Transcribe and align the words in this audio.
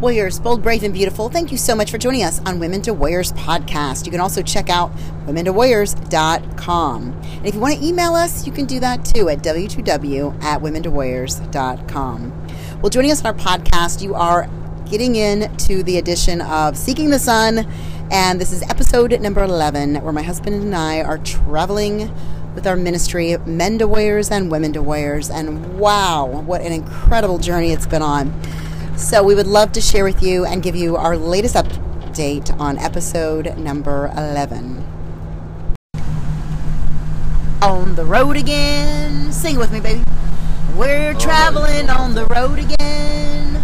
Warriors, 0.00 0.38
bold, 0.38 0.62
brave, 0.62 0.82
and 0.82 0.92
beautiful, 0.92 1.30
thank 1.30 1.50
you 1.50 1.56
so 1.56 1.74
much 1.74 1.90
for 1.90 1.96
joining 1.96 2.24
us 2.24 2.38
on 2.40 2.58
Women 2.58 2.82
to 2.82 2.92
Warriors 2.92 3.32
podcast. 3.32 4.04
You 4.04 4.10
can 4.10 4.20
also 4.20 4.42
check 4.42 4.68
out 4.68 4.92
women 5.26 5.46
womentowarriors.com. 5.46 7.12
And 7.22 7.46
if 7.46 7.54
you 7.54 7.60
want 7.60 7.78
to 7.78 7.86
email 7.86 8.14
us, 8.14 8.46
you 8.46 8.52
can 8.52 8.66
do 8.66 8.78
that 8.80 9.02
too 9.06 9.30
at 9.30 9.38
w2w 9.38 10.42
at 10.42 10.60
womentowarriors.com. 10.60 12.48
Well, 12.82 12.90
joining 12.90 13.12
us 13.12 13.24
on 13.24 13.26
our 13.28 13.34
podcast, 13.34 14.02
you 14.02 14.14
are 14.14 14.46
getting 14.90 15.16
into 15.16 15.82
the 15.82 15.96
edition 15.96 16.42
of 16.42 16.76
Seeking 16.76 17.08
the 17.08 17.18
Sun, 17.18 17.66
and 18.10 18.40
this 18.40 18.52
is 18.52 18.62
episode 18.62 19.18
number 19.20 19.42
11, 19.42 19.96
where 20.02 20.12
my 20.12 20.22
husband 20.22 20.56
and 20.56 20.74
I 20.74 21.02
are 21.02 21.18
traveling 21.18 22.12
with 22.54 22.66
our 22.66 22.76
ministry, 22.76 23.36
Men 23.46 23.78
to 23.78 23.88
Warriors 23.88 24.30
and 24.30 24.50
Women 24.50 24.72
to 24.74 24.82
Warriors. 24.82 25.30
And 25.30 25.78
wow, 25.78 26.26
what 26.26 26.60
an 26.60 26.72
incredible 26.72 27.38
journey 27.38 27.72
it's 27.72 27.86
been 27.86 28.02
on. 28.02 28.32
So 28.96 29.22
we 29.22 29.34
would 29.34 29.46
love 29.46 29.72
to 29.72 29.80
share 29.80 30.04
with 30.04 30.22
you 30.22 30.44
and 30.44 30.62
give 30.62 30.76
you 30.76 30.96
our 30.96 31.16
latest 31.16 31.56
update 31.56 32.56
on 32.60 32.78
episode 32.78 33.58
number 33.58 34.12
11. 34.16 34.86
On 37.62 37.94
the 37.94 38.04
road 38.04 38.36
again. 38.36 39.32
Sing 39.32 39.58
with 39.58 39.72
me, 39.72 39.80
baby. 39.80 40.04
We're 40.76 41.14
oh 41.14 41.18
traveling 41.18 41.88
on 41.88 42.14
the 42.14 42.26
road 42.26 42.58
again. 42.58 43.56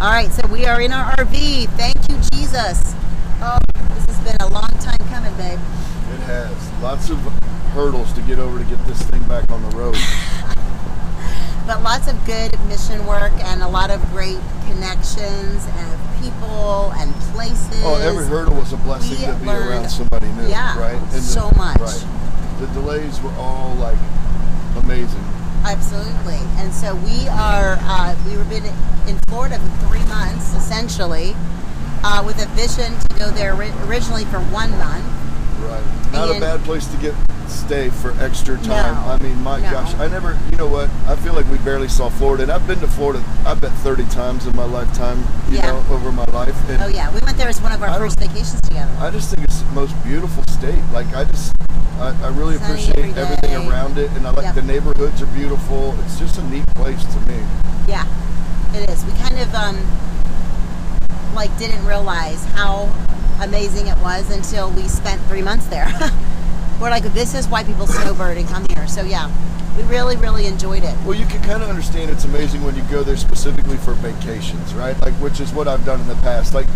All 0.00 0.10
right, 0.10 0.30
so 0.30 0.46
we 0.48 0.66
are 0.66 0.80
in 0.80 0.92
our 0.92 1.14
RV. 1.16 1.68
Thank 1.76 1.96
you, 2.08 2.18
Jesus. 2.32 2.94
Oh, 3.42 3.58
this 3.94 4.16
has 4.16 4.18
been 4.24 4.36
a 4.40 4.48
long 4.52 4.68
time 4.80 4.98
coming, 5.08 5.32
babe. 5.36 5.58
It 6.12 6.20
has. 6.28 6.82
Lots 6.82 7.10
of 7.10 7.18
hurdles 7.72 8.12
to 8.14 8.20
get 8.22 8.38
over 8.38 8.58
to 8.58 8.64
get 8.64 8.84
this 8.86 9.00
thing 9.02 9.22
back 9.24 9.50
on 9.50 9.62
the 9.70 9.76
road. 9.76 9.94
but 11.66 11.82
lots 11.82 12.08
of 12.10 12.16
good 12.26 12.52
mission 12.68 13.06
work 13.06 13.32
and 13.44 13.62
a 13.62 13.68
lot 13.68 13.90
of 13.90 14.00
great 14.10 14.38
connections 14.66 15.66
and 15.66 16.22
people 16.22 16.92
and 16.96 17.14
places. 17.32 17.80
Oh, 17.84 17.94
every 18.02 18.26
hurdle 18.26 18.54
was 18.56 18.72
a 18.72 18.76
blessing 18.78 19.18
We 19.20 19.26
to 19.26 19.34
be 19.40 19.46
learned- 19.46 19.70
around 19.70 19.88
somebody 19.88 20.26
new, 20.32 20.48
Yeah, 20.48 20.78
right? 20.78 21.10
the- 21.10 21.20
so 21.20 21.50
much. 21.56 21.78
Right. 21.80 22.04
The 22.60 22.66
delays 22.68 23.20
were 23.22 23.32
all 23.38 23.74
like 23.76 23.98
amazing. 24.76 25.24
Absolutely. 25.64 26.40
And 26.56 26.72
so 26.74 26.94
we 26.96 27.28
are, 27.28 27.78
uh, 27.80 28.14
we 28.26 28.36
were 28.36 28.44
been 28.44 28.64
in 29.06 29.18
Florida 29.28 29.58
for 29.58 29.86
three 29.88 30.04
months, 30.06 30.54
essentially, 30.54 31.36
uh, 32.04 32.22
with 32.24 32.42
a 32.42 32.46
vision 32.56 32.98
to 32.98 33.08
go 33.18 33.30
there 33.30 33.54
ori- 33.54 33.72
originally 33.86 34.24
for 34.26 34.38
one 34.40 34.70
month. 34.78 35.04
Right. 35.60 35.84
Not 36.12 36.28
And- 36.28 36.38
a 36.38 36.40
bad 36.40 36.64
place 36.64 36.86
to 36.86 36.96
get 36.98 37.14
stay 37.48 37.90
for 37.90 38.12
extra 38.20 38.56
time. 38.58 38.94
No. 38.94 39.10
I 39.12 39.18
mean, 39.18 39.42
my 39.42 39.58
No. 39.60 39.70
gosh, 39.72 39.92
I 39.96 40.06
never. 40.06 40.38
You 40.52 40.56
know 40.56 40.68
what? 40.68 40.88
I 41.08 41.16
feel 41.16 41.34
like 41.34 41.50
we 41.50 41.58
barely 41.58 41.88
saw 41.88 42.08
Florida, 42.08 42.44
and 42.44 42.52
I've 42.52 42.66
been 42.66 42.78
to 42.80 42.86
Florida. 42.86 43.22
I 43.44 43.54
bet 43.54 43.72
thirty 43.82 44.04
times 44.04 44.46
in 44.46 44.54
my 44.54 44.64
lifetime. 44.64 45.24
You 45.50 45.56
Yeah. 45.56 45.66
know, 45.72 45.84
over 45.90 46.12
my 46.12 46.24
life. 46.26 46.54
And 46.70 46.80
Oh, 46.82 46.86
yeah. 46.86 47.10
We 47.12 47.20
went 47.20 47.36
there 47.38 47.48
as 47.48 47.60
one 47.60 47.72
of 47.72 47.82
our 47.82 47.88
I 47.90 47.98
first 47.98 48.18
vacations 48.20 48.60
together. 48.62 48.90
I 49.00 49.10
just 49.10 49.30
think 49.30 49.42
it's 49.44 49.60
the 49.60 49.72
most 49.72 49.94
beautiful 50.04 50.44
state. 50.48 50.78
Like 50.92 51.12
I 51.14 51.24
just, 51.24 51.52
I, 52.00 52.14
I 52.22 52.28
really 52.28 52.56
Sunny 52.58 52.70
appreciate 52.84 53.16
everything 53.16 53.68
around 53.68 53.98
it, 53.98 54.10
and 54.12 54.26
I 54.26 54.30
like 54.30 54.44
Yep. 54.44 54.54
the 54.54 54.62
neighborhoods 54.62 55.20
are 55.20 55.26
beautiful. 55.26 55.94
It's 56.04 56.18
just 56.20 56.38
a 56.38 56.42
neat 56.44 56.66
place 56.76 57.02
to 57.04 57.20
me. 57.28 57.38
Yeah, 57.88 58.04
it 58.74 58.88
is. 58.88 59.04
We 59.04 59.12
kind 59.20 59.38
of 59.40 59.52
um, 59.54 59.76
like 61.34 61.56
didn't 61.58 61.84
realize 61.86 62.44
how 62.46 62.92
amazing 63.40 63.86
it 63.86 63.98
was 63.98 64.30
until 64.30 64.70
we 64.70 64.88
spent 64.88 65.20
three 65.22 65.42
months 65.42 65.66
there. 65.66 65.90
We're 66.80 66.90
like, 66.90 67.04
this 67.12 67.34
is 67.34 67.48
why 67.48 67.64
people 67.64 67.86
snowbird 67.86 68.38
and 68.38 68.48
come 68.48 68.66
here. 68.70 68.86
So 68.86 69.02
yeah, 69.02 69.30
we 69.76 69.82
really, 69.84 70.16
really 70.16 70.46
enjoyed 70.46 70.82
it. 70.82 70.96
Well, 71.04 71.14
you 71.14 71.26
can 71.26 71.42
kind 71.42 71.62
of 71.62 71.68
understand 71.68 72.10
it's 72.10 72.24
amazing 72.24 72.62
when 72.62 72.74
you 72.74 72.82
go 72.84 73.02
there 73.02 73.16
specifically 73.16 73.76
for 73.78 73.92
vacations, 73.94 74.74
right? 74.74 74.98
Like, 75.00 75.14
which 75.14 75.40
is 75.40 75.52
what 75.52 75.68
I've 75.68 75.84
done 75.84 76.00
in 76.00 76.08
the 76.08 76.16
past, 76.16 76.54
like 76.54 76.66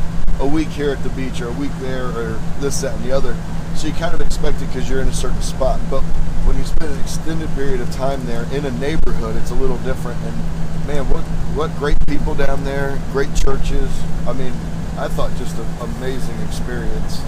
a 0.41 0.47
week 0.47 0.69
here 0.69 0.91
at 0.91 1.03
the 1.03 1.10
beach 1.10 1.41
or 1.41 1.48
a 1.48 1.53
week 1.53 1.72
there 1.81 2.06
or 2.06 2.41
this, 2.60 2.81
that, 2.82 2.94
and 2.94 3.04
the 3.04 3.12
other. 3.12 3.37
So 3.76 3.88
you 3.88 3.93
kind 3.94 4.14
of 4.14 4.20
expect 4.20 4.62
it 4.62 4.66
because 4.66 4.88
you're 4.88 5.00
in 5.00 5.09
a 5.09 5.14
certain 5.14 5.43
spot. 5.43 5.81
But 5.91 6.03
when 6.47 6.56
you 6.56 6.64
spend 6.64 6.93
an 6.93 7.00
extended 7.00 7.48
period 7.54 7.81
of 7.81 7.91
time 7.93 8.25
there 8.26 8.44
in 8.53 8.64
a 8.64 8.70
neighborhood, 8.72 9.37
it's 9.37 9.50
a 9.50 9.54
little 9.54 9.78
different. 9.78 10.20
And 10.22 10.63
man, 10.87 11.09
what 11.09 11.22
what 11.55 11.75
great 11.78 11.97
people 12.06 12.34
down 12.34 12.65
there, 12.65 12.99
great 13.12 13.34
churches. 13.34 13.91
I 14.27 14.33
mean, 14.33 14.53
I 14.97 15.09
thought 15.09 15.31
just 15.37 15.56
an 15.59 15.67
amazing 15.81 16.39
experience. 16.43 17.21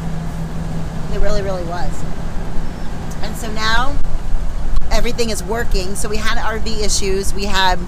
It 1.12 1.20
really, 1.20 1.42
really 1.42 1.64
was. 1.64 2.04
And 3.22 3.36
so 3.36 3.50
now 3.52 3.98
everything 4.90 5.30
is 5.30 5.42
working. 5.42 5.94
So 5.94 6.08
we 6.08 6.16
had 6.16 6.38
RV 6.38 6.84
issues, 6.84 7.32
we 7.34 7.44
had 7.44 7.78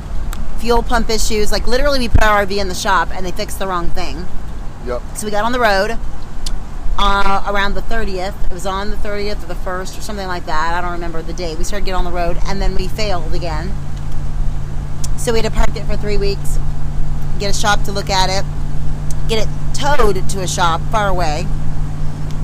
fuel 0.59 0.83
pump 0.83 1.11
issues. 1.11 1.53
Like 1.53 1.67
literally, 1.67 1.99
we 1.99 2.09
put 2.09 2.23
our 2.23 2.45
RV 2.45 2.59
in 2.59 2.69
the 2.69 2.75
shop 2.75 3.11
and 3.13 3.25
they 3.25 3.33
fixed 3.33 3.59
the 3.59 3.67
wrong 3.67 3.91
thing. 3.91 4.27
Yep. 4.87 5.03
So 5.17 5.27
we 5.27 5.31
got 5.31 5.45
on 5.45 5.53
the 5.53 5.61
road 5.61 5.99
uh, 6.99 7.45
around 7.49 7.75
the 7.75 7.83
30th. 7.83 8.47
It 8.47 8.53
was 8.53 8.67
on 8.67 8.91
the 8.91 8.97
30th 8.97 9.43
or 9.45 9.47
the 9.47 9.55
1st 9.55 9.99
or 9.99 10.03
something 10.03 10.27
like 10.27 10.47
that. 10.47 10.75
I 10.75 10.81
don't 10.81 10.93
remember 10.93 11.23
the 11.23 11.33
date. 11.33 11.59
We 11.59 11.65
started 11.65 11.85
getting 11.85 11.99
on 11.99 12.05
the 12.05 12.13
road 12.13 12.39
and 12.47 12.61
then 12.61 12.75
we 12.75 12.89
failed 12.89 13.35
again. 13.35 13.73
So 15.19 15.33
we 15.33 15.41
had 15.41 15.53
to 15.53 15.57
park 15.57 15.77
it 15.77 15.85
for 15.85 15.97
three 15.97 16.17
weeks, 16.17 16.59
get 17.39 17.55
a 17.55 17.59
shop 17.59 17.83
to 17.85 17.93
look 17.93 18.09
at 18.09 18.31
it, 18.31 18.47
get 19.29 19.47
it 19.47 19.49
towed 19.75 20.29
to 20.29 20.41
a 20.41 20.49
shop 20.49 20.81
far 20.93 21.09
away, 21.09 21.47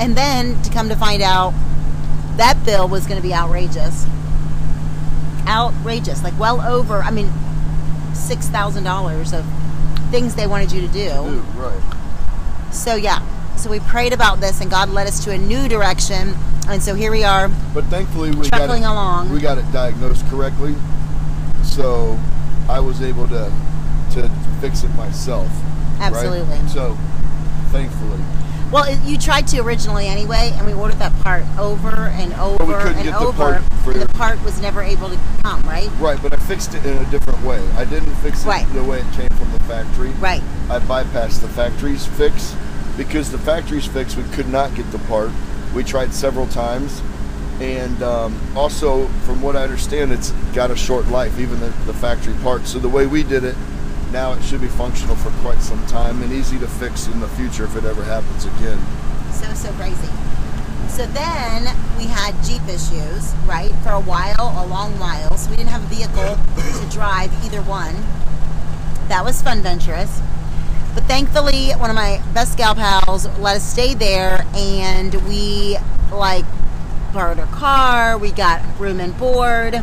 and 0.00 0.16
then 0.16 0.60
to 0.62 0.70
come 0.70 0.88
to 0.88 0.96
find 0.96 1.22
out 1.22 1.54
that 2.36 2.62
bill 2.64 2.88
was 2.88 3.06
going 3.06 3.16
to 3.16 3.26
be 3.26 3.32
outrageous. 3.32 4.06
Outrageous. 5.46 6.22
Like 6.24 6.38
well 6.38 6.60
over, 6.60 7.00
I 7.00 7.10
mean, 7.10 7.30
$6,000 8.12 9.38
of 9.38 10.10
things 10.10 10.34
they 10.34 10.46
wanted 10.46 10.72
you 10.72 10.80
to 10.80 10.88
do. 10.88 11.08
Dude, 11.08 11.44
right. 11.54 12.70
So 12.72 12.96
yeah, 12.96 13.22
so 13.56 13.70
we 13.70 13.78
prayed 13.80 14.12
about 14.12 14.40
this, 14.40 14.60
and 14.60 14.68
God 14.68 14.88
led 14.88 15.06
us 15.06 15.24
to 15.24 15.30
a 15.30 15.38
new 15.38 15.68
direction, 15.68 16.34
and 16.68 16.82
so 16.82 16.94
here 16.94 17.12
we 17.12 17.22
are. 17.22 17.48
But 17.72 17.84
thankfully, 17.84 18.32
we 18.32 18.50
got 18.50 18.62
it, 18.62 18.82
along. 18.82 19.30
We 19.30 19.40
got 19.40 19.58
it 19.58 19.72
diagnosed 19.72 20.26
correctly, 20.26 20.74
so 21.62 22.18
I 22.68 22.80
was 22.80 23.02
able 23.02 23.28
to 23.28 23.52
to 24.12 24.28
fix 24.60 24.84
it 24.84 24.94
myself. 24.94 25.48
right? 25.98 26.12
Absolutely. 26.12 26.56
So, 26.68 26.96
thankfully, 27.72 28.20
Well, 28.70 28.84
it, 28.84 28.98
you 29.04 29.18
tried 29.18 29.46
to 29.48 29.58
originally 29.60 30.06
anyway, 30.06 30.52
and 30.54 30.66
we 30.66 30.72
ordered 30.72 30.98
that 31.00 31.12
part 31.20 31.42
over 31.58 31.88
and 31.90 32.32
over 32.34 32.58
But 32.58 32.66
we 32.68 32.74
couldn't 32.74 32.94
and 32.98 33.04
get 33.04 33.18
the 33.18 33.26
over, 33.26 33.36
part 33.36 33.62
for- 33.82 33.92
and 33.92 34.00
the 34.02 34.08
part 34.14 34.42
was 34.44 34.60
never 34.60 34.82
able 34.82 35.08
to 35.08 35.18
come. 35.42 35.62
Right? 35.62 35.90
right. 35.98 36.20
But 36.22 36.32
I 36.32 36.36
fixed 36.36 36.74
it 36.74 36.84
in 36.86 36.96
a 36.96 37.04
different 37.10 37.42
way. 37.44 37.60
I 37.76 37.84
didn't 37.84 38.14
fix 38.16 38.44
it 38.44 38.48
Right. 38.48 38.72
the 38.72 38.84
way 38.84 39.00
it 39.00 39.12
came 39.12 39.28
from 39.30 39.50
the 39.52 39.60
factory. 39.64 40.10
Right. 40.20 40.42
I 40.70 40.78
bypassed 40.78 41.40
the 41.40 41.48
factory's 41.48 42.06
fix 42.06 42.54
because 42.96 43.30
the 43.32 43.38
factory's 43.38 43.86
fix 43.86 44.14
we 44.16 44.22
could 44.34 44.48
not 44.48 44.74
get 44.74 44.90
the 44.92 44.98
part. 45.00 45.30
We 45.74 45.82
tried 45.82 46.14
several 46.14 46.46
times, 46.46 47.02
and 47.60 48.02
um, 48.02 48.38
also 48.56 49.06
from 49.26 49.40
what 49.40 49.56
I 49.56 49.62
understand, 49.62 50.12
it's 50.12 50.30
got 50.54 50.70
a 50.70 50.76
short 50.76 51.06
life, 51.08 51.38
even 51.38 51.60
the, 51.60 51.68
the 51.86 51.94
factory 51.94 52.34
parts. 52.42 52.70
So 52.70 52.78
the 52.78 52.88
way 52.88 53.06
we 53.06 53.22
did 53.22 53.44
it, 53.44 53.56
now 54.12 54.32
it 54.32 54.42
should 54.42 54.60
be 54.60 54.68
functional 54.68 55.16
for 55.16 55.30
quite 55.42 55.60
some 55.60 55.84
time 55.86 56.22
and 56.22 56.32
easy 56.32 56.58
to 56.58 56.66
fix 56.66 57.06
in 57.06 57.20
the 57.20 57.28
future 57.28 57.64
if 57.64 57.76
it 57.76 57.84
ever 57.84 58.02
happens 58.02 58.44
again. 58.44 58.78
So 59.32 59.52
so 59.54 59.72
crazy. 59.72 60.08
So 60.88 61.06
then 61.06 61.64
we 61.98 62.04
had 62.04 62.32
Jeep 62.44 62.62
issues, 62.68 63.34
right? 63.46 63.72
For 63.82 63.90
a 63.90 64.00
while, 64.00 64.54
a 64.64 64.66
long 64.66 64.96
while. 64.98 65.36
So 65.36 65.50
we 65.50 65.56
didn't 65.56 65.70
have 65.70 65.82
a 65.82 65.94
vehicle 65.94 66.36
to 66.80 66.94
drive 66.94 67.32
either 67.44 67.62
one. 67.62 67.94
That 69.08 69.24
was 69.24 69.42
fun, 69.42 69.60
venturous. 69.60 70.20
But 70.94 71.02
thankfully, 71.04 71.72
one 71.72 71.90
of 71.90 71.96
my 71.96 72.22
best 72.32 72.56
gal 72.56 72.76
pals 72.76 73.26
let 73.38 73.56
us 73.56 73.68
stay 73.68 73.94
there, 73.94 74.46
and 74.54 75.14
we 75.26 75.76
like 76.12 76.44
borrowed 77.14 77.38
her 77.38 77.46
car. 77.46 78.18
We 78.18 78.32
got 78.32 78.60
room 78.78 79.00
and 79.00 79.16
board. 79.16 79.82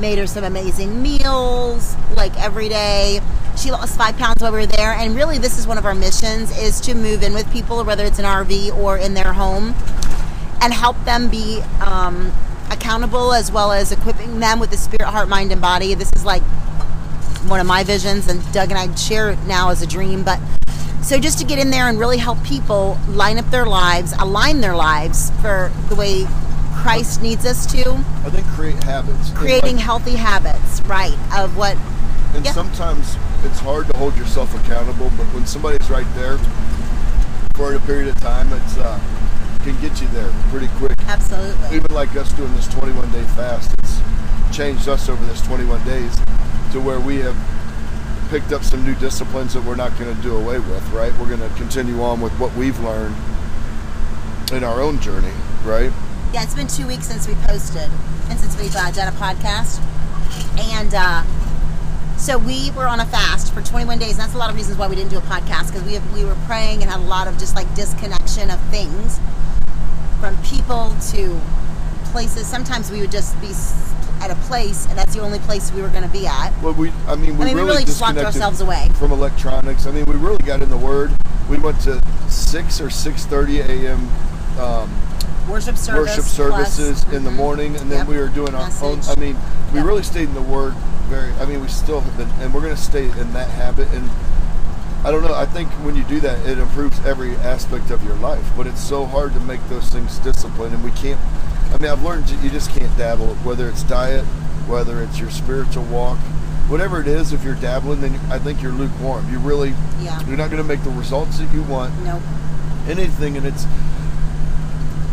Made 0.00 0.18
her 0.18 0.26
some 0.26 0.42
amazing 0.42 1.02
meals, 1.02 1.94
like 2.16 2.34
every 2.42 2.70
day. 2.70 3.20
She 3.58 3.70
lost 3.70 3.98
five 3.98 4.16
pounds 4.16 4.40
while 4.40 4.50
we 4.50 4.60
were 4.60 4.66
there, 4.66 4.92
and 4.92 5.14
really, 5.14 5.36
this 5.36 5.58
is 5.58 5.66
one 5.66 5.76
of 5.76 5.84
our 5.84 5.94
missions: 5.94 6.50
is 6.58 6.80
to 6.80 6.94
move 6.94 7.22
in 7.22 7.34
with 7.34 7.52
people, 7.52 7.84
whether 7.84 8.04
it's 8.04 8.18
an 8.18 8.24
RV 8.24 8.74
or 8.74 8.96
in 8.96 9.12
their 9.12 9.34
home, 9.34 9.74
and 10.62 10.72
help 10.72 10.96
them 11.04 11.28
be 11.28 11.60
um, 11.84 12.32
accountable, 12.70 13.34
as 13.34 13.52
well 13.52 13.70
as 13.70 13.92
equipping 13.92 14.40
them 14.40 14.58
with 14.58 14.70
the 14.70 14.78
spirit, 14.78 15.10
heart, 15.10 15.28
mind, 15.28 15.52
and 15.52 15.60
body. 15.60 15.92
This 15.94 16.10
is 16.16 16.24
like 16.24 16.42
one 17.46 17.60
of 17.60 17.66
my 17.66 17.84
visions, 17.84 18.28
and 18.28 18.40
Doug 18.52 18.70
and 18.70 18.78
I 18.78 18.92
share 18.94 19.30
it 19.30 19.38
now 19.46 19.68
as 19.68 19.82
a 19.82 19.86
dream. 19.86 20.22
But 20.22 20.40
so 21.02 21.18
just 21.18 21.38
to 21.40 21.44
get 21.44 21.58
in 21.58 21.70
there 21.70 21.88
and 21.88 21.98
really 21.98 22.16
help 22.16 22.42
people 22.42 22.98
line 23.08 23.36
up 23.36 23.50
their 23.50 23.66
lives, 23.66 24.14
align 24.18 24.62
their 24.62 24.74
lives 24.74 25.30
for 25.42 25.70
the 25.90 25.96
way 25.96 26.26
Christ 26.74 27.22
needs 27.22 27.46
us 27.46 27.66
to, 27.72 27.90
I 28.24 28.30
think 28.30 28.46
create 28.48 28.82
habits. 28.84 29.30
Creating 29.30 29.76
like- 29.76 29.84
healthy 29.84 30.16
habits, 30.16 30.80
right? 30.82 31.16
Of 31.36 31.56
what, 31.56 31.76
And 32.34 32.44
yeah. 32.44 32.52
sometimes 32.52 33.16
it's 33.44 33.60
hard 33.60 33.86
to 33.88 33.98
hold 33.98 34.16
yourself 34.16 34.54
accountable, 34.54 35.10
but 35.16 35.26
when 35.34 35.46
somebody's 35.46 35.88
right 35.90 36.06
there 36.14 36.38
for 37.54 37.74
a 37.74 37.80
period 37.80 38.08
of 38.08 38.20
time, 38.20 38.52
it's 38.52 38.76
uh, 38.78 38.98
can 39.60 39.80
get 39.80 40.00
you 40.00 40.08
there 40.08 40.32
pretty 40.50 40.68
quick. 40.78 40.94
Absolutely. 41.06 41.76
Even 41.76 41.94
like 41.94 42.14
us 42.16 42.32
doing 42.32 42.52
this 42.54 42.66
21 42.68 43.10
day 43.12 43.22
fast, 43.36 43.72
it's 43.78 44.00
changed 44.56 44.88
us 44.88 45.08
over 45.08 45.24
this 45.26 45.40
21 45.46 45.84
days 45.84 46.16
to 46.72 46.80
where 46.80 46.98
we 46.98 47.16
have 47.18 47.36
picked 48.28 48.52
up 48.52 48.64
some 48.64 48.84
new 48.84 48.94
disciplines 48.96 49.54
that 49.54 49.62
we're 49.62 49.76
not 49.76 49.96
going 49.98 50.14
to 50.14 50.22
do 50.22 50.36
away 50.36 50.58
with, 50.58 50.88
right? 50.90 51.12
We're 51.18 51.28
going 51.28 51.48
to 51.48 51.54
continue 51.56 52.02
on 52.02 52.20
with 52.20 52.32
what 52.40 52.52
we've 52.56 52.78
learned 52.80 53.14
in 54.52 54.64
our 54.64 54.80
own 54.80 55.00
journey, 55.00 55.32
right? 55.64 55.92
Yeah, 56.32 56.42
it's 56.44 56.54
been 56.54 56.66
two 56.68 56.86
weeks 56.86 57.06
since 57.06 57.28
we 57.28 57.34
posted 57.46 57.90
and 58.30 58.38
since 58.40 58.58
we've 58.60 58.74
uh, 58.74 58.90
done 58.92 59.08
a 59.08 59.16
podcast. 59.18 59.80
And 60.58 60.94
uh, 60.94 61.22
so 62.16 62.38
we 62.38 62.70
were 62.70 62.86
on 62.86 63.00
a 63.00 63.04
fast 63.06 63.52
for 63.52 63.60
21 63.60 63.98
days. 63.98 64.12
And 64.12 64.20
that's 64.20 64.34
a 64.34 64.38
lot 64.38 64.48
of 64.48 64.56
reasons 64.56 64.78
why 64.78 64.88
we 64.88 64.96
didn't 64.96 65.10
do 65.10 65.18
a 65.18 65.22
podcast 65.22 65.66
because 65.66 65.82
we, 65.84 65.92
have- 65.92 66.12
we 66.14 66.24
were 66.24 66.36
praying 66.46 66.80
and 66.82 66.90
had 66.90 67.00
a 67.00 67.04
lot 67.04 67.28
of 67.28 67.36
just 67.38 67.54
like 67.54 67.72
disconnection 67.74 68.50
of 68.50 68.58
things 68.70 69.20
from 70.20 70.36
people 70.42 70.94
to 71.10 71.38
places. 72.12 72.46
Sometimes 72.46 72.90
we 72.90 73.00
would 73.00 73.12
just 73.12 73.38
be 73.42 73.52
at 74.22 74.30
a 74.30 74.36
place 74.46 74.86
and 74.86 74.96
that's 74.96 75.14
the 75.14 75.20
only 75.20 75.40
place 75.40 75.70
we 75.72 75.82
were 75.82 75.88
going 75.88 76.04
to 76.04 76.08
be 76.08 76.26
at. 76.26 76.50
Well, 76.62 76.72
we, 76.72 76.90
I 77.06 77.14
mean, 77.16 77.36
we 77.36 77.44
I 77.44 77.48
mean, 77.48 77.56
we 77.56 77.60
really, 77.60 77.64
really 77.66 77.84
just 77.84 78.00
locked 78.00 78.16
ourselves 78.18 78.62
away. 78.62 78.88
from 78.94 79.12
electronics. 79.12 79.84
I 79.86 79.90
mean, 79.90 80.06
we 80.06 80.14
really 80.14 80.42
got 80.44 80.62
in 80.62 80.70
the 80.70 80.76
Word. 80.78 81.12
We 81.50 81.58
went 81.58 81.78
to 81.82 82.00
six 82.30 82.80
or 82.80 82.88
six 82.88 83.26
thirty 83.26 83.60
a.m. 83.60 84.08
Um, 84.58 84.90
Worship 85.52 85.76
service. 85.76 86.08
worship 86.16 86.24
services 86.24 87.04
plus- 87.04 87.14
in 87.14 87.24
the 87.24 87.30
mhm. 87.30 87.36
morning, 87.36 87.76
and 87.76 87.90
then 87.90 87.98
Yep. 88.00 88.08
we 88.08 88.16
were 88.16 88.28
doing 88.28 88.54
our 88.54 88.70
own. 88.80 89.00
I 89.06 89.14
mean, 89.20 89.36
we 89.72 89.78
Yep. 89.80 89.86
really 89.86 90.02
stayed 90.02 90.28
in 90.28 90.34
the 90.34 90.40
Word. 90.40 90.74
Very. 91.10 91.30
I 91.40 91.44
mean, 91.44 91.60
we 91.60 91.68
still 91.68 92.00
have 92.00 92.16
been, 92.16 92.30
and 92.40 92.54
we're 92.54 92.62
going 92.62 92.74
to 92.74 92.80
stay 92.80 93.04
in 93.04 93.32
that 93.34 93.50
habit. 93.50 93.88
And 93.92 94.08
I 95.04 95.10
don't 95.10 95.22
know. 95.22 95.34
I 95.34 95.44
think 95.44 95.68
when 95.84 95.94
you 95.94 96.04
do 96.04 96.20
that, 96.20 96.38
it 96.46 96.58
improves 96.58 96.96
every 97.04 97.36
aspect 97.36 97.90
of 97.90 98.02
your 98.02 98.14
life. 98.14 98.44
But 98.56 98.66
it's 98.66 98.80
so 98.80 99.04
hard 99.04 99.34
to 99.34 99.40
make 99.40 99.60
those 99.68 99.88
things 99.90 100.18
disciplined, 100.20 100.74
and 100.74 100.82
we 100.82 100.90
can't. 100.92 101.20
I 101.74 101.78
mean, 101.78 101.90
I've 101.90 102.02
learned 102.02 102.30
you 102.42 102.48
just 102.48 102.70
can't 102.70 102.96
dabble. 102.96 103.36
Whether 103.44 103.68
it's 103.68 103.82
diet, 103.82 104.24
whether 104.66 105.02
it's 105.02 105.18
your 105.18 105.30
spiritual 105.30 105.84
walk, 105.84 106.18
whatever 106.68 107.00
it 107.00 107.06
is. 107.08 107.32
If 107.34 107.44
you're 107.44 107.54
dabbling, 107.56 108.00
then 108.00 108.18
I 108.30 108.38
think 108.38 108.62
you're 108.62 108.72
lukewarm. 108.72 109.26
You 109.30 109.38
really, 109.38 109.74
Yeah. 110.00 110.18
you're 110.26 110.38
not 110.38 110.50
going 110.50 110.62
to 110.62 110.68
make 110.68 110.82
the 110.82 110.90
results 110.90 111.38
that 111.38 111.52
you 111.52 111.62
want 111.62 111.92
Nope. 112.04 112.22
anything 112.88 113.36
and 113.36 113.44
it's 113.44 113.66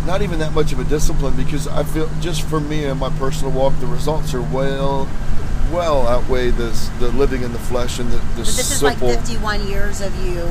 not 0.10 0.24
even 0.24 0.40
that 0.40 0.54
much 0.54 0.72
of 0.72 0.80
a 0.80 0.84
discipline 0.86 1.36
because 1.36 1.68
I 1.68 1.84
feel 1.84 2.10
just 2.20 2.42
for 2.42 2.60
me 2.60 2.86
and 2.86 3.00
my 3.00 3.12
personal 3.20 3.54
walk 3.54 3.80
the 3.80 3.86
results 3.86 4.34
are 4.34 4.42
well 4.42 5.08
well 5.72 6.08
outweigh 6.08 6.50
this 6.50 6.90
the 7.00 7.12
living 7.12 7.44
in 7.44 7.54
the 7.54 7.60
flesh 7.60 8.00
and 8.00 8.10
the, 8.10 8.18
the 8.18 8.24
But 8.38 8.46
this 8.58 8.72
is 8.72 8.82
like 8.82 8.98
51 8.98 9.68
years 9.68 10.02
of 10.02 10.12
you 10.26 10.50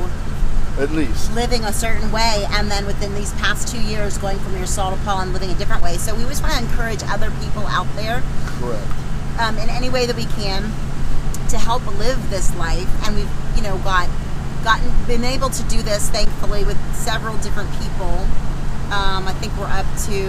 at 0.81 0.91
least 0.91 1.35
living 1.35 1.65
a 1.65 1.73
certain 1.73 2.09
way 2.13 2.45
and 2.51 2.71
then 2.71 2.85
within 2.85 3.13
these 3.15 3.33
past 3.33 3.67
two 3.67 3.81
years 3.81 4.17
going 4.17 4.39
from 4.39 4.55
your 4.55 4.65
Saul 4.65 4.95
to 4.95 5.03
Paul 5.03 5.19
and 5.19 5.33
living 5.33 5.51
a 5.51 5.55
different 5.55 5.83
way. 5.83 5.97
So 5.97 6.15
we 6.15 6.23
always 6.23 6.41
want 6.41 6.53
to 6.53 6.59
encourage 6.59 7.03
other 7.03 7.29
people 7.43 7.67
out 7.67 7.87
there 7.97 8.23
correct 8.45 8.87
um, 9.39 9.57
in 9.57 9.69
any 9.69 9.89
way 9.89 10.05
that 10.05 10.15
we 10.15 10.25
can 10.39 10.71
to 11.49 11.57
help 11.57 11.85
live 11.97 12.29
this 12.29 12.55
life. 12.55 12.87
And 13.05 13.15
we've, 13.15 13.57
you 13.57 13.63
know, 13.63 13.77
got 13.79 14.09
gotten 14.63 14.91
been 15.05 15.23
able 15.23 15.49
to 15.49 15.63
do 15.63 15.81
this 15.81 16.09
thankfully 16.09 16.63
with 16.63 16.77
several 16.95 17.35
different 17.37 17.71
people. 17.79 18.27
Um, 18.91 19.27
I 19.27 19.33
think 19.39 19.55
we're 19.57 19.65
up 19.69 19.85
to 20.09 20.19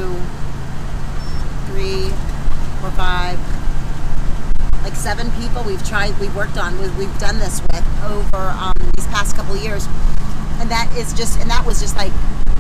three 1.73 2.07
or 2.85 2.91
five, 2.93 3.39
like 4.85 4.95
seven 4.95 5.31
people 5.41 5.63
we've 5.65 5.87
tried, 5.89 6.19
we've 6.21 6.35
worked 6.37 6.59
on, 6.59 6.79
we- 6.81 6.89
we've 6.91 7.19
done 7.19 7.39
this 7.39 7.61
with 7.73 7.87
over 8.05 8.37
um, 8.61 8.73
these 8.97 9.07
past 9.09 9.35
couple 9.37 9.55
of 9.55 9.63
years, 9.63 9.87
and 10.61 10.71
that 10.71 10.91
is 10.97 11.13
just, 11.15 11.39
and 11.41 11.51
that 11.51 11.65
was 11.65 11.81
just 11.81 11.97
like 11.97 12.13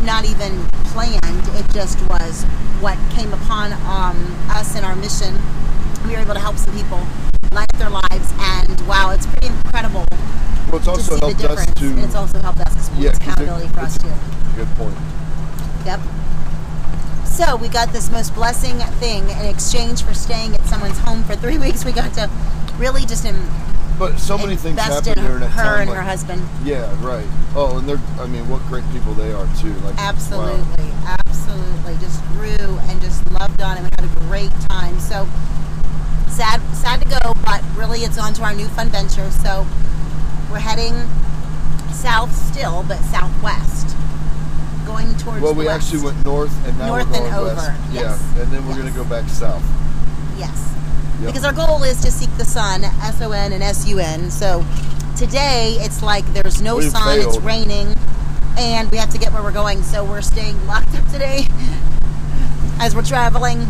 not 0.03 0.25
even 0.25 0.65
planned. 0.93 1.21
It 1.61 1.69
just 1.73 2.01
was 2.09 2.45
what 2.81 2.97
came 3.11 3.33
upon 3.35 3.73
um, 3.85 4.17
us 4.51 4.75
in 4.77 4.85
our 4.85 4.97
mission. 4.97 5.37
We 6.07 6.13
were 6.13 6.21
able 6.23 6.35
to 6.35 6.41
help 6.41 6.57
some 6.57 6.75
people 6.75 7.01
life 7.53 7.69
their 7.77 7.91
lives, 7.91 8.33
and 8.41 8.81
wow, 8.89 9.11
it's 9.11 9.27
pretty 9.27 9.49
incredible 9.49 10.07
well 10.69 10.77
it's 10.77 10.85
to 10.85 10.91
also 10.93 11.19
helped 11.19 11.39
difference. 11.39 11.69
us 11.69 11.75
to 11.75 11.87
and 11.89 11.99
it's 12.01 12.15
also 12.15 12.39
helped 12.39 12.61
us 12.61 12.73
because 12.75 12.89
Yeah, 12.97 13.11
'cause 13.11 13.19
it- 13.19 13.23
accountability 13.23 13.69
for 13.75 13.81
us 13.81 13.99
too. 13.99 14.09
good 14.55 14.69
point 14.77 14.95
Yep. 15.87 16.01
So 17.27 17.57
we 17.57 17.69
got 17.69 17.93
this 17.93 18.11
most 18.11 18.35
blessing 18.35 18.79
thing 18.99 19.29
in 19.31 19.47
exchange 19.47 20.03
for 20.03 20.13
staying 20.15 20.55
at 20.55 20.65
someone's 20.67 20.99
home 20.99 21.25
for 21.25 21.37
three 21.37 21.59
weeks. 21.67 21.85
We 21.85 21.93
got 21.93 22.13
to 22.15 22.31
really 22.79 23.05
just 23.07 23.25
in, 23.25 23.37
but 23.99 24.19
so 24.19 24.37
many 24.39 24.57
things 24.57 24.79
invest 24.79 25.07
happen 25.07 25.19
in 25.23 25.25
during 25.29 25.41
that 25.41 25.51
her 25.51 25.63
time 25.63 25.81
and 25.83 25.91
like- 25.91 25.97
her 25.99 26.03
husband. 26.03 26.43
yeah 26.65 26.89
right 27.07 27.27
oh 27.55 27.77
and 27.79 27.87
they're 27.87 28.01
I 28.19 28.27
mean 28.27 28.49
what 28.49 28.63
great 28.69 28.85
people 28.93 29.13
they 29.13 29.33
are 29.33 29.47
too 29.61 29.73
like 29.85 29.97
wow. 29.97 30.09
Absolutely, 30.09 30.91
absolutely. 31.05 31.97
Just 32.01 32.23
grew 32.33 32.79
and 32.89 33.01
just 33.03 33.31
loved 33.33 33.61
on 33.61 33.77
it. 33.77 33.83
We 33.83 33.89
had 33.99 34.05
a 34.05 34.21
great 34.21 34.51
time. 34.71 34.99
So 35.01 35.29
sad, 36.29 36.61
sad 36.75 37.03
to 37.03 37.09
go, 37.09 37.35
but 37.45 37.63
really 37.77 38.01
it's 38.01 38.17
on 38.19 38.33
to 38.35 38.43
our 38.45 38.55
new 38.55 38.69
fun 38.69 38.89
venture. 38.89 39.31
So 39.31 39.67
we're 40.51 40.59
heading 40.61 40.95
south 41.93 42.35
still, 42.35 42.83
but 42.89 42.99
southwest, 43.03 43.95
going 44.93 45.15
towards. 45.17 45.43
well 45.43 45.55
we 45.55 45.67
west. 45.67 45.87
actually 45.87 46.05
went 46.05 46.25
north 46.25 46.67
and 46.67 46.77
now 46.79 46.89
North 46.89 47.09
we're 47.11 47.17
and 47.17 47.31
going 47.31 47.45
west 47.47 47.71
over, 47.71 47.95
yeah 47.95 48.01
yes, 48.03 48.21
and 48.39 48.53
then 48.53 48.63
we're 48.67 48.75
yes. 48.75 48.81
going 48.81 48.93
to 48.93 48.99
go 48.99 49.05
back 49.05 49.29
south 49.29 49.65
Yes. 50.39 50.75
Yep. 51.21 51.27
Because 51.27 51.45
our 51.45 51.53
goal 51.53 51.83
is 51.83 52.01
to 52.01 52.11
seek 52.11 52.35
the 52.39 52.47
sun, 52.47 52.83
S 52.83 53.21
O 53.21 53.33
N 53.33 53.53
and 53.53 53.63
S 53.63 53.87
U 53.87 53.99
N. 53.99 54.31
So 54.31 54.65
today 55.19 55.77
it's 55.81 56.03
like 56.03 56.25
there's 56.33 56.63
no 56.63 56.77
We've 56.77 56.91
sun, 56.91 57.19
it's 57.19 57.37
raining, 57.41 57.93
and 58.59 58.91
we 58.91 58.97
have 58.97 59.11
to 59.11 59.19
get 59.19 59.33
where 59.35 59.43
we're 59.43 59.53
going. 59.53 59.83
So 59.83 60.03
we're 60.03 60.23
staying 60.23 60.67
locked 60.67 60.95
up 60.95 61.07
today 61.11 61.47
as 62.81 62.95
we're 62.95 63.05
traveling 63.05 63.67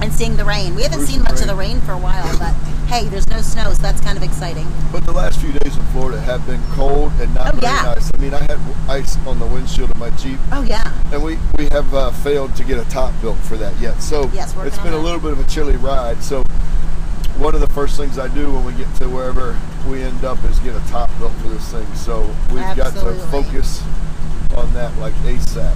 and 0.00 0.10
seeing 0.10 0.36
the 0.36 0.44
rain. 0.46 0.74
We 0.74 0.82
haven't 0.84 1.06
seen 1.06 1.22
much 1.22 1.42
of 1.42 1.48
the 1.48 1.54
rain 1.54 1.82
for 1.82 1.92
a 1.92 1.98
while, 1.98 2.32
but 2.38 2.54
hey, 2.86 3.06
there's 3.08 3.28
no 3.28 3.40
snow, 3.40 3.72
so 3.72 3.82
that's 3.82 4.00
kind 4.00 4.16
of 4.16 4.22
exciting. 4.22 4.66
But 4.92 5.04
the 5.04 5.12
last 5.12 5.40
few 5.40 5.52
days 5.52 5.76
in 5.76 5.82
Florida 5.86 6.20
have 6.20 6.46
been 6.46 6.62
cold 6.72 7.12
and 7.20 7.34
not 7.34 7.48
Oh, 7.54 7.58
very 7.58 7.72
yeah. 7.72 7.82
nice. 7.94 8.10
I 8.14 8.18
mean, 8.18 8.34
I 8.34 8.40
had 8.40 8.58
ice 8.88 9.16
on 9.26 9.38
the 9.40 9.46
windshield 9.46 9.90
of 9.90 9.98
my 9.98 10.10
Jeep, 10.10 10.38
Oh, 10.52 10.62
yeah. 10.62 10.92
and 11.12 11.22
we 11.22 11.38
we 11.58 11.66
have 11.72 11.92
uh, 11.94 12.10
failed 12.10 12.54
to 12.56 12.64
get 12.64 12.78
a 12.78 12.88
top 12.90 13.12
built 13.20 13.38
for 13.38 13.56
that 13.56 13.78
yet. 13.80 14.00
So 14.02 14.30
Yes, 14.32 14.54
it's 14.58 14.78
been 14.78 14.92
a 14.92 14.98
little 14.98 15.20
bit 15.20 15.32
of 15.32 15.40
a 15.40 15.44
chilly 15.44 15.76
ride. 15.76 16.22
So 16.22 16.42
one 17.38 17.54
of 17.54 17.60
the 17.60 17.68
first 17.70 17.96
things 17.96 18.18
I 18.18 18.28
do 18.28 18.52
when 18.52 18.64
we 18.64 18.72
get 18.74 18.92
to 18.96 19.08
wherever 19.08 19.58
we 19.88 20.02
end 20.02 20.24
up 20.24 20.42
is 20.44 20.58
get 20.60 20.76
a 20.76 20.86
top 20.88 21.10
built 21.18 21.32
for 21.42 21.48
this 21.48 21.68
thing. 21.72 21.86
So 21.94 22.20
we've 22.50 22.76
got 22.76 22.92
to 22.94 23.14
focus 23.30 23.82
on 24.56 24.72
that 24.74 24.96
like 24.98 25.14
ASAP. 25.24 25.74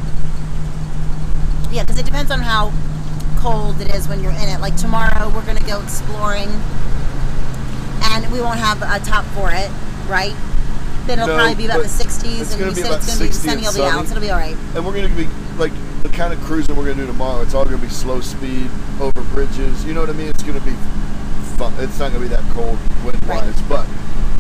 Yeah, 1.73 1.83
because 1.83 1.99
it 1.99 2.07
depends 2.07 2.31
on 2.31 2.41
how 2.41 2.73
cold 3.41 3.81
it 3.81 3.95
is 3.95 4.09
when 4.09 4.23
you're 4.23 4.33
in 4.33 4.49
it. 4.49 4.61
Like 4.61 4.77
tomorrow, 4.77 5.29
we're 5.35 5.45
going 5.45 5.59
to 5.59 5.65
go 5.67 5.81
exploring, 5.83 6.49
and 8.03 8.31
we 8.33 8.41
won't 8.41 8.59
have 8.59 8.81
a 8.83 8.99
top 9.05 9.25
for 9.37 9.51
it, 9.53 9.71
right? 10.09 10.35
Then 11.07 11.19
it'll 11.19 11.29
No, 11.29 11.37
probably 11.37 11.55
be 11.55 11.65
about 11.67 11.79
but 11.83 11.89
the 11.89 12.05
60s, 12.05 12.41
it's 12.41 12.53
and 12.53 12.61
gonna 12.61 12.71
we 12.71 12.75
be 12.77 12.83
said 12.83 12.91
about 12.93 12.99
it's 12.99 13.07
going 13.07 13.19
to 13.19 13.25
be 13.25 13.33
60 13.33 13.49
sunny. 13.49 13.63
It'll 13.63 13.75
be 13.75 13.83
out, 13.83 14.05
so 14.07 14.11
it'll 14.13 14.21
be 14.21 14.31
all 14.31 14.39
right. 14.39 14.57
And 14.75 14.85
we're 14.85 14.93
going 14.93 15.09
to 15.09 15.17
be 15.17 15.27
like 15.57 15.73
the 16.03 16.09
kind 16.11 16.33
of 16.33 16.41
cruising 16.41 16.77
we're 16.77 16.85
going 16.85 16.97
to 16.99 17.03
do 17.05 17.07
tomorrow. 17.11 17.41
It's 17.43 17.55
all 17.55 17.65
going 17.65 17.77
to 17.77 17.83
be 17.83 17.89
slow 17.91 18.21
speed 18.21 18.71
over 19.01 19.23
bridges. 19.33 19.85
You 19.85 19.95
know 19.95 20.01
what 20.01 20.11
I 20.11 20.13
mean? 20.13 20.29
It's 20.29 20.43
going 20.43 20.59
to 20.59 20.65
be 20.65 20.75
fun. 21.57 21.73
It's 21.79 21.99
not 21.99 22.13
going 22.13 22.23
to 22.23 22.29
be 22.29 22.35
that 22.35 22.45
cold 22.55 22.79
wind 23.05 23.19
wise, 23.27 23.57
Right. 23.63 23.69
but 23.69 23.87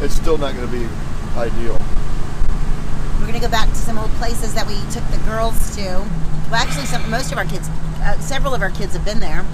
it's 0.05 0.15
still 0.15 0.37
not 0.39 0.55
going 0.55 0.67
to 0.67 0.73
be 0.73 0.87
ideal. 1.37 1.81
We're 3.19 3.27
going 3.27 3.41
to 3.41 3.41
go 3.41 3.51
back 3.51 3.69
to 3.69 3.75
some 3.75 3.99
old 3.99 4.11
places 4.13 4.55
that 4.55 4.67
we 4.67 4.77
took 4.93 5.05
the 5.11 5.19
girls 5.25 5.75
to. 5.77 5.83
Well, 6.51 6.55
actually, 6.61 6.87
some 6.87 7.09
most 7.11 7.33
of 7.33 7.39
our 7.39 7.45
kids, 7.45 7.69
uh, 8.01 8.19
several 8.21 8.55
of 8.55 8.63
our 8.63 8.71
kids 8.71 8.93
have 8.95 9.05
been 9.05 9.21
there. 9.21 9.45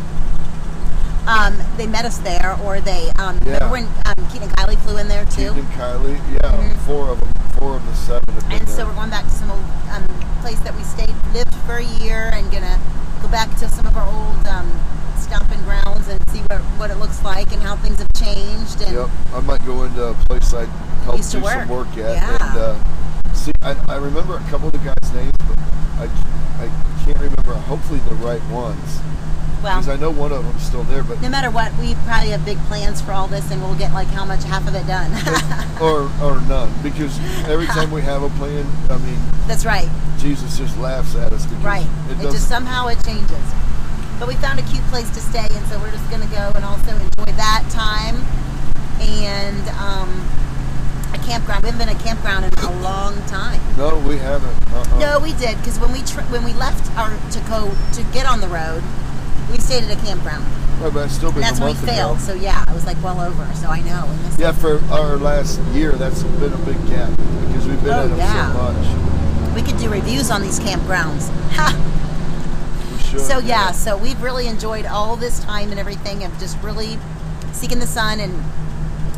Um, 1.27 1.57
they 1.77 1.87
met 1.87 2.05
us 2.05 2.19
there, 2.19 2.57
or 2.65 2.81
they 2.81 3.11
um, 3.19 3.39
Yeah. 3.47 3.55
remember 3.55 3.69
when 3.71 3.85
um, 4.07 4.27
Keaton 4.29 4.43
and 4.49 4.53
Kylie 4.57 4.79
flew 4.81 4.99
in 4.99 5.09
there 5.09 5.25
too. 5.25 5.53
Keaton 5.55 5.59
and 5.59 5.69
Kylie, 5.73 6.21
yeah, 6.33 6.53
Mhm. 6.53 6.77
four 6.87 7.09
of 7.09 7.21
them, 7.21 7.33
four 7.59 7.77
of 7.77 7.87
the 7.87 7.95
seven 7.95 8.35
have 8.35 8.49
been 8.49 8.59
And 8.61 8.69
so 8.69 8.77
there. 8.77 8.87
we're 8.87 8.93
going 8.95 9.11
back 9.11 9.25
to 9.25 9.31
some 9.31 9.51
old 9.51 9.65
um, 9.91 10.05
place 10.43 10.59
that 10.61 10.77
we 10.77 10.83
stayed, 10.85 11.15
lived 11.33 11.55
for 11.67 11.77
a 11.77 11.83
year, 11.83 12.31
and 12.35 12.51
gonna 12.53 12.79
go 13.23 13.29
back 13.29 13.49
to 13.59 13.69
some 13.71 13.87
of 13.87 13.97
our 13.97 14.07
old 14.07 14.47
um, 14.47 14.71
stomping 15.19 15.63
grounds 15.65 16.09
and 16.09 16.21
see 16.31 16.41
what 16.51 16.61
what 16.77 16.91
it 16.91 16.97
looks 16.99 17.23
like 17.25 17.53
and 17.53 17.63
how 17.63 17.77
things 17.77 17.99
have 17.99 18.13
changed. 18.13 18.83
And 18.83 18.93
Yep, 18.95 19.09
I 19.35 19.41
might 19.41 19.65
go 19.65 19.85
into 19.85 20.05
a 20.05 20.15
place 20.29 20.53
I 20.53 20.67
helped 21.05 21.19
Used 21.19 21.31
to 21.33 21.41
do 21.41 21.47
some 21.49 21.69
work. 21.69 21.87
work 21.89 21.97
at, 21.97 22.17
Yeah. 22.21 22.49
and 22.51 22.59
uh, 22.59 22.75
see. 23.33 23.53
I, 23.63 23.75
I 23.89 23.97
remember 23.97 24.37
a 24.37 24.51
couple 24.51 24.67
of 24.69 24.73
the 24.73 24.79
guys' 24.85 25.11
names, 25.15 25.33
but 25.49 25.59
I, 26.01 26.05
I 26.65 26.69
can't 27.07 27.17
remember. 27.19 27.55
Hopefully, 27.67 28.01
the 28.09 28.15
right 28.17 28.45
ones, 28.51 29.01
well, 29.65 29.81
because 29.81 29.89
I 29.89 30.01
know 30.01 30.11
one 30.11 30.31
of 30.31 30.45
them's 30.45 30.63
still 30.63 30.85
there, 30.85 31.03
but 31.03 31.21
no 31.23 31.29
matter 31.29 31.51
what, 31.51 31.73
we 31.79 31.95
probably 32.07 32.31
have 32.31 32.45
big 32.45 32.59
plans 32.69 33.01
for 33.01 33.13
all 33.13 33.27
this, 33.27 33.51
and 33.51 33.61
we'll 33.63 33.75
get 33.75 33.93
like 33.93 34.09
how 34.09 34.25
much 34.25 34.45
half 34.45 34.69
of 34.69 34.75
it 34.75 34.87
done. 34.87 35.11
or 35.81 36.13
or 36.23 36.41
none 36.43 36.71
because 36.83 37.19
every 37.49 37.67
time 37.67 37.91
we 37.91 38.03
have 38.03 38.23
a 38.23 38.29
plan, 38.37 38.67
I 38.91 38.99
mean, 38.99 39.19
That's 39.49 39.65
right, 39.65 39.89
Jesus 40.19 40.59
just 40.59 40.77
laughs 40.79 41.17
at 41.17 41.33
us 41.33 41.47
right. 41.65 41.87
it 42.11 42.21
It, 42.21 42.31
just 42.31 42.49
somehow 42.49 42.89
it 42.89 43.03
changes. 43.05 43.45
But 44.21 44.29
we 44.29 44.35
found 44.35 44.61
a 44.61 44.63
cute 44.63 44.85
place 44.93 45.11
to 45.11 45.21
stay, 45.21 45.49
and 45.51 45.67
so 45.67 45.81
we're 45.81 45.91
just 45.91 46.09
gonna 46.11 46.31
go 46.31 46.53
and 46.55 46.65
also 46.65 46.93
enjoy 46.93 47.33
that 47.35 47.65
time. 47.73 48.23
And 49.01 49.69
um, 49.81 50.09
a 51.15 51.19
campground. 51.27 51.63
We 51.63 51.71
haven't 51.71 51.87
been 51.87 51.97
a 51.97 52.01
campground 52.01 52.45
in 52.45 52.53
a 52.59 52.81
long 52.83 53.15
time. 53.27 53.61
No, 53.77 53.99
we 54.07 54.19
haven't. 54.19 54.55
Uh-uh. 54.73 54.99
No, 54.99 55.19
we 55.21 55.33
did 55.35 55.57
because 55.59 55.79
when 55.79 55.93
we 55.93 56.03
tr- 56.03 56.27
when 56.33 56.45
we 56.45 56.53
left 56.55 56.91
our 56.97 57.11
to 57.31 57.41
go 57.49 57.75
to 57.95 58.03
get 58.13 58.27
on 58.27 58.41
the 58.41 58.49
road, 58.49 58.83
we 59.51 59.59
stayed 59.59 59.85
at 59.85 59.91
a 59.97 60.01
campground. 60.07 60.45
Right, 60.81 60.93
but 60.93 61.05
it's 61.07 61.15
still 61.15 61.31
been 61.31 61.43
And 61.45 61.47
that's 61.47 61.59
a 61.61 61.63
when 61.65 61.71
we 61.71 61.75
month 61.75 61.85
ago. 61.85 61.93
failed. 61.95 62.21
So 62.21 62.35
yeah, 62.35 62.65
I 62.67 62.75
was 62.75 62.85
like 62.87 63.01
well 63.03 63.21
over. 63.21 63.45
So 63.55 63.69
I 63.69 63.81
know. 63.81 64.07
And 64.09 64.19
this, 64.25 64.39
Yeah, 64.39 64.53
for 64.53 64.83
our 64.91 65.17
last 65.17 65.61
year, 65.73 65.93
that's 65.93 66.23
been 66.23 66.53
a 66.53 66.57
big 66.59 66.77
gap 66.89 67.11
because 67.47 67.67
we've 67.67 67.83
been 67.83 67.93
Oh, 67.93 68.03
at 68.05 68.09
them 68.09 68.19
yeah. 68.19 68.53
so 68.53 68.73
much. 68.73 69.55
we 69.55 69.63
could 69.63 69.79
do 69.79 69.89
reviews 69.89 70.31
on 70.31 70.43
these 70.43 70.59
campgrounds. 70.61 71.29
Ha! 71.53 71.91
We 72.93 72.99
should. 73.03 73.21
So 73.21 73.39
yeah, 73.39 73.71
so 73.73 73.97
we've 73.97 74.21
really 74.23 74.47
enjoyed 74.49 74.87
all 74.87 75.17
this 75.17 75.39
time 75.41 75.71
and 75.71 75.79
everything 75.79 76.25
of 76.25 76.37
just 76.39 76.59
really 76.63 76.99
seeking 77.53 77.79
the 77.79 77.87
sun 77.87 78.19
and 78.21 78.33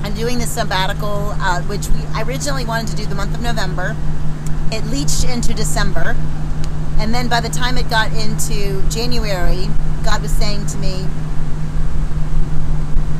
and 0.05 0.15
doing 0.15 0.39
this 0.39 0.51
sabbatical, 0.53 1.35
uh, 1.41 1.63
which 1.63 1.89
we 1.89 2.01
I 2.15 2.23
originally 2.23 2.65
wanted 2.67 2.89
to 2.89 2.97
do 2.97 3.07
the 3.07 3.15
month 3.15 3.35
of 3.35 3.41
November. 3.41 3.97
It 4.71 4.85
leached 4.87 5.25
into 5.25 5.55
December, 5.55 6.15
and 6.99 7.15
then 7.15 7.29
by 7.29 7.41
the 7.41 7.49
time 7.49 7.79
it 7.79 7.89
got 7.89 8.13
into 8.13 8.83
January, 8.89 9.69
God 10.05 10.23
was 10.23 10.33
saying 10.33 10.67
to 10.67 10.79
me, 10.79 11.07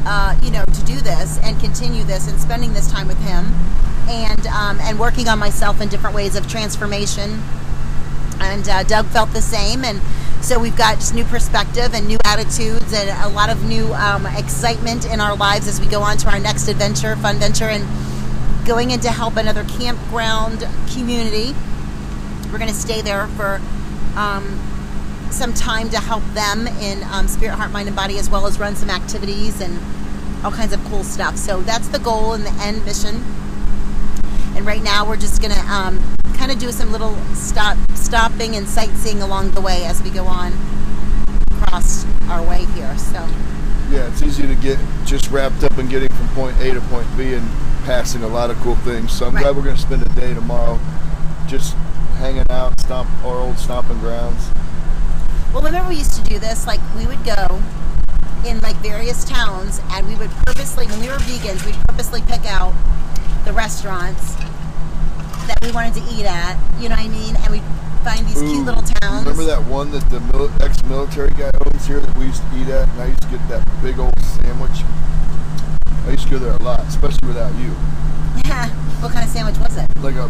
uh, 0.07 0.39
you 0.43 0.51
know, 0.51 0.65
to 0.65 0.85
do 0.85 0.97
this 1.01 1.39
and 1.43 1.59
continue 1.61 2.05
this 2.05 2.29
and 2.29 2.41
spending 2.41 2.73
this 2.73 2.91
time 2.91 3.09
with 3.09 3.19
Him, 3.19 3.47
and 4.09 4.47
um, 4.49 4.79
and 4.83 4.99
working 4.99 5.29
on 5.29 5.39
myself 5.39 5.81
in 5.81 5.89
different 5.89 6.15
ways 6.15 6.37
of 6.37 6.49
transformation 6.49 7.43
and 8.41 8.69
uh, 8.69 8.83
Doug 8.85 9.07
felt 9.07 9.33
the 9.33 9.43
same. 9.43 9.85
And 9.85 10.01
so 10.43 10.59
we've 10.59 10.77
got 10.77 10.97
just 10.97 11.15
new 11.15 11.25
perspective 11.25 11.95
and 11.95 12.07
new 12.07 12.19
attitudes 12.25 12.93
and 12.93 13.11
a 13.25 13.29
lot 13.29 13.51
of 13.51 13.65
new 13.65 13.93
um, 13.95 14.27
excitement 14.27 15.07
in 15.07 15.21
our 15.21 15.37
lives 15.37 15.69
as 15.69 15.81
we 15.81 15.87
go 15.87 16.03
on 16.03 16.17
to 16.19 16.31
our 16.31 16.39
next 16.39 16.69
adventure, 16.69 17.17
fun 17.17 17.37
venture, 17.37 17.65
and 17.65 17.87
going 18.67 18.91
in 18.91 19.01
to 19.01 19.11
help 19.11 19.37
another 19.37 19.65
campground 19.65 20.67
community. 20.93 21.55
We're 22.53 22.59
going 22.59 22.71
to 22.71 22.75
stay 22.75 23.03
there 23.03 23.27
for 23.29 23.61
um, 24.17 24.59
some 25.31 25.53
time 25.53 25.91
to 25.91 25.99
help 25.99 26.23
them 26.35 26.67
in 26.67 27.03
um, 27.05 27.29
spirit, 27.29 27.55
heart, 27.55 27.71
mind, 27.71 27.89
and 27.89 27.97
body, 27.97 28.19
as 28.19 28.31
well 28.31 28.47
as 28.47 28.59
run 28.59 28.77
some 28.77 28.91
activities 28.91 29.61
and 29.61 29.79
all 30.45 30.51
kinds 30.53 30.73
of 30.73 30.83
cool 30.87 31.05
stuff. 31.05 31.37
So 31.37 31.61
that's 31.63 31.89
the 31.89 31.99
goal 31.99 32.33
and 32.35 32.45
the 32.45 32.53
end 32.63 32.85
mission. 32.85 33.17
And 34.57 34.65
right 34.65 34.83
now, 34.83 35.07
we're 35.07 35.17
just 35.17 35.43
gonna 35.43 35.61
um, 35.71 36.03
kind 36.35 36.51
of 36.51 36.59
do 36.59 36.71
some 36.73 36.93
little 36.93 37.15
stop, 37.35 37.77
stopping 37.95 38.57
and 38.57 38.67
sightseeing 38.67 39.23
along 39.23 39.51
the 39.51 39.61
way 39.61 39.85
as 39.85 40.03
we 40.03 40.11
go 40.11 40.25
on 40.25 40.53
across 41.53 42.07
our 42.29 42.43
way 42.43 42.65
here. 42.75 42.97
So 42.97 43.27
Yeah, 43.91 44.09
it's 44.09 44.23
easy 44.23 44.47
to 44.47 44.55
get 44.55 44.79
just 45.05 45.31
wrapped 45.31 45.63
up 45.63 45.77
in 45.79 45.89
getting 45.89 46.09
from 46.09 46.29
point 46.29 46.59
A 46.61 46.73
to 46.73 46.81
point 46.83 47.07
B 47.17 47.35
and 47.35 47.47
passing 47.85 48.23
a 48.23 48.29
lot 48.29 48.51
of 48.51 48.57
cool 48.61 48.77
things. 48.77 49.13
So 49.13 49.27
I'm 49.27 49.35
Right. 49.35 49.43
glad 49.43 49.57
we're 49.57 49.63
going 49.63 49.77
to 49.77 49.83
spend 49.83 50.03
a 50.03 50.09
day 50.11 50.33
tomorrow 50.35 50.79
just 51.47 51.77
hanging 52.17 52.47
out, 52.51 52.79
stomp 52.81 53.09
our 53.25 53.39
old 53.39 53.59
stomping 53.59 53.99
grounds. 53.99 54.51
Well, 55.53 55.63
remember 55.63 55.89
we 55.91 55.97
used 55.97 56.15
to 56.15 56.23
do 56.23 56.39
this? 56.39 56.67
Like 56.67 56.81
we 56.97 57.07
would 57.07 57.25
go 57.25 57.63
in 58.47 58.61
like 58.61 58.77
various 58.77 59.25
towns, 59.25 59.81
and 59.91 60.07
we 60.09 60.15
would 60.17 60.31
purposely, 60.47 60.87
when 60.87 61.01
we 61.01 61.09
were 61.09 61.19
vegans, 61.19 61.65
we'd 61.65 61.77
purposely 61.89 62.23
pick 62.23 62.45
out 62.47 62.75
the 63.45 63.53
restaurants 63.53 64.35
that 65.47 65.59
we 65.63 65.71
wanted 65.73 65.95
to 65.95 66.03
eat 66.15 66.27
at. 66.27 66.57
You 66.81 66.89
know 66.89 66.97
what 66.97 67.05
I 67.05 67.09
mean? 67.09 67.37
And 67.37 67.51
we'd 67.51 67.63
find 68.05 68.27
these 68.27 68.43
Ooh, 68.43 68.51
cute 68.51 68.65
little 68.65 68.83
towns. 68.83 69.27
Remember 69.27 69.45
that 69.45 69.65
one 69.67 69.91
that 69.93 70.09
the 70.11 70.21
mil- 70.21 70.51
ex-military 70.63 71.31
guy 71.31 71.51
owns 71.67 71.87
here 71.87 72.01
that 72.01 72.17
we 72.17 72.27
used 72.27 72.43
to 72.43 72.57
eat 72.57 72.69
at, 72.69 72.89
and 72.89 73.03
I 73.03 73.07
used 73.07 73.23
to 73.23 73.29
get 73.29 73.47
that 73.49 73.67
big 73.83 73.99
old 73.99 74.19
sandwich. 74.21 74.85
I 76.07 76.11
used 76.11 76.25
to 76.25 76.31
go 76.31 76.39
there 76.39 76.55
a 76.55 76.63
lot, 76.63 76.81
especially 76.87 77.27
without 77.27 77.55
you. 77.57 77.75
Yeah. 78.45 78.69
what 79.01 79.13
kind 79.13 79.25
of 79.25 79.31
sandwich 79.31 79.59
was 79.59 79.77
it? 79.77 79.87
Like 80.01 80.17
a 80.17 80.29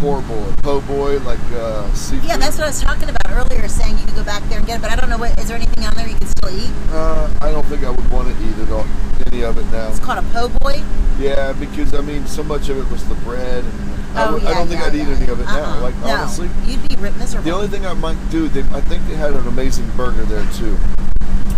horrible 0.00 0.48
a 0.50 0.56
po' 0.62 0.80
boy, 0.82 1.18
like 1.20 1.40
uh, 1.52 1.92
seafood. 1.94 2.28
Yeah, 2.28 2.36
that's 2.36 2.56
what 2.56 2.64
I 2.64 2.68
was 2.68 2.80
talking 2.80 3.08
about 3.08 3.30
earlier, 3.30 3.66
saying 3.68 3.98
you 3.98 4.04
could 4.06 4.14
go 4.16 4.24
back 4.24 4.42
there 4.48 4.58
and 4.58 4.66
get 4.66 4.78
it, 4.78 4.82
but 4.82 4.90
I 4.90 4.96
don't 4.96 5.10
know 5.10 5.18
what. 5.18 5.38
Is 5.38 5.48
there 5.48 5.56
anything 5.56 5.84
on 5.84 5.94
there 5.94 6.08
you 6.08 6.14
can 6.16 6.26
still 6.28 6.50
eat? 6.50 6.70
Uh, 6.90 7.28
I 7.42 7.50
don't 7.50 7.66
think 7.66 7.84
I 7.84 7.90
would 7.90 8.10
want 8.10 8.28
to 8.28 8.34
eat 8.44 8.58
it 8.58 8.70
all, 8.70 8.86
any 9.26 9.42
of 9.42 9.58
it 9.58 9.66
now. 9.72 9.88
It's 9.88 9.98
called 9.98 10.18
a 10.18 10.28
po' 10.30 10.48
boy. 10.60 10.82
Yeah, 11.18 11.52
because 11.52 11.94
I 11.94 12.00
mean, 12.00 12.26
so 12.26 12.42
much 12.42 12.68
of 12.68 12.78
it 12.78 12.88
was 12.90 13.06
the 13.08 13.16
bread, 13.16 13.64
and 13.64 14.18
I, 14.18 14.28
Oh 14.28 14.34
would, 14.34 14.42
yeah, 14.42 14.50
I 14.50 14.54
don't 14.54 14.68
think 14.68 14.80
yeah, 14.80 14.86
I'd 14.86 14.94
yeah. 14.94 15.02
eat 15.02 15.16
any 15.22 15.30
of 15.30 15.40
it 15.40 15.44
now. 15.44 15.74
Uh-uh. 15.74 15.80
Like 15.82 15.96
no. 15.96 16.06
honestly, 16.06 16.48
you'd 16.64 16.88
be 16.88 16.96
miserable. 16.96 17.44
the 17.44 17.50
only 17.54 17.68
thing 17.68 17.86
I 17.86 17.94
might 17.94 18.18
do, 18.30 18.48
they, 18.48 18.62
I 18.76 18.80
think 18.82 19.06
they 19.06 19.14
had 19.14 19.32
an 19.32 19.46
amazing 19.46 19.88
burger 19.96 20.24
there 20.24 20.46
too, 20.54 20.76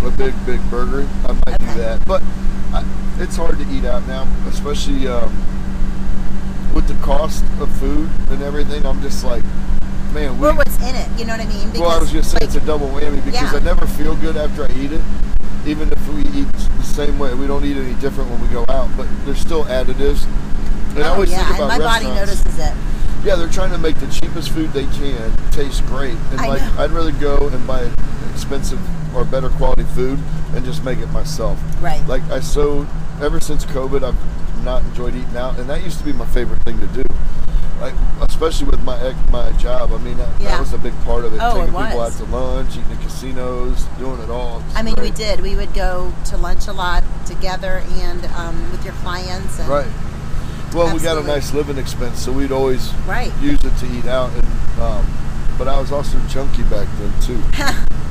a 0.03 0.11
big 0.11 0.35
big 0.47 0.61
burger. 0.71 1.07
I 1.25 1.33
might 1.33 1.61
Okay. 1.61 1.75
do 1.75 1.81
that, 1.81 2.07
but 2.07 2.23
I, 2.73 2.85
it's 3.19 3.37
hard 3.37 3.59
to 3.59 3.67
eat 3.71 3.85
out 3.85 4.07
now, 4.07 4.27
especially 4.49 5.07
um, 5.09 5.31
with 6.75 6.87
the 6.87 6.95
cost 7.05 7.45
of 7.61 7.71
food 7.79 8.09
and 8.31 8.43
everything. 8.43 8.85
I'm 8.87 9.01
just 9.03 9.25
like, 9.25 9.45
man, 10.13 10.39
we. 10.39 10.49
what's 10.49 10.77
in 10.79 10.95
it? 10.95 11.09
You 11.19 11.25
know 11.27 11.37
what 11.37 11.47
I 11.47 11.49
mean? 11.49 11.73
well, 11.81 11.91
I 11.91 11.99
was 11.99 12.13
just 12.13 12.31
saying 12.31 12.41
like, 12.41 12.55
it's 12.55 12.63
a 12.63 12.67
double 12.67 12.89
whammy 12.89 13.25
because 13.25 13.53
Yeah. 13.53 13.59
I 13.59 13.61
never 13.61 13.87
feel 13.87 14.17
good 14.17 14.37
after 14.37 14.65
I 14.65 14.73
eat 14.73 14.93
it. 14.93 15.03
Even 15.67 15.93
if 15.93 16.09
we 16.09 16.23
eat 16.23 16.51
the 16.53 16.83
same 16.83 17.19
way, 17.19 17.35
we 17.35 17.47
don't 17.47 17.65
eat 17.65 17.77
any 17.77 17.95
different 18.01 18.31
when 18.31 18.41
we 18.41 18.49
go 18.49 18.65
out, 18.69 18.89
but 18.97 19.07
there's 19.25 19.39
still 19.39 19.65
additives. 19.65 20.25
And 20.95 21.05
I 21.05 21.09
oh 21.09 21.13
always 21.15 21.31
yeah, 21.31 21.45
think 21.45 21.59
about 21.59 21.69
my 21.69 21.79
body 21.79 22.07
notices 22.07 22.59
it. 22.59 22.75
Yeah, 23.23 23.37
they're 23.37 23.49
trying 23.49 23.71
to 23.71 23.79
make 23.79 23.97
the 23.97 24.07
cheapest 24.07 24.51
food 24.51 24.73
they 24.73 24.87
can 24.87 25.37
taste 25.51 25.85
great, 25.87 26.17
and 26.31 26.41
I 26.41 26.49
like 26.49 26.63
know. 26.63 26.83
I'd 26.83 26.91
rather 26.91 27.13
go 27.13 27.49
and 27.49 27.67
buy 27.67 27.91
expensive 28.33 28.81
or 29.15 29.25
better 29.25 29.51
quality 29.51 29.85
food 29.95 30.19
and 30.55 30.65
just 30.65 30.83
make 30.85 30.99
it 30.99 31.09
myself. 31.09 31.61
Right. 31.83 32.05
Like 32.07 32.23
I 32.31 32.41
so 32.41 32.87
ever 33.21 33.39
since 33.39 33.67
COVID, 33.67 34.03
I've 34.03 34.17
not 34.65 34.83
enjoyed 34.83 35.15
eating 35.15 35.37
out, 35.37 35.59
and 35.59 35.69
that 35.71 35.83
used 35.83 35.99
to 35.99 36.05
be 36.05 36.13
my 36.13 36.27
favorite 36.27 36.63
thing 36.63 36.79
to 36.81 36.87
do. 36.89 37.03
Like 37.81 37.95
especially 38.21 38.67
with 38.67 38.83
my 38.83 39.01
ex- 39.01 39.31
my 39.31 39.51
job, 39.53 39.91
I 39.93 39.97
mean 39.99 40.19
that, 40.19 40.29
Yeah. 40.39 40.51
that 40.51 40.61
was 40.61 40.75
a 40.75 40.79
big 40.79 40.93
part 41.05 41.25
of 41.25 41.33
it. 41.33 41.39
Oh, 41.41 41.63
it 41.63 41.67
Taking 41.67 41.83
people 41.83 42.01
out 42.03 42.13
to 42.13 42.25
lunch, 42.27 42.71
eating 42.77 42.93
at 42.93 43.01
casinos, 43.03 43.85
doing 43.99 44.21
it 44.21 44.29
all. 44.29 44.63
It's 44.67 44.77
I 44.77 44.83
mean, 44.83 44.97
we 45.01 45.11
did. 45.11 45.41
We 45.41 45.57
would 45.57 45.73
go 45.73 46.13
to 46.27 46.37
lunch 46.37 46.69
a 46.69 46.73
lot 46.73 47.03
together 47.25 47.83
and 47.93 48.23
um, 48.37 48.71
with 48.71 48.85
your 48.85 48.93
clients. 48.95 49.59
And, 49.59 49.69
Right. 49.69 49.89
Well, 50.75 50.95
we 50.95 51.01
got 51.01 51.17
a 51.19 51.23
nice 51.27 51.53
living 51.55 51.79
expense, 51.79 52.19
so 52.21 52.31
we'd 52.33 52.53
always 52.53 52.93
Right. 53.07 53.33
use 53.41 53.65
it 53.65 53.75
to 53.79 53.87
eat 53.87 54.05
out. 54.05 54.31
And 54.35 54.81
um, 54.83 55.07
but 55.57 55.67
I 55.67 55.81
was 55.81 55.91
also 55.91 56.19
chunky 56.29 56.63
back 56.65 56.87
then 56.99 57.13
too, 57.23 57.43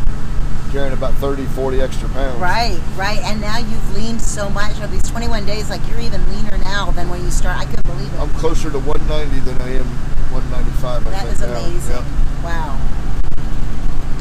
carrying 0.72 0.94
about 0.94 1.14
30, 1.16 1.46
40 1.46 1.82
extra 1.82 2.10
pounds. 2.10 2.40
Right, 2.40 2.80
right. 2.96 3.20
And 3.20 3.42
now 3.42 3.58
you've 3.58 3.96
leaned 3.96 4.22
so 4.22 4.50
much 4.50 4.78
over 4.78 4.88
these 4.88 5.10
21 5.10 5.46
days. 5.46 5.70
Like 5.70 5.86
you're 5.90 6.00
even 6.00 6.26
leaner 6.30 6.58
now 6.60 6.92
than 6.92 7.10
when 7.10 7.24
you 7.24 7.32
start. 7.32 7.58
I 7.58 7.66
couldn't 7.66 7.86
believe 7.86 8.14
it. 8.14 8.20
I'm 8.20 8.30
closer 8.32 8.70
to 8.72 8.80
190 8.80 9.40
than 9.50 9.62
I 9.62 9.76
am 9.76 9.86
195. 10.32 11.08
I 11.08 11.10
that 11.10 11.28
is 11.28 11.40
now. 11.42 11.48
amazing. 11.48 12.06
Wow. 12.44 12.80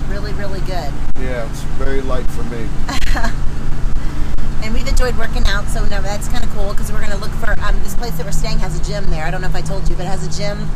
Really, 0.08 0.32
really 0.34 0.60
good. 0.60 0.92
Yeah. 1.16 1.20
yeah, 1.20 1.50
it's 1.50 1.62
very 1.76 2.00
light 2.00 2.28
for 2.30 2.42
me. 2.44 2.68
And 4.60 4.74
we've 4.74 4.88
enjoyed 4.88 5.16
working 5.16 5.46
out, 5.46 5.68
so 5.68 5.84
no, 5.84 6.02
that's 6.02 6.28
kind 6.28 6.42
of 6.42 6.50
cool 6.50 6.70
because 6.70 6.90
we're 6.90 6.98
going 6.98 7.12
to 7.12 7.16
look 7.16 7.30
for 7.34 7.54
um, 7.62 7.80
this 7.84 7.94
place 7.94 8.16
that 8.18 8.26
we're 8.26 8.32
staying 8.32 8.58
has 8.58 8.78
a 8.78 8.82
gym 8.82 9.08
there. 9.08 9.24
I 9.24 9.30
don't 9.30 9.40
know 9.40 9.46
if 9.46 9.54
I 9.54 9.62
told 9.62 9.88
you, 9.88 9.94
but 9.94 10.04
it 10.04 10.08
has 10.08 10.26
a 10.26 10.30
gym. 10.36 10.68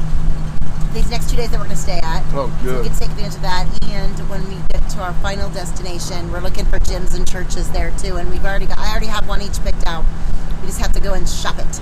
These 0.93 1.11
next 1.11 1.31
two 1.31 1.37
days 1.37 1.51
that 1.51 1.59
we're 1.59 1.65
going 1.65 1.77
to 1.77 1.83
stay 1.83 2.01
at. 2.03 2.23
Oh, 2.35 2.49
So 2.49 2.67
we 2.67 2.71
good. 2.73 2.87
can 2.87 2.97
take 2.99 3.09
advantage 3.11 3.37
of 3.37 3.43
that. 3.43 3.67
And 3.91 4.29
when 4.29 4.47
we 4.49 4.57
get 4.71 4.87
to 4.91 5.01
our 5.01 5.15
final 5.15 5.49
destination, 5.51 6.31
we're 6.31 6.41
looking 6.41 6.67
for 6.67 6.79
gyms 6.79 7.15
and 7.15 7.27
churches 7.27 7.71
there 7.71 7.93
too. 7.99 8.17
And 8.17 8.31
we've 8.31 8.45
already 8.45 8.67
got, 8.67 8.79
I 8.79 8.91
already 8.91 9.07
have 9.07 9.27
one 9.27 9.41
each 9.41 9.59
picked 9.63 9.87
out. 9.87 10.05
We 10.61 10.67
just 10.67 10.81
have 10.81 10.93
to 10.93 11.01
go 11.01 11.15
and 11.15 11.27
shop 11.29 11.59
it. 11.59 11.81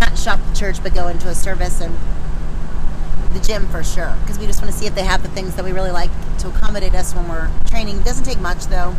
Not 0.00 0.18
shop 0.18 0.40
the 0.50 0.54
church, 0.54 0.82
but 0.82 0.92
go 0.94 1.08
into 1.08 1.28
a 1.28 1.34
service 1.34 1.80
and 1.80 1.96
the 3.32 3.40
gym 3.40 3.66
for 3.68 3.82
sure. 3.82 4.14
Because 4.20 4.38
we 4.38 4.46
just 4.46 4.60
want 4.60 4.72
to 4.72 4.78
see 4.78 4.86
if 4.86 4.94
they 4.94 5.04
have 5.04 5.22
the 5.22 5.30
things 5.30 5.56
that 5.56 5.64
we 5.64 5.72
really 5.72 5.90
like 5.90 6.10
to 6.40 6.48
accommodate 6.48 6.94
us 6.94 7.14
when 7.14 7.26
we're 7.28 7.50
training. 7.66 7.96
It 7.98 8.04
doesn't 8.04 8.24
take 8.24 8.40
much 8.40 8.66
though. 8.66 8.94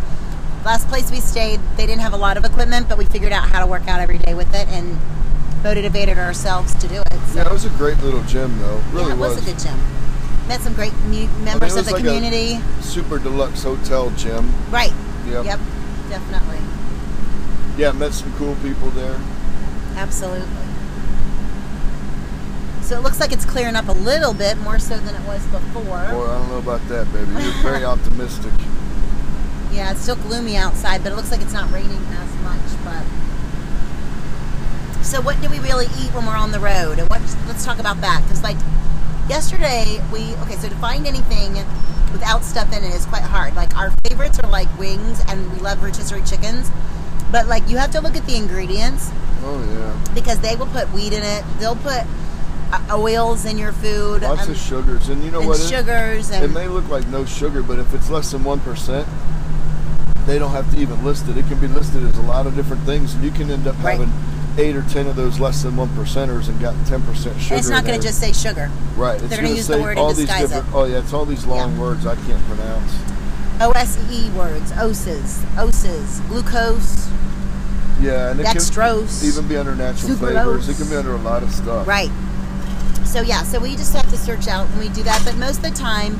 Last 0.65 0.87
place 0.87 1.11
we 1.11 1.19
stayed, 1.19 1.59
they 1.77 1.85
didn't 1.85 2.01
have 2.01 2.13
a 2.13 2.17
lot 2.17 2.35
of 2.37 2.43
equipment, 2.45 2.89
but 2.89 2.97
we 2.97 3.05
figured 3.05 3.31
out 3.31 3.47
how 3.47 3.59
to 3.59 3.67
work 3.67 3.87
out 3.87 3.99
every 4.01 4.17
day 4.17 4.33
with 4.33 4.51
it 4.55 4.67
and 4.69 4.97
motivated 5.65 6.19
ourselves 6.19 6.75
to 6.75 6.87
do 6.87 7.01
it. 7.01 7.19
So. 7.29 7.37
Yeah, 7.37 7.47
it 7.47 7.51
was 7.51 7.65
a 7.65 7.69
great 7.69 7.97
little 8.03 8.21
gym 8.23 8.55
though. 8.59 8.79
Really 8.91 9.07
yeah, 9.07 9.13
it 9.13 9.17
was. 9.17 9.41
a 9.41 9.51
good 9.51 9.59
gym. 9.59 9.79
Met 10.47 10.61
some 10.61 10.75
great 10.75 10.93
mu- 10.93 10.99
I 10.99 11.09
mean, 11.09 11.43
members 11.43 11.75
it 11.75 11.79
of 11.79 11.85
the 11.85 11.93
like 11.93 12.03
community. 12.03 12.59
Super 12.81 13.17
deluxe 13.17 13.63
hotel 13.63 14.11
gym. 14.11 14.53
Right. 14.69 14.93
Yep. 15.25 15.45
Yep. 15.45 15.59
Definitely. 16.09 16.59
Yeah, 17.77 17.93
met 17.93 18.13
some 18.13 18.31
cool 18.37 18.55
people 18.61 18.91
there. 18.91 19.19
Absolutely. 19.95 20.45
So 22.83 22.95
it 22.95 23.01
looks 23.01 23.19
like 23.19 23.31
it's 23.31 23.45
clearing 23.45 23.75
up 23.75 23.87
a 23.87 23.93
little 23.93 24.35
bit 24.35 24.59
more 24.59 24.77
so 24.77 24.97
than 24.97 25.15
it 25.15 25.27
was 25.27 25.43
before. 25.47 25.83
Boy, 25.83 25.97
I 25.97 26.11
don't 26.11 26.49
know 26.49 26.59
about 26.59 26.87
that, 26.89 27.11
baby. 27.11 27.31
You're 27.43 27.63
very 27.63 27.83
optimistic. 27.93 28.53
Yeah, 29.71 29.91
it's 29.91 30.01
still 30.01 30.15
gloomy 30.15 30.57
outside, 30.57 31.01
but 31.01 31.11
it 31.11 31.15
looks 31.15 31.31
like 31.31 31.41
it's 31.41 31.53
not 31.53 31.71
raining 31.71 32.05
as 32.13 32.35
much. 32.43 32.61
But 32.85 33.03
so, 35.05 35.21
what 35.21 35.39
do 35.41 35.49
we 35.49 35.59
really 35.59 35.85
eat 35.85 36.13
when 36.13 36.25
we're 36.25 36.35
on 36.35 36.51
the 36.51 36.59
road? 36.59 36.99
And 36.99 37.07
what? 37.09 37.21
Let's 37.47 37.63
talk 37.63 37.79
about 37.79 38.01
that 38.01 38.23
because, 38.23 38.43
like, 38.43 38.57
yesterday 39.29 40.01
we 40.11 40.33
okay. 40.43 40.55
So 40.55 40.69
to 40.69 40.75
find 40.75 41.05
anything 41.07 41.53
without 42.11 42.43
stuff 42.43 42.75
in 42.75 42.83
it 42.83 42.93
is 42.93 43.05
quite 43.05 43.23
hard. 43.23 43.55
Like 43.55 43.75
our 43.77 43.91
favorites 44.07 44.39
are 44.39 44.49
like 44.49 44.67
wings, 44.79 45.21
and 45.27 45.51
we 45.53 45.59
love 45.59 45.81
rotisserie 45.83 46.23
chickens. 46.23 46.71
But 47.31 47.47
like, 47.47 47.67
you 47.69 47.77
have 47.77 47.91
to 47.91 48.01
look 48.01 48.15
at 48.15 48.25
the 48.25 48.35
ingredients. 48.35 49.11
Oh 49.43 49.61
yeah. 49.73 50.13
because 50.15 50.39
they 50.39 50.55
will 50.55 50.65
put 50.67 50.91
wheat 50.91 51.13
in 51.13 51.21
it. 51.21 51.43
They'll 51.59 51.75
put 51.75 52.03
uh, 52.71 52.87
oils 52.91 53.45
in 53.45 53.57
your 53.59 53.73
food. 53.73 54.23
Lots 54.23 54.41
and, 54.43 54.51
of 54.51 54.57
sugars, 54.57 55.09
and 55.09 55.23
you 55.23 55.29
know 55.29 55.39
and 55.39 55.49
what? 55.49 55.59
It- 55.59 55.67
sugars 55.67 56.31
It 56.31 56.43
and 56.43 56.53
may 56.53 56.67
look 56.67 56.87
like 56.89 57.05
no 57.07 57.25
sugar, 57.25 57.61
but 57.61 57.77
if 57.77 57.93
it's 57.93 58.09
less 58.09 58.31
than 58.31 58.43
one 58.43 58.59
percent, 58.61 59.07
they 60.25 60.39
don't 60.39 60.51
have 60.51 60.71
to 60.73 60.79
even 60.79 61.03
list 61.03 61.27
it. 61.27 61.37
It 61.37 61.45
can 61.47 61.59
be 61.59 61.67
listed 61.67 62.03
as 62.03 62.17
a 62.17 62.23
lot 62.23 62.47
of 62.47 62.55
different 62.55 62.83
things, 62.83 63.13
and 63.13 63.23
you 63.23 63.31
can 63.31 63.51
end 63.51 63.67
up 63.67 63.75
Right. 63.83 63.99
having 63.99 64.11
eight 64.57 64.75
or 64.75 64.83
ten 64.83 65.07
of 65.07 65.15
those 65.15 65.39
less 65.39 65.63
than 65.63 65.75
one 65.75 65.89
percenters 65.89 66.47
and 66.49 66.59
got 66.61 66.73
ten 66.87 67.01
percent 67.03 67.39
sugar. 67.41 67.55
and 67.55 67.59
it's 67.59 67.69
not 67.69 67.85
going 67.85 67.99
to 67.99 68.05
just 68.05 68.19
say 68.19 68.31
sugar. 68.31 68.71
right. 68.95 69.15
It's 69.19 69.23
they're 69.29 69.37
gonna 69.37 69.47
gonna 69.49 69.55
use 69.57 69.67
the 69.67 69.73
say 69.75 69.81
word 69.81 69.89
and 69.91 69.99
all 69.99 70.07
these 70.13 70.25
disguise 70.27 70.49
different. 70.49 70.67
it. 70.69 70.73
Oh 70.75 70.85
yeah, 70.85 70.99
it's 70.99 71.13
all 71.13 71.25
these 71.25 71.45
long 71.45 71.73
Yeah. 71.75 71.81
words 71.81 72.05
I 72.05 72.15
can't 72.15 72.43
pronounce. 72.45 72.91
OSE 73.61 74.29
words, 74.35 74.71
oses, 74.73 75.41
oses, 75.57 76.19
glucose, 76.27 77.07
Yeah, 78.01 78.31
and 78.31 78.39
it 78.41 78.45
dextrose. 78.47 79.19
can 79.21 79.29
even 79.29 79.47
be 79.47 79.55
under 79.57 79.73
natural 79.75 80.15
flavors. 80.17 80.67
It 80.67 80.75
can 80.77 80.89
be 80.89 80.95
under 80.97 81.13
a 81.13 81.17
lot 81.21 81.41
of 81.43 81.51
stuff. 81.53 81.87
Right. 81.87 82.11
So 83.05 83.21
yeah, 83.21 83.43
so 83.43 83.59
we 83.59 83.75
just 83.77 83.93
have 83.95 84.09
to 84.09 84.17
search 84.17 84.47
out 84.49 84.67
when 84.71 84.79
we 84.79 84.89
do 84.89 85.03
that. 85.03 85.21
But 85.23 85.35
most 85.37 85.57
of 85.57 85.63
the 85.63 85.71
time, 85.71 86.19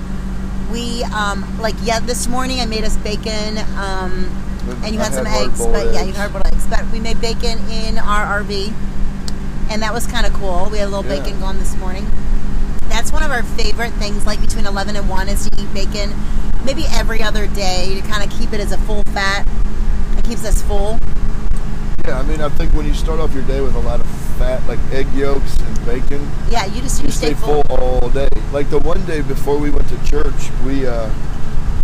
we 0.72 1.04
um, 1.06 1.46
like 1.60 1.76
yeah. 1.84 2.00
This 2.00 2.28
morning 2.28 2.62
I 2.62 2.66
made 2.66 2.84
us 2.86 2.96
bacon, 2.98 3.58
um, 3.78 4.30
and 4.84 4.94
you 4.94 5.00
I 5.00 5.04
had 5.04 5.14
some 5.14 5.26
had 5.26 5.48
eggs. 5.48 5.60
But 5.66 5.94
yeah, 5.94 6.02
you 6.04 6.14
had 6.14 6.30
hard-boiled 6.32 6.48
eggs. 6.48 6.66
But 6.68 6.90
we 6.92 7.00
made 7.00 7.20
bacon 7.22 7.60
in 7.70 7.98
our 7.98 8.42
RV, 8.42 8.74
and 9.70 9.82
that 9.82 9.94
was 9.94 10.08
kind 10.08 10.26
of 10.26 10.34
cool. 10.34 10.70
We 10.72 10.78
had 10.80 10.88
a 10.88 10.92
little 10.92 11.06
Yeah. 11.06 11.22
bacon 11.22 11.40
going 11.40 11.60
this 11.60 11.76
morning. 11.78 12.10
That's 12.90 13.12
one 13.12 13.24
of 13.24 13.32
our 13.32 13.44
favorite 13.44 13.94
things. 13.94 14.26
Like 14.26 14.42
between 14.42 14.66
eleven 14.66 14.96
and 14.96 15.10
one, 15.10 15.28
is 15.30 15.48
to 15.50 15.62
eat 15.62 15.74
bacon, 15.74 16.14
maybe 16.66 16.86
every 16.92 17.22
other 17.22 17.48
day 17.48 18.00
to 18.00 18.08
kind 18.08 18.24
of 18.24 18.38
keep 18.38 18.54
it 18.54 18.60
as 18.60 18.72
a 18.72 18.78
full 18.80 19.04
fat. 19.14 19.48
It 20.18 20.24
keeps 20.24 20.46
us 20.46 20.62
full. 20.62 20.98
Yeah, 22.06 22.20
I 22.20 22.22
mean, 22.24 22.40
I 22.40 22.50
think 22.50 22.72
when 22.74 22.86
you 22.86 22.94
start 22.94 23.20
off 23.20 23.34
your 23.34 23.44
day 23.44 23.62
with 23.62 23.74
a 23.76 23.80
lot 23.80 24.00
of 24.00 24.06
fat, 24.38 24.62
like 24.68 24.78
egg 24.92 25.12
yolks 25.14 25.58
and 25.58 25.86
bacon, 25.86 26.30
Yeah, 26.52 26.66
you 26.66 26.82
just 26.82 27.02
you 27.02 27.08
you 27.08 27.12
stay 27.12 27.34
stay 27.34 27.34
full 27.34 27.64
all 27.70 28.10
day. 28.10 28.30
Like 28.54 28.70
the 28.70 28.78
one 28.80 29.04
day 29.06 29.22
before 29.22 29.58
we 29.58 29.72
went 29.72 29.88
to 29.90 29.98
church, 30.06 30.52
we 30.64 30.86
uh, 30.86 31.10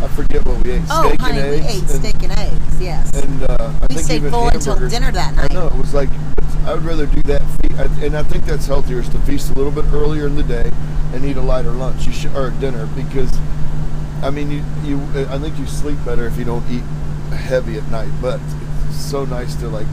I 0.01 0.07
forget 0.07 0.43
what 0.45 0.63
we 0.65 0.71
ate. 0.71 0.81
Oh, 0.89 1.07
steak 1.07 1.21
honey, 1.21 1.39
and 1.39 1.49
we 1.51 1.67
ate 1.67 1.79
and, 1.81 1.89
steak 1.89 2.23
and 2.23 2.31
eggs. 2.31 2.81
Yes. 2.81 3.13
and 3.13 3.43
uh, 3.43 3.55
I 3.59 3.85
we 3.89 3.95
think 3.95 4.05
stayed 4.05 4.31
full 4.31 4.47
until 4.47 4.75
dinner 4.89 5.11
that 5.11 5.35
night. 5.35 5.51
I 5.51 5.53
know 5.53 5.67
it 5.67 5.75
was 5.75 5.93
like 5.93 6.09
I 6.65 6.73
would 6.73 6.83
rather 6.83 7.05
do 7.05 7.21
that, 7.23 7.41
and 8.01 8.17
I 8.17 8.23
think 8.23 8.45
that's 8.45 8.65
healthier 8.65 8.99
is 8.99 9.09
to 9.09 9.19
feast 9.19 9.51
a 9.51 9.53
little 9.53 9.71
bit 9.71 9.85
earlier 9.93 10.25
in 10.25 10.35
the 10.35 10.43
day 10.43 10.71
and 11.13 11.23
eat 11.23 11.37
a 11.37 11.41
lighter 11.41 11.71
lunch. 11.71 12.05
You 12.07 12.13
should 12.13 12.35
or 12.35 12.49
dinner 12.51 12.87
because, 12.95 13.31
I 14.23 14.31
mean, 14.31 14.49
you 14.49 14.63
you 14.83 15.01
I 15.29 15.37
think 15.37 15.57
you 15.59 15.67
sleep 15.67 15.97
better 16.03 16.25
if 16.25 16.37
you 16.37 16.45
don't 16.45 16.67
eat 16.69 16.83
heavy 17.35 17.77
at 17.77 17.87
night. 17.91 18.11
But 18.21 18.39
it's 18.87 18.97
so 18.97 19.25
nice 19.25 19.55
to 19.57 19.67
like 19.67 19.87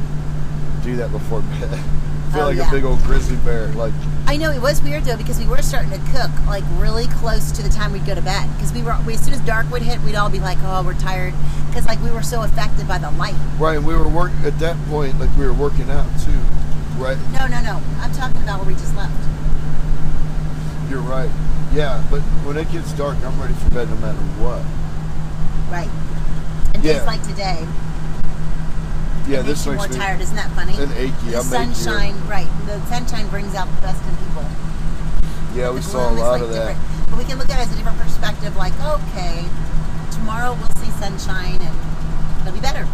do 0.83 0.97
that 0.97 1.13
before 1.13 1.41
bed. 1.41 1.79
Feel 2.33 2.43
Oh, 2.43 2.47
like 2.49 2.57
yeah. 2.57 2.69
a 2.69 2.71
big 2.71 2.85
old 2.85 3.01
grizzly 3.03 3.37
bear. 3.39 3.69
Like 3.69 3.93
I 4.27 4.37
know 4.37 4.51
it 4.51 4.61
was 4.61 4.83
weird 4.83 5.05
though 5.05 5.17
because 5.17 5.39
we 5.39 5.47
were 5.47 5.63
starting 5.63 5.91
to 5.91 5.99
cook 6.13 6.31
like 6.47 6.65
really 6.77 7.07
close 7.07 7.51
to 7.53 7.63
the 7.63 7.69
time 7.71 7.93
we'd 7.93 8.05
go 8.07 8.15
to 8.15 8.21
bed 8.23 8.49
because 8.57 8.73
we 8.73 8.83
were 8.83 8.97
we, 9.07 9.15
as 9.15 9.25
soon 9.25 9.33
as 9.35 9.41
dark 9.41 9.71
would 9.71 9.81
hit 9.83 9.99
we'd 10.03 10.15
all 10.15 10.29
be 10.29 10.39
like 10.41 10.59
oh 10.63 10.83
we're 10.85 10.93
tired 10.99 11.33
because 11.69 11.87
like 11.87 12.01
we 12.03 12.11
were 12.11 12.23
so 12.23 12.43
affected 12.43 12.87
by 12.87 12.99
the 12.99 13.11
light. 13.13 13.35
right, 13.59 13.79
and 13.79 13.87
we 13.87 13.95
were 13.95 14.09
work 14.09 14.31
at 14.45 14.59
that 14.59 14.77
point 14.89 15.19
like 15.19 15.35
we 15.37 15.47
were 15.47 15.55
working 15.55 15.89
out 15.91 16.07
too. 16.21 16.39
Right, 16.99 17.17
No, 17.33 17.47
no, 17.47 17.63
no. 17.63 17.81
I'm 18.01 18.13
talking 18.13 18.43
about 18.43 18.59
where 18.61 18.67
we 18.69 18.75
just 18.75 18.95
left. 18.97 19.15
you're 20.91 21.01
right. 21.01 21.31
Yeah, 21.73 22.03
but 22.11 22.21
when 22.45 22.57
it 22.57 22.71
gets 22.73 22.93
dark, 22.95 23.17
I'm 23.25 23.41
ready 23.41 23.55
for 23.55 23.71
bed 23.71 23.89
no 23.89 23.97
matter 23.97 24.19
what. 24.43 24.65
Right. 25.71 25.89
And 26.75 26.83
days 26.83 26.97
Yeah. 26.97 27.03
like 27.05 27.23
today, 27.23 27.67
Yeah, 29.29 29.43
this 29.43 29.67
makes 29.67 29.77
more 29.79 29.89
me 29.89 29.97
tired. 29.97 30.21
Isn't 30.23 30.37
that 30.37 30.51
funny? 30.53 30.73
and 30.81 30.91
achy. 30.93 31.13
the 31.29 31.39
I'm 31.39 31.53
achy. 31.53 31.75
sunshine, 31.75 32.17
right? 32.27 32.49
The 32.67 32.81
sunshine 32.87 33.29
brings 33.29 33.55
out 33.55 33.69
the 33.77 33.83
best 33.83 34.03
in 34.09 34.17
people. 34.25 34.45
Yeah, 35.55 35.71
we 35.71 35.83
saw 35.83 36.09
a 36.11 36.13
lot 36.17 36.41
like, 36.41 36.43
of 36.43 36.51
that. 36.51 36.77
But 37.11 37.19
we 37.19 37.25
can 37.25 37.39
look 37.39 37.51
at 37.51 37.61
it 37.61 37.69
as 37.69 37.73
a 37.73 37.77
different 37.77 37.99
perspective. 37.99 38.57
Like, 38.57 38.73
okay, 38.81 39.45
tomorrow 40.13 40.57
we'll 40.57 40.73
see 40.81 40.91
sunshine 40.97 41.61
and 41.61 41.77
it'll 42.41 42.55
be 42.55 42.61
better. 42.61 42.89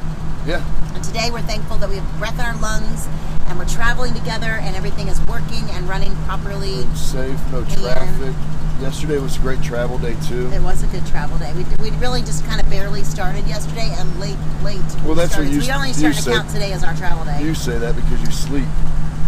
Yeah, 0.46 0.62
And 0.94 1.02
today 1.02 1.30
we're 1.30 1.40
thankful 1.42 1.78
that 1.78 1.88
we 1.88 1.96
have 1.96 2.18
breath 2.18 2.34
in 2.34 2.44
our 2.44 2.56
lungs 2.60 3.08
and 3.46 3.58
we're 3.58 3.64
traveling 3.68 4.12
together 4.12 4.58
and 4.60 4.76
everything 4.76 5.08
is 5.08 5.20
working 5.26 5.64
and 5.70 5.88
running 5.88 6.14
properly. 6.26 6.82
safe, 6.94 7.38
no 7.52 7.64
traffic. 7.64 8.34
Yesterday 8.80 9.18
was 9.18 9.36
a 9.36 9.40
great 9.40 9.62
travel 9.62 9.98
day 9.98 10.16
too. 10.26 10.50
It 10.52 10.60
was 10.60 10.82
a 10.82 10.86
good 10.88 11.06
travel 11.06 11.38
day. 11.38 11.52
We, 11.54 11.64
we 11.90 11.96
really 11.98 12.20
just 12.20 12.44
kind 12.44 12.60
of 12.60 12.68
barely 12.68 13.04
started 13.04 13.46
yesterday 13.46 13.88
and 13.96 14.20
late, 14.20 14.36
late. 14.62 14.80
Well, 15.04 15.14
that's 15.14 15.36
what 15.36 15.46
you- 15.46 15.60
So 15.62 15.66
we 15.68 15.72
only 15.72 15.88
you 15.88 15.94
started 16.12 16.22
to 16.24 16.30
count 16.30 16.50
today 16.50 16.72
as 16.72 16.82
our 16.84 16.94
travel 16.94 17.24
day. 17.24 17.40
You 17.42 17.54
say 17.54 17.78
that 17.78 17.94
because 17.94 18.20
you 18.20 18.30
sleep. 18.32 18.66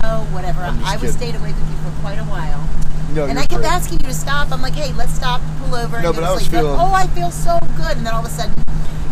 oh, 0.04 0.26
whatever. 0.32 0.60
I 0.62 0.96
was 0.96 1.12
stayed 1.14 1.34
awake 1.36 1.54
with 1.54 1.70
you 1.70 1.76
for 1.90 2.00
quite 2.02 2.18
a 2.18 2.24
while. 2.24 2.68
No, 3.14 3.24
and 3.26 3.38
I 3.38 3.46
kept 3.46 3.62
great. 3.62 3.70
asking 3.72 4.00
you 4.00 4.06
to 4.08 4.14
stop. 4.14 4.50
I'm 4.52 4.60
like, 4.60 4.74
hey, 4.74 4.92
let's 4.94 5.14
stop, 5.14 5.40
pull 5.60 5.74
over. 5.76 6.02
No, 6.02 6.08
and 6.10 6.16
but 6.16 6.22
go 6.22 6.26
I 6.26 6.28
to 6.28 6.34
was 6.34 6.42
sleep. 6.42 6.52
Like, 6.52 6.62
feeling- 6.62 6.80
oh, 6.80 6.92
I 6.92 7.06
feel 7.06 7.30
so 7.30 7.58
good. 7.76 7.96
And 7.96 8.04
then 8.04 8.12
all 8.14 8.20
of 8.20 8.26
a 8.26 8.30
sudden, 8.34 8.52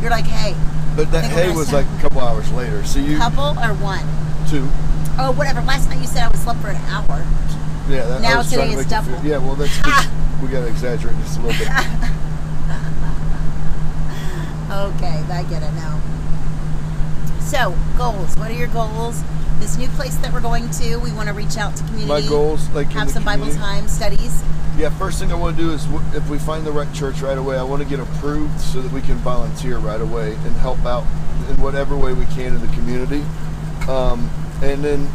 you're 0.03 0.11
like, 0.11 0.27
hey, 0.27 0.55
But 0.97 1.11
that 1.13 1.25
I 1.25 1.29
think 1.29 1.33
we're 1.33 1.39
hay 1.41 1.47
gonna 1.47 1.59
was 1.59 1.73
like 1.73 1.87
a 1.99 2.03
couple 2.03 2.21
hours 2.21 2.51
later. 2.53 2.85
So 2.85 2.99
you 2.99 3.17
couple 3.17 3.55
or 3.63 3.73
one? 3.81 4.05
two. 4.51 4.69
Oh, 5.17 5.33
whatever. 5.39 5.63
Last 5.63 5.89
night 5.89 6.01
you 6.01 6.07
said 6.09 6.25
I 6.25 6.29
was 6.29 6.41
slept 6.41 6.61
for 6.61 6.69
an 6.69 6.77
hour. 6.91 7.25
Yeah, 7.89 8.07
that, 8.07 8.23
Now 8.23 8.43
today 8.43 8.73
it's 8.73 8.89
double. 8.89 9.13
feel- 9.19 9.25
Yeah, 9.25 9.39
well, 9.39 9.55
that's 9.57 9.77
Ha! 9.79 10.39
we 10.43 10.49
got 10.49 10.61
to 10.61 10.67
exaggerate 10.69 11.17
just 11.19 11.39
a 11.39 11.43
little 11.43 11.59
bit. 11.59 11.69
Okay, 14.71 15.23
I 15.31 15.45
get 15.49 15.63
it 15.63 15.73
now. 15.75 16.01
So, 17.41 17.77
goals. 17.97 18.35
What 18.37 18.51
are 18.51 18.55
your 18.55 18.67
goals? 18.69 19.23
This 19.61 19.77
new 19.77 19.87
place 19.89 20.17
that 20.17 20.33
we're 20.33 20.41
going 20.41 20.69
to, 20.71 20.97
we 20.97 21.13
want 21.13 21.29
to 21.29 21.35
reach 21.35 21.57
out 21.57 21.77
to 21.77 21.85
community. 21.85 22.09
My 22.09 22.21
goals, 22.29 22.69
like 22.71 22.89
have 22.89 23.11
some 23.11 23.25
Bible 23.25 23.53
time 23.55 23.87
studies. 23.87 24.43
Yeah, 24.77 24.89
first 24.99 25.21
thing 25.21 25.31
I 25.31 25.37
want 25.37 25.57
to 25.57 25.63
do 25.63 25.71
is 25.71 25.85
w- 25.85 26.05
if 26.17 26.29
we 26.29 26.39
find 26.39 26.67
the 26.67 26.73
right 26.73 26.93
church 26.93 27.21
right 27.21 27.39
away, 27.39 27.57
I 27.57 27.63
want 27.63 27.83
to 27.83 27.89
get 27.89 28.01
approved 28.01 28.59
so 28.61 28.81
that 28.83 28.91
we 28.91 29.01
can 29.01 29.15
volunteer 29.19 29.79
right 29.79 30.01
away 30.01 30.33
and 30.35 30.57
help 30.57 30.85
out 30.85 31.05
in 31.51 31.63
whatever 31.63 31.97
way 31.97 32.13
we 32.13 32.25
can 32.27 32.57
in 32.57 32.61
the 32.61 32.73
community. 32.75 33.23
Um, 33.89 34.29
and 34.63 34.83
then 34.83 35.09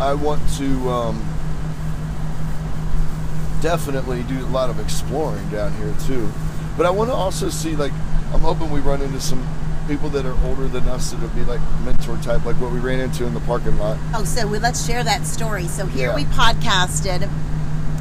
I 0.00 0.14
want 0.14 0.42
to 0.56 0.88
um, 0.90 1.22
definitely 3.64 4.22
do 4.24 4.38
a 4.44 4.50
lot 4.52 4.68
of 4.68 4.78
exploring 4.78 5.48
down 5.48 5.72
here 5.78 5.94
too. 6.06 6.30
But 6.76 6.84
I 6.84 6.90
want 6.90 7.08
to 7.08 7.14
also 7.14 7.48
see 7.48 7.74
like 7.74 7.92
I'm 8.34 8.40
hoping 8.40 8.70
we 8.70 8.80
run 8.80 9.00
into 9.00 9.20
some 9.22 9.42
people 9.88 10.10
that 10.10 10.26
are 10.26 10.36
older 10.46 10.68
than 10.68 10.86
us 10.86 11.12
that'll 11.12 11.28
be 11.30 11.44
like 11.44 11.60
mentor 11.82 12.18
type, 12.18 12.44
like 12.44 12.56
what 12.56 12.70
we 12.72 12.78
ran 12.78 13.00
into 13.00 13.24
in 13.24 13.32
the 13.32 13.40
parking 13.40 13.78
lot. 13.78 13.96
Oh, 14.14 14.24
so 14.24 14.46
we, 14.46 14.58
let's 14.58 14.86
share 14.86 15.02
that 15.02 15.24
story. 15.26 15.66
So 15.66 15.86
here 15.86 16.10
Yeah. 16.10 16.14
we 16.16 16.24
podcasted 16.24 17.22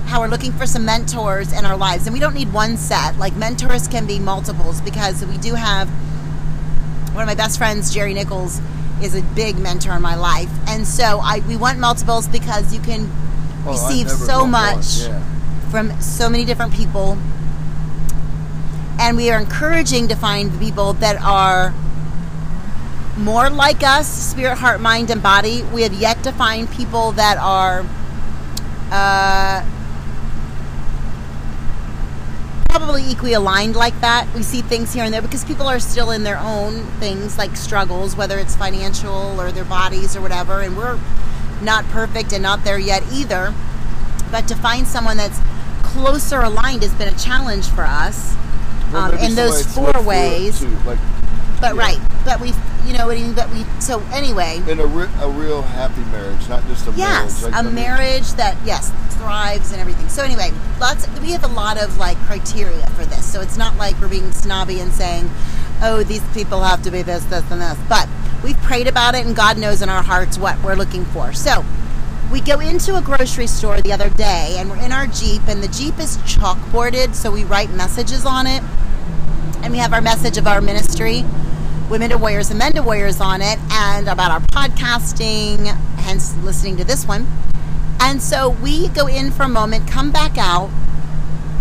how 0.07 0.19
we're 0.19 0.27
looking 0.27 0.51
for 0.51 0.65
some 0.65 0.83
mentors 0.83 1.53
in 1.53 1.63
our 1.65 1.77
lives, 1.77 2.07
and 2.07 2.13
we 2.13 2.19
don't 2.19 2.33
need 2.35 2.51
one 2.51 2.75
set. 2.75 3.17
Like 3.17 3.33
mentors 3.37 3.87
can 3.87 4.05
be 4.05 4.19
multiples 4.19 4.81
because 4.81 5.25
we 5.25 5.37
do 5.37 5.53
have 5.55 5.87
one 7.13 7.23
of 7.23 7.27
my 7.27 7.35
best 7.35 7.57
friends, 7.57 7.93
Jerry 7.93 8.13
Nichols, 8.13 8.59
is 9.01 9.15
a 9.15 9.21
big 9.33 9.57
mentor 9.57 9.93
in 9.93 10.01
my 10.01 10.15
life, 10.15 10.49
and 10.67 10.85
so 10.85 11.19
I 11.23 11.39
we 11.47 11.55
want 11.55 11.79
multiples 11.79 12.27
because 12.27 12.73
you 12.73 12.81
can 12.81 13.09
Oh, 13.65 13.71
receive 13.71 14.11
so 14.11 14.45
much 14.45 14.97
Yeah. 15.07 15.21
From 15.73 15.99
so 15.99 16.29
many 16.29 16.45
different 16.45 16.71
people. 16.71 17.17
And 18.99 19.17
we 19.17 19.31
are 19.31 19.39
encouraging 19.39 20.07
to 20.09 20.15
find 20.15 20.51
the 20.51 20.59
people 20.59 20.93
that 20.93 21.19
are 21.19 21.73
more 23.17 23.49
like 23.49 23.81
us, 23.81 24.07
spirit, 24.07 24.59
heart, 24.59 24.81
mind, 24.81 25.09
and 25.09 25.23
body. 25.23 25.63
We 25.73 25.81
have 25.81 25.93
yet 25.93 26.23
to 26.25 26.31
find 26.31 26.69
people 26.69 27.13
that 27.13 27.39
are 27.39 27.83
uh, 28.91 29.65
probably 32.69 33.03
equally 33.09 33.33
aligned 33.33 33.75
like 33.75 33.99
that. 34.01 34.31
We 34.35 34.43
see 34.43 34.61
things 34.61 34.93
here 34.93 35.03
and 35.03 35.11
there 35.11 35.23
because 35.23 35.43
people 35.43 35.67
are 35.67 35.79
still 35.79 36.11
in 36.11 36.21
their 36.21 36.37
own 36.37 36.85
things 36.99 37.39
like 37.39 37.55
struggles, 37.55 38.15
whether 38.15 38.37
it's 38.37 38.55
financial 38.55 39.41
or 39.41 39.51
their 39.51 39.65
bodies 39.65 40.15
or 40.15 40.21
whatever. 40.21 40.61
And 40.61 40.77
we're 40.77 40.99
not 41.63 41.83
perfect 41.85 42.31
and 42.31 42.43
not 42.43 42.63
there 42.63 42.77
yet 42.77 43.01
either. 43.11 43.55
But 44.29 44.47
to 44.49 44.55
find 44.55 44.85
someone 44.85 45.17
that's 45.17 45.39
closer 45.93 46.41
aligned 46.41 46.81
has 46.81 46.93
been 46.95 47.13
a 47.13 47.17
challenge 47.17 47.67
for 47.67 47.83
us 47.83 48.35
Well, 48.91 49.13
um, 49.13 49.17
in 49.19 49.35
those 49.35 49.63
four 49.73 49.91
that's 49.93 49.93
lived 49.93 49.93
through 49.93 50.01
it, 50.01 50.05
ways. 50.05 50.59
too, 50.59 50.77
like 50.85 50.99
But 51.61 51.75
Yeah. 51.75 51.81
right, 51.81 51.99
but 52.25 52.41
we, 52.41 52.53
you 52.85 52.97
know 52.97 53.07
what 53.07 53.15
I 53.17 53.21
mean. 53.21 53.33
But 53.33 53.49
we. 53.53 53.65
So 53.79 54.01
anyway, 54.11 54.61
in 54.67 54.79
a, 54.81 54.85
re- 54.85 55.07
a 55.21 55.29
real 55.29 55.61
happy 55.61 56.03
marriage, 56.11 56.49
not 56.49 56.67
just 56.67 56.85
a 56.87 56.91
yes, 56.91 57.41
marriage. 57.41 57.53
Like, 57.55 57.65
a 57.65 57.69
marriage 57.69 58.33
that 58.33 58.57
yes 58.65 58.91
thrives 59.11 59.71
and 59.71 59.79
everything. 59.79 60.09
So 60.09 60.23
anyway, 60.23 60.51
lots. 60.81 61.07
We 61.21 61.31
have 61.31 61.45
a 61.45 61.53
lot 61.53 61.77
of 61.81 61.97
like 61.97 62.17
criteria 62.25 62.85
for 62.97 63.05
this. 63.05 63.23
So 63.23 63.39
it's 63.39 63.55
not 63.55 63.77
like 63.77 63.95
we're 64.01 64.09
being 64.09 64.29
snobby 64.33 64.81
and 64.81 64.91
saying, 64.91 65.29
"Oh, 65.81 66.03
these 66.03 66.23
people 66.33 66.61
have 66.63 66.81
to 66.83 66.91
be 66.91 67.01
this, 67.01 67.23
this, 67.25 67.49
and 67.49 67.61
this." 67.61 67.77
But 67.87 68.09
we've 68.43 68.57
prayed 68.63 68.87
about 68.87 69.15
it, 69.15 69.25
and 69.25 69.33
God 69.33 69.57
knows 69.57 69.81
in 69.81 69.87
our 69.87 70.03
hearts 70.03 70.37
what 70.37 70.61
we're 70.63 70.75
looking 70.75 71.05
for. 71.05 71.31
So 71.31 71.63
we 72.31 72.41
go 72.41 72.59
into 72.59 72.95
a 72.95 73.01
grocery 73.01 73.47
store 73.47 73.81
the 73.81 73.91
other 73.91 74.09
day, 74.09 74.55
and 74.57 74.69
we're 74.69 74.83
in 74.83 74.91
our 74.91 75.07
Jeep, 75.07 75.41
and 75.47 75.61
the 75.61 75.67
Jeep 75.67 75.99
is 75.99 76.17
chalkboarded, 76.19 77.13
so 77.13 77.31
we 77.31 77.43
write 77.43 77.69
messages 77.71 78.25
on 78.25 78.47
it, 78.47 78.63
and 79.61 79.71
we 79.71 79.77
have 79.77 79.93
our 79.93 80.01
message 80.01 80.37
of 80.37 80.47
our 80.47 80.61
ministry. 80.61 81.23
Women 81.89 82.09
to 82.09 82.17
Warriors 82.17 82.49
and 82.49 82.57
Men 82.57 82.73
to 82.73 82.81
Warriors 82.81 83.21
on 83.21 83.41
it, 83.41 83.59
and 83.71 84.07
about 84.07 84.31
our 84.31 84.39
podcasting, 84.39 85.67
hence 85.97 86.35
listening 86.37 86.77
to 86.77 86.83
this 86.83 87.05
one. 87.05 87.27
And 87.99 88.21
so 88.21 88.49
we 88.49 88.89
go 88.89 89.07
in 89.07 89.31
for 89.31 89.43
a 89.43 89.49
moment, 89.49 89.87
come 89.87 90.11
back 90.11 90.37
out. 90.37 90.69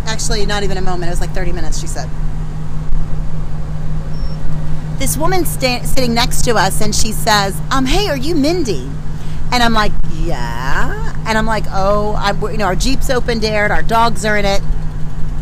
Actually, 0.07 0.44
not 0.46 0.62
even 0.62 0.77
a 0.77 0.83
moment. 0.83 1.05
It 1.05 1.11
was 1.12 1.20
like 1.20 1.31
30 1.31 1.53
minutes, 1.53 1.79
she 1.79 1.87
said. 1.87 2.09
This 4.98 5.16
woman 5.16 5.44
sta- 5.44 5.85
sitting 5.85 6.14
next 6.14 6.42
to 6.42 6.55
us, 6.55 6.81
and 6.81 6.94
she 6.94 7.12
says, 7.12 7.61
um, 7.70 7.87
"Hey, 7.87 8.09
are 8.09 8.16
you 8.16 8.35
Mindy?" 8.35 8.88
And 9.52 9.62
I'm 9.62 9.74
like, 9.74 9.92
"Yeah." 10.14 11.14
And 11.26 11.38
I'm 11.38 11.46
like, 11.46 11.64
"Oh, 11.70 12.14
I, 12.18 12.32
you 12.50 12.56
know, 12.56 12.64
our 12.64 12.74
Jeep's 12.74 13.10
open 13.10 13.44
aired, 13.44 13.70
our 13.70 13.82
dogs 13.82 14.24
are 14.24 14.36
in 14.36 14.44
it." 14.44 14.62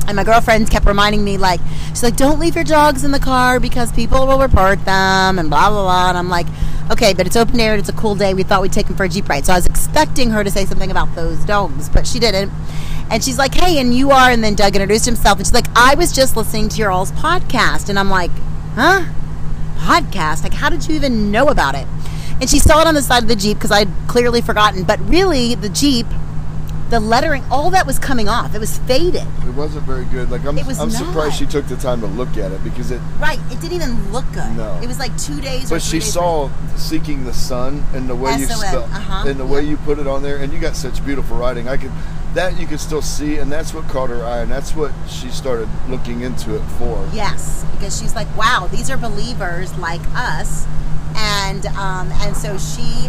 And 0.09 0.17
my 0.17 0.25
girlfriends 0.25 0.69
kept 0.69 0.85
reminding 0.85 1.23
me, 1.23 1.39
like, 1.39 1.61
she's 1.91 2.03
like, 2.03 2.17
"Don't 2.17 2.41
leave 2.41 2.57
your 2.57 2.65
dogs 2.65 3.05
in 3.05 3.13
the 3.13 3.21
car 3.21 3.61
because 3.61 3.93
people 3.93 4.27
will 4.27 4.41
report 4.41 4.85
them," 4.85 5.39
and 5.39 5.49
blah 5.49 5.71
blah 5.71 5.85
blah. 5.85 6.09
And 6.09 6.19
I'm 6.19 6.29
like, 6.29 6.49
"Okay, 6.91 7.15
but 7.15 7.27
it's 7.27 7.37
open 7.37 7.61
aired. 7.61 7.79
It's 7.79 7.89
a 7.89 7.93
cool 7.93 8.17
day. 8.17 8.35
We 8.35 8.43
thought 8.43 8.63
we'd 8.63 8.73
take 8.73 8.89
them 8.89 8.97
for 8.97 9.05
a 9.05 9.09
Jeep 9.09 9.29
ride." 9.29 9.47
So 9.47 9.53
I 9.53 9.57
was 9.57 9.67
expecting 9.67 10.31
her 10.31 10.43
to 10.43 10.51
say 10.51 10.67
something 10.67 10.91
about 10.91 11.15
those 11.15 11.39
dogs, 11.45 11.89
but 11.89 12.07
she 12.07 12.19
didn't. 12.19 12.51
And 13.11 13.23
she's 13.23 13.39
like, 13.39 13.55
"Hey, 13.55 13.79
and 13.79 13.95
you 13.95 14.11
are?" 14.11 14.31
And 14.31 14.43
then 14.43 14.57
Doug 14.57 14.75
introduced 14.75 15.07
himself, 15.07 15.39
and 15.39 15.47
she's 15.47 15.55
like, 15.55 15.69
"I 15.77 15.95
was 15.95 16.11
just 16.13 16.37
listening 16.37 16.69
to 16.71 16.77
your 16.79 16.91
all's 16.91 17.13
podcast," 17.13 17.89
and 17.89 17.97
I'm 17.97 18.11
like, 18.11 18.33
"Huh?" 18.75 19.05
podcast. 19.79 20.43
Like, 20.43 20.55
how 20.55 20.69
did 20.69 20.89
you 20.89 20.97
even 20.97 21.31
know 21.31 21.47
about 21.49 21.77
it? 21.77 21.87
And 22.41 22.49
she 22.49 22.59
saw 22.59 22.81
it 22.81 22.87
on 22.87 22.95
the 22.95 23.03
side 23.03 23.23
of 23.23 23.29
the 23.29 23.37
Jeep 23.37 23.59
because 23.59 23.71
I'd 23.71 23.89
clearly 24.09 24.41
forgotten. 24.41 24.85
But 24.85 24.99
really, 25.09 25.55
the 25.55 25.69
Jeep, 25.69 26.07
the 26.89 26.99
lettering, 26.99 27.45
all 27.51 27.71
that 27.71 27.87
was 27.87 27.99
coming 27.99 28.29
off. 28.29 28.55
It 28.55 28.59
was 28.59 28.79
faded. 28.79 29.27
It 29.47 29.55
wasn't 29.55 29.85
very 29.85 30.05
good. 30.07 30.31
Like 30.31 30.45
I'm, 30.45 30.57
It 30.57 30.67
was 30.67 30.79
I'm 30.79 30.89
not. 30.89 30.99
surprised 30.99 31.37
she 31.37 31.47
took 31.47 31.67
the 31.67 31.77
time 31.77 32.01
to 32.01 32.07
look 32.07 32.37
at 32.37 32.51
it 32.51 32.65
because 32.65 32.91
it. 32.91 33.01
Right. 33.19 33.39
It 33.51 33.61
didn't 33.61 33.75
even 33.75 34.13
look 34.13 34.25
good. 34.33 34.57
No. 34.57 34.81
It 34.83 34.87
was 34.87 34.99
like 34.99 35.17
two 35.19 35.41
days. 35.41 35.71
or 35.71 35.77
But 35.77 35.83
she 35.83 35.99
days 35.99 36.13
saw 36.13 36.51
seeking 36.77 37.25
the 37.25 37.35
sun 37.35 37.85
and 37.95 38.09
the 38.09 38.17
way 38.17 38.37
you 38.39 38.45
S-O-N, 38.47 38.69
spell 38.69 38.85
uh-huh, 38.85 39.29
and 39.29 39.39
the 39.39 39.47
way 39.47 39.63
you 39.63 39.77
put 39.79 39.99
it 39.99 40.07
on 40.07 40.23
there, 40.23 40.39
and 40.39 40.53
you 40.53 40.59
got 40.59 40.77
such 40.77 41.05
beautiful 41.05 41.37
writing. 41.37 41.69
I 41.69 41.77
could 41.77 41.93
that 42.35 42.59
you 42.61 42.67
could 42.67 42.81
still 42.81 43.03
see, 43.03 43.39
and 43.39 43.51
that's 43.51 43.75
what 43.75 43.89
caught 43.89 44.09
her 44.09 44.25
eye, 44.25 44.39
and 44.41 44.51
that's 44.51 44.75
what 44.75 44.93
she 45.09 45.29
started 45.31 45.69
looking 45.89 46.21
into 46.21 46.55
it 46.55 46.63
for. 46.79 47.09
Yes, 47.13 47.65
because 47.73 47.99
she's 48.01 48.15
like, 48.15 48.29
wow, 48.37 48.69
these 48.71 48.89
are 48.89 48.97
believers 48.97 49.77
like 49.79 50.01
us, 50.15 50.65
and 51.21 51.67
um, 51.67 52.11
and 52.23 52.37
so 52.37 52.57
she 52.57 53.07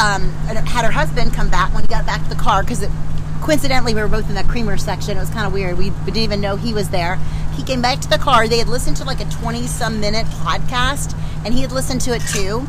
um, 0.00 0.28
had 0.66 0.84
her 0.84 0.90
husband 0.90 1.32
come 1.32 1.50
back 1.50 1.72
when 1.74 1.82
he 1.82 1.88
got 1.88 2.06
back 2.06 2.22
to 2.22 2.28
the 2.28 2.40
car 2.40 2.62
because 2.62 2.84
coincidentally 3.42 3.94
we 3.94 4.00
were 4.00 4.08
both 4.08 4.28
in 4.28 4.34
that 4.34 4.48
creamer 4.48 4.76
section. 4.78 5.16
It 5.16 5.20
was 5.20 5.30
kind 5.30 5.46
of 5.46 5.52
weird. 5.52 5.76
We 5.76 5.90
didn't 5.90 6.16
even 6.16 6.40
know 6.40 6.56
he 6.56 6.72
was 6.72 6.88
there. 6.88 7.16
He 7.54 7.62
came 7.62 7.82
back 7.82 8.00
to 8.00 8.08
the 8.08 8.18
car. 8.18 8.48
They 8.48 8.58
had 8.58 8.68
listened 8.68 8.96
to 8.98 9.04
like 9.04 9.20
a 9.20 9.26
twenty-some 9.26 10.00
minute 10.00 10.26
podcast, 10.26 11.14
and 11.44 11.52
he 11.54 11.60
had 11.60 11.72
listened 11.72 12.00
to 12.02 12.14
it 12.14 12.22
too. 12.32 12.66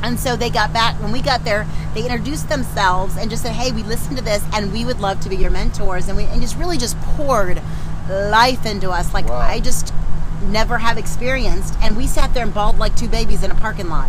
And 0.00 0.20
so 0.20 0.36
they 0.36 0.50
got 0.50 0.72
back 0.72 0.94
when 1.02 1.10
we 1.10 1.20
got 1.20 1.44
there. 1.44 1.66
They 1.94 2.02
introduced 2.02 2.48
themselves 2.48 3.16
and 3.16 3.30
just 3.30 3.42
said, 3.42 3.52
"Hey, 3.52 3.72
we 3.72 3.82
listened 3.82 4.18
to 4.18 4.22
this, 4.22 4.44
and 4.52 4.72
we 4.72 4.84
would 4.84 5.00
love 5.00 5.20
to 5.20 5.28
be 5.28 5.36
your 5.36 5.50
mentors." 5.50 6.08
And 6.08 6.16
we 6.16 6.24
and 6.24 6.40
just 6.40 6.56
really 6.56 6.76
just 6.76 7.00
poured 7.00 7.60
life 8.08 8.64
into 8.64 8.90
us, 8.90 9.12
like 9.12 9.28
Wow. 9.28 9.38
I 9.38 9.60
just 9.60 9.92
never 10.42 10.78
have 10.78 10.98
experienced. 10.98 11.74
And 11.82 11.96
we 11.96 12.06
sat 12.06 12.34
there 12.34 12.44
and 12.44 12.54
bawled 12.54 12.78
like 12.78 12.96
two 12.96 13.08
babies 13.08 13.42
in 13.42 13.50
a 13.50 13.54
parking 13.54 13.88
lot. 13.88 14.08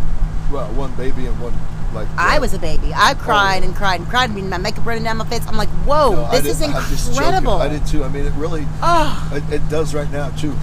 Well, 0.50 0.66
one 0.74 0.94
baby 0.96 1.26
and 1.26 1.40
one 1.40 1.54
like. 1.94 2.08
I 2.16 2.38
was 2.38 2.54
a 2.54 2.58
baby. 2.58 2.92
I 2.94 3.12
oh. 3.12 3.14
cried 3.14 3.58
yeah. 3.58 3.68
and 3.68 3.76
cried 3.76 4.00
and 4.00 4.08
cried. 4.08 4.30
I 4.30 4.32
mean, 4.32 4.48
my 4.48 4.58
makeup 4.58 4.86
running 4.86 5.04
down 5.04 5.16
my 5.16 5.26
face. 5.26 5.46
I'm 5.46 5.56
like, 5.56 5.68
"Whoa, 5.86 6.12
No, 6.12 6.24
I 6.24 6.40
this 6.40 6.60
is 6.60 6.62
I'm 6.62 6.72
just 6.90 7.10
incredible!" 7.10 7.54
I 7.54 7.68
did 7.68 7.86
too. 7.86 8.04
I 8.04 8.08
mean, 8.08 8.26
it 8.26 8.32
really. 8.34 8.66
Oh, 8.82 9.30
It, 9.32 9.54
it 9.54 9.68
does 9.68 9.94
right 9.94 10.10
now 10.10 10.30
too. 10.30 10.54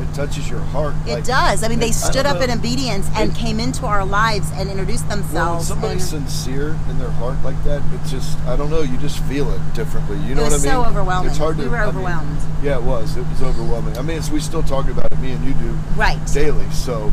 It 0.00 0.12
touches 0.14 0.50
your 0.50 0.60
heart. 0.60 0.94
it 1.06 1.14
like- 1.14 1.24
does. 1.24 1.62
I 1.62 1.68
mean, 1.68 1.78
they 1.78 1.92
stood 1.92 2.26
up 2.26 2.40
in 2.42 2.50
obedience 2.50 3.06
and 3.16 3.30
It- 3.30 3.36
came 3.36 3.60
into 3.60 3.86
our 3.86 4.04
lives 4.04 4.48
and 4.54 4.68
introduced 4.68 5.06
Well, 5.08 5.16
themselves. 5.16 5.68
somebody's 5.68 6.12
and- 6.12 6.28
sincere 6.28 6.76
in 6.90 6.98
their 6.98 7.10
heart 7.12 7.36
like 7.44 7.62
that, 7.64 7.78
it 7.78 8.04
just, 8.08 8.36
I 8.48 8.56
don't 8.56 8.70
know, 8.70 8.80
you 8.82 8.96
just 8.98 9.18
feel 9.20 9.50
it 9.52 9.74
differently. 9.74 10.18
You 10.26 10.34
know 10.34 10.42
what 10.42 10.52
I 10.52 10.56
mean? 10.56 10.60
so 10.60 10.84
overwhelming. 10.84 11.30
It's 11.30 11.38
hard 11.38 11.58
We 11.58 11.64
to, 11.64 11.70
were 11.70 11.76
I 11.76 11.80
mean, 11.86 11.88
overwhelmed. 11.90 12.38
yeah, 12.62 12.76
it 12.76 12.82
was. 12.82 13.16
It 13.16 13.24
was 13.30 13.42
overwhelming. 13.42 13.96
I 13.96 14.02
mean, 14.02 14.18
it's, 14.18 14.30
we 14.30 14.40
still 14.40 14.62
talk 14.62 14.88
about 14.88 15.06
it, 15.12 15.18
me 15.20 15.32
and 15.32 15.44
you 15.44 15.54
do 15.54 15.78
right. 15.96 16.18
daily. 16.32 16.66
So, 16.72 17.12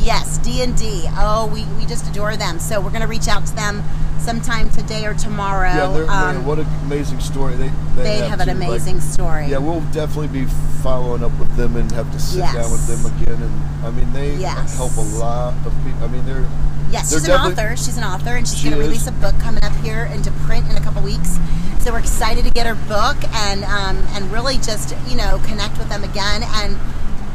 Yes, 0.00 0.38
D 0.38 0.62
and 0.62 0.76
D. 0.76 1.04
Oh, 1.16 1.46
we, 1.52 1.64
we 1.78 1.86
just 1.86 2.08
adore 2.08 2.36
them. 2.36 2.58
So 2.58 2.80
we're 2.80 2.90
gonna 2.90 3.06
reach 3.06 3.28
out 3.28 3.46
to 3.46 3.54
them 3.54 3.82
sometime 4.18 4.70
today 4.70 5.04
or 5.06 5.14
tomorrow. 5.14 5.68
yeah, 5.68 5.86
they're, 5.92 6.02
Um, 6.04 6.36
man, 6.36 6.46
what 6.46 6.58
an 6.60 6.66
amazing 6.84 7.20
story. 7.20 7.54
They, 7.56 7.70
they, 7.96 8.02
they 8.02 8.16
have 8.28 8.40
an 8.40 8.48
too. 8.48 8.54
Like, 8.54 8.68
amazing 8.68 9.00
story. 9.00 9.46
yeah, 9.48 9.58
we'll 9.58 9.80
definitely 9.92 10.28
be 10.28 10.46
following 10.82 11.24
up 11.24 11.36
with 11.38 11.54
them 11.56 11.76
and 11.76 11.90
have 11.92 12.10
to 12.12 12.20
sit 12.20 12.38
Yes. 12.38 12.54
down 12.54 12.70
with 12.70 12.86
them 12.86 13.12
again. 13.20 13.42
And 13.42 13.86
I 13.86 13.90
mean, 13.90 14.12
they 14.12 14.36
Yes. 14.36 14.76
help 14.76 14.96
a 14.96 15.00
lot 15.00 15.54
of 15.66 15.72
people. 15.84 16.04
I 16.04 16.08
mean, 16.08 16.24
they're 16.26 16.46
Yes, 16.90 17.10
They're 17.10 17.20
she's 17.20 17.28
an 17.30 17.40
author. 17.40 17.74
She's 17.74 17.96
an 17.96 18.04
author, 18.04 18.36
and 18.36 18.46
she's 18.46 18.58
She 18.58 18.68
going 18.68 18.78
to 18.78 18.84
release 18.86 19.06
a 19.06 19.12
book 19.12 19.34
coming 19.40 19.64
up 19.64 19.72
here 19.76 20.04
into 20.12 20.30
print 20.44 20.68
in 20.68 20.76
a 20.76 20.80
couple 20.80 21.00
weeks. 21.00 21.38
So 21.80 21.90
we're 21.90 22.00
excited 22.00 22.44
to 22.44 22.50
get 22.50 22.66
her 22.66 22.74
book 22.86 23.16
and 23.32 23.64
um, 23.64 23.96
and 24.14 24.30
really 24.30 24.56
just 24.58 24.94
you 25.08 25.16
know 25.16 25.40
connect 25.46 25.78
with 25.78 25.88
them 25.88 26.04
again. 26.04 26.42
And 26.44 26.76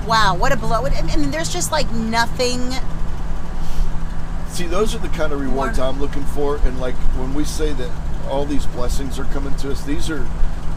wow, 0.08 0.36
what 0.36 0.52
a 0.52 0.58
blow! 0.58 0.86
I 0.86 1.02
mean, 1.18 1.32
there's 1.32 1.52
just 1.52 1.72
like 1.72 1.92
nothing. 1.92 2.72
See, 4.50 4.66
those 4.66 4.96
are 4.96 5.00
the 5.00 5.10
kind 5.10 5.32
of 5.34 5.40
rewards 5.40 5.78
More- 5.78 5.88
I'm 5.88 6.00
looking 6.00 6.24
for. 6.26 6.56
And 6.58 6.80
like 6.80 6.96
when 7.20 7.34
we 7.34 7.44
say 7.44 7.74
that 7.74 7.92
all 8.28 8.46
these 8.46 8.66
blessings 8.68 9.20
are 9.20 9.26
coming 9.26 9.56
to 9.58 9.72
us, 9.72 9.84
these 9.84 10.10
are 10.10 10.24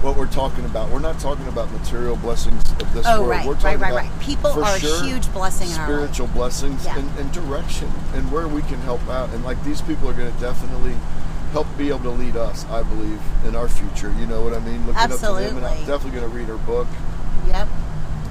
what 0.03 0.17
we're 0.17 0.27
talking 0.27 0.65
about. 0.67 0.91
We're 0.91 0.99
not 0.99 1.19
talking 1.19 1.47
about 1.49 1.71
material 1.73 2.17
blessings 2.17 2.63
of 2.73 2.93
this 2.93 3.07
Oh, 3.07 3.21
world. 3.21 3.31
right, 3.31 3.47
we're 3.47 3.55
talking 3.55 3.81
right, 3.81 3.91
about 3.93 4.05
right. 4.11 4.21
People 4.21 4.51
are 4.51 4.77
a 4.77 4.79
huge 4.79 5.31
blessing 5.33 5.69
spiritual 5.69 6.27
blessings 6.29 6.85
Yeah. 6.85 6.99
and, 6.99 7.19
and 7.19 7.33
direction 7.33 7.91
and 8.15 8.31
where 8.33 8.49
we 8.49 8.63
can 8.63 8.81
help 8.81 9.07
out. 9.09 9.31
And 9.31 9.45
like 9.45 9.63
these 9.65 9.81
people 9.83 10.09
are 10.11 10.15
going 10.15 10.33
to 10.33 10.41
definitely 10.41 10.95
help 11.53 11.67
be 11.79 11.89
able 11.89 12.01
to 12.01 12.11
lead 12.11 12.37
us, 12.37 12.65
I 12.67 12.83
believe, 12.83 13.21
in 13.47 13.57
our 13.57 13.69
future. 13.69 14.13
You 14.19 14.27
know 14.27 14.43
what 14.43 14.53
I 14.55 14.61
mean? 14.61 14.87
Looking 14.87 15.01
up 15.03 15.11
to 15.11 15.17
them, 15.19 15.57
and 15.57 15.67
I'm 15.67 15.73
Absolutely. 15.73 15.87
definitely 15.87 16.21
going 16.21 16.31
to 16.31 16.37
read 16.37 16.49
her 16.49 16.57
book. 16.59 16.87
Yep. 17.49 17.69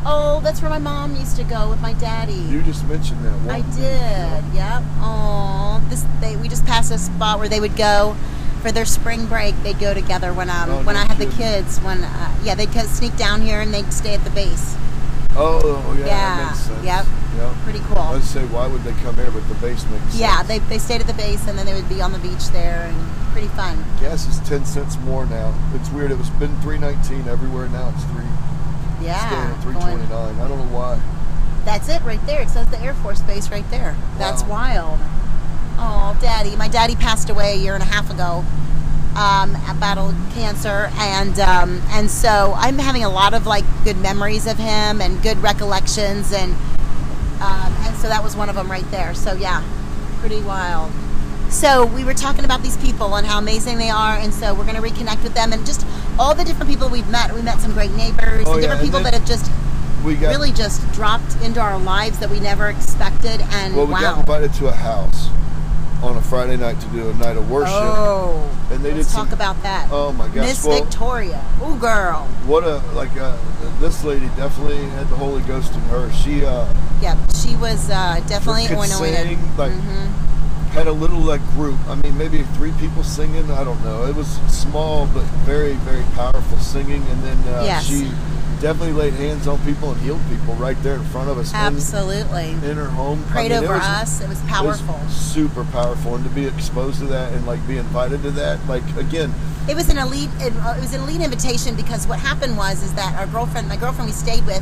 Oh, 0.06 0.40
that's 0.44 0.62
where 0.62 0.70
my 0.70 0.80
mom 0.80 1.16
used 1.16 1.36
to 1.38 1.44
go 1.44 1.70
with 1.70 1.82
my 1.82 1.94
daddy. 1.94 2.34
You 2.34 2.62
just 2.62 2.88
mentioned 2.88 3.24
that. 3.26 3.34
One 3.42 3.50
I 3.50 3.62
did. 3.76 4.56
Yep. 4.56 4.84
Oh, 5.02 5.86
this 5.90 6.06
they 6.22 6.36
we 6.38 6.48
just 6.48 6.66
passed 6.66 6.92
a 6.92 6.98
spot 6.98 7.40
where 7.40 7.50
they 7.50 7.60
would 7.60 7.76
go 7.76 8.16
for 8.62 8.72
their 8.72 8.86
spring 8.86 9.26
break. 9.26 9.62
They'd 9.64 9.80
go 9.80 9.94
together 9.94 10.34
when 10.34 10.50
um 10.50 10.70
Oh, 10.70 10.84
when 10.84 10.96
no 10.96 11.02
I 11.02 11.06
had 11.06 11.18
the 11.18 11.30
kids. 11.36 11.80
When 11.80 12.04
uh, 12.04 12.36
yeah, 12.44 12.56
they'd 12.56 12.72
sneak 12.88 13.16
down 13.18 13.42
here 13.42 13.60
and 13.62 13.74
they'd 13.74 13.92
stay 13.92 14.14
at 14.14 14.24
the 14.24 14.30
base. 14.30 14.76
Oh, 15.36 15.96
yeah, 15.98 16.06
Yeah, 16.06 16.38
that 16.38 16.48
makes 16.48 16.60
sense. 16.60 16.86
yep. 16.86 17.06
Yep. 17.38 17.54
Pretty 17.64 17.80
cool. 17.80 17.96
Was 17.96 18.24
say, 18.28 18.44
why 18.48 18.68
would 18.68 18.84
they 18.84 18.92
come 19.04 19.16
here? 19.16 19.30
But 19.32 19.48
the 19.48 19.54
base 19.56 19.86
makes 19.92 20.04
sense. 20.06 20.20
Yeah, 20.20 20.44
they 20.44 20.60
they 20.60 20.80
stayed 20.80 21.02
at 21.02 21.08
the 21.08 21.14
base 21.14 21.46
and 21.48 21.58
then 21.58 21.66
they 21.66 21.74
would 21.74 21.88
be 21.90 22.02
on 22.02 22.12
the 22.14 22.20
beach 22.20 22.48
there 22.50 22.88
and 22.92 23.32
pretty 23.34 23.48
fun. 23.50 23.84
Gas 24.00 24.28
is 24.28 24.40
ten 24.48 24.66
cents 24.66 24.98
more 25.00 25.26
now. 25.26 25.54
It's 25.76 25.90
weird. 25.92 26.12
It 26.12 26.18
was 26.18 26.30
been 26.32 26.56
three 26.62 26.78
nineteen 26.80 27.28
everywhere. 27.28 27.68
Now 27.70 27.90
it's 27.96 28.04
three. 29.00 29.08
Staying 29.10 29.32
Yeah. 29.32 29.52
at 29.56 29.62
three 29.64 29.74
going- 29.74 30.02
I 30.02 30.48
don't 30.48 30.58
know 30.58 30.78
why. 30.78 31.00
That's 31.66 31.90
it 31.90 32.02
right 32.04 32.24
there. 32.26 32.42
It 32.42 32.50
says 32.50 32.68
the 32.68 32.82
Air 32.82 32.94
Force 32.96 33.22
Base 33.22 33.50
right 33.50 33.70
there. 33.70 33.96
That's 34.18 34.44
wild. 34.44 35.00
Oh, 35.78 36.16
daddy. 36.22 36.56
My 36.56 36.68
daddy 36.68 36.96
passed 36.96 37.30
away 37.30 37.54
a 37.54 37.58
year 37.58 37.74
and 37.74 37.84
a 37.84 37.86
half 37.86 38.10
ago. 38.10 38.44
Um, 39.16 39.58
battled 39.80 40.16
cancer, 40.34 40.92
and 40.98 41.38
um, 41.40 41.82
and 41.92 42.10
so 42.12 42.54
I'm 42.58 42.78
having 42.78 43.04
a 43.04 43.10
lot 43.10 43.34
of 43.34 43.48
like 43.48 43.66
good 43.84 43.98
memories 43.98 44.46
of 44.48 44.58
him 44.58 45.02
and 45.02 45.22
good 45.24 45.38
recollections, 45.42 46.32
and 46.32 46.54
um, 47.42 47.74
and 47.86 47.96
so 47.98 48.08
that 48.08 48.24
was 48.24 48.36
one 48.36 48.50
of 48.50 48.56
them 48.56 48.70
right 48.70 48.90
there. 48.92 49.14
So 49.16 49.34
yeah, 49.34 49.64
pretty 50.20 50.42
wild. 50.42 50.92
So 51.50 51.86
we 51.88 52.04
were 52.04 52.14
talking 52.14 52.46
about 52.46 52.62
these 52.62 52.78
people 52.78 53.16
and 53.16 53.26
how 53.26 53.38
amazing 53.40 53.78
they 53.80 53.90
are, 53.90 54.16
and 54.18 54.34
so 54.34 54.54
we're 54.54 54.66
going 54.66 54.76
to 54.76 54.82
reconnect 54.82 55.24
with 55.24 55.34
them 55.34 55.52
and 55.52 55.66
just 55.66 55.86
all 56.18 56.36
the 56.36 56.44
different 56.44 56.70
people 56.70 56.90
we've 56.90 57.10
met. 57.10 57.34
We 57.34 57.42
met 57.42 57.60
some 57.60 57.74
great 57.74 57.92
neighbors, 57.92 58.46
Oh, 58.48 58.54
and 58.54 58.62
yeah, 58.62 58.70
different 58.70 58.82
and 58.82 58.82
people 58.82 59.00
that 59.02 59.14
have 59.14 59.26
just 59.26 59.52
We 60.06 60.16
got 60.16 60.30
really 60.30 60.52
just 60.52 60.80
dropped 60.94 61.36
into 61.44 61.60
our 61.60 61.78
lives 61.80 62.20
that 62.20 62.30
we 62.30 62.40
never 62.40 62.70
expected 62.70 63.42
and 63.42 63.76
well, 63.76 63.88
we 63.88 63.94
got 63.94 64.20
invited 64.20 64.54
to 64.56 64.68
a 64.68 64.72
house 64.72 65.30
on 66.04 66.16
a 66.16 66.22
Friday 66.22 66.56
night 66.56 66.80
to 66.80 66.88
do 66.90 67.10
a 67.10 67.14
night 67.16 67.36
of 67.36 67.50
worship. 67.52 67.74
oh 67.76 68.50
And 68.72 68.82
they 68.86 68.94
let's 68.94 69.08
did 69.08 69.14
talk 69.14 69.26
some- 69.30 69.34
about 69.34 69.62
that 69.64 69.90
Oh 69.92 70.14
my 70.14 70.28
gosh! 70.28 70.46
miss 70.46 70.64
well, 70.64 70.82
victoria 70.82 71.44
oh 71.62 71.76
girl 71.76 72.26
what 72.46 72.64
a 72.64 72.78
like 72.94 73.12
uh, 73.20 73.36
this 73.82 74.04
lady 74.06 74.28
definitely 74.38 74.78
had 74.92 75.10
the 75.10 75.16
Holy 75.18 75.42
Ghost 75.42 75.74
in 75.74 75.82
her. 75.82 76.10
She 76.14 76.46
uh, 76.46 76.74
yeah 77.02 77.18
she 77.34 77.56
was 77.58 77.90
uh, 77.90 78.22
definitely 78.28 78.68
anointed 78.68 79.28
sing, 79.28 79.58
like 79.58 79.74
Mhm. 79.74 80.10
Had 80.72 80.88
a 80.88 80.92
little 80.92 81.20
like 81.20 81.42
group. 81.52 81.78
I 81.88 81.96
mean, 81.96 82.18
maybe 82.18 82.44
three 82.56 82.72
people 82.74 83.04
singing. 83.04 83.50
I 83.52 83.64
don't 83.64 83.84
know. 83.84 84.06
It 84.06 84.16
was 84.16 84.28
small 84.52 85.08
but 85.08 85.24
very 85.46 85.74
very 85.78 86.04
powerful 86.16 86.58
singing. 86.60 87.02
And 87.04 87.24
then 87.24 87.38
uh, 87.54 87.64
Yes. 87.66 87.86
she 87.88 88.12
definitely 88.62 88.92
laid 88.94 89.14
hands 89.14 89.48
on 89.48 89.58
people 89.64 89.92
and 89.92 90.02
healed 90.02 90.20
people 90.30 90.54
right 90.56 90.76
there 90.84 90.96
in 90.96 91.04
front 91.06 91.30
of 91.30 91.38
us. 91.38 91.52
in- 91.52 91.56
absolutely 91.56 92.50
in 92.70 92.76
her 92.78 92.90
home. 92.90 93.24
I 93.30 93.32
prayed 93.32 93.52
mean, 93.52 93.64
it 93.64 93.66
over 93.66 93.74
was- 93.76 93.84
us 93.84 94.22
it 94.22 94.28
was 94.30 94.40
it 94.40 94.44
was 94.44 94.52
powerful 94.52 95.00
super 95.10 95.64
powerful, 95.66 96.16
and 96.16 96.24
to 96.26 96.30
be 96.32 96.46
exposed 96.46 97.00
to 97.00 97.06
that 97.08 97.32
and 97.34 97.46
like 97.48 97.66
be 97.68 97.78
invited 97.78 98.22
to 98.24 98.32
that, 98.32 98.60
like 98.68 98.84
again, 98.98 99.34
it 99.70 99.76
was 99.76 99.90
an 99.90 99.98
elite 99.98 100.30
it, 100.40 100.54
it 100.54 100.82
was 100.82 100.94
an 100.94 101.02
elite 101.02 101.22
invitation 101.22 101.76
because 101.76 102.06
what 102.08 102.20
happened 102.20 102.58
was 102.58 102.84
is 102.84 102.94
that 102.96 103.16
our 103.16 103.28
girlfriend 103.28 103.68
my 103.70 103.78
girlfriend 103.78 104.08
we 104.08 104.14
stayed 104.14 104.46
with 104.46 104.62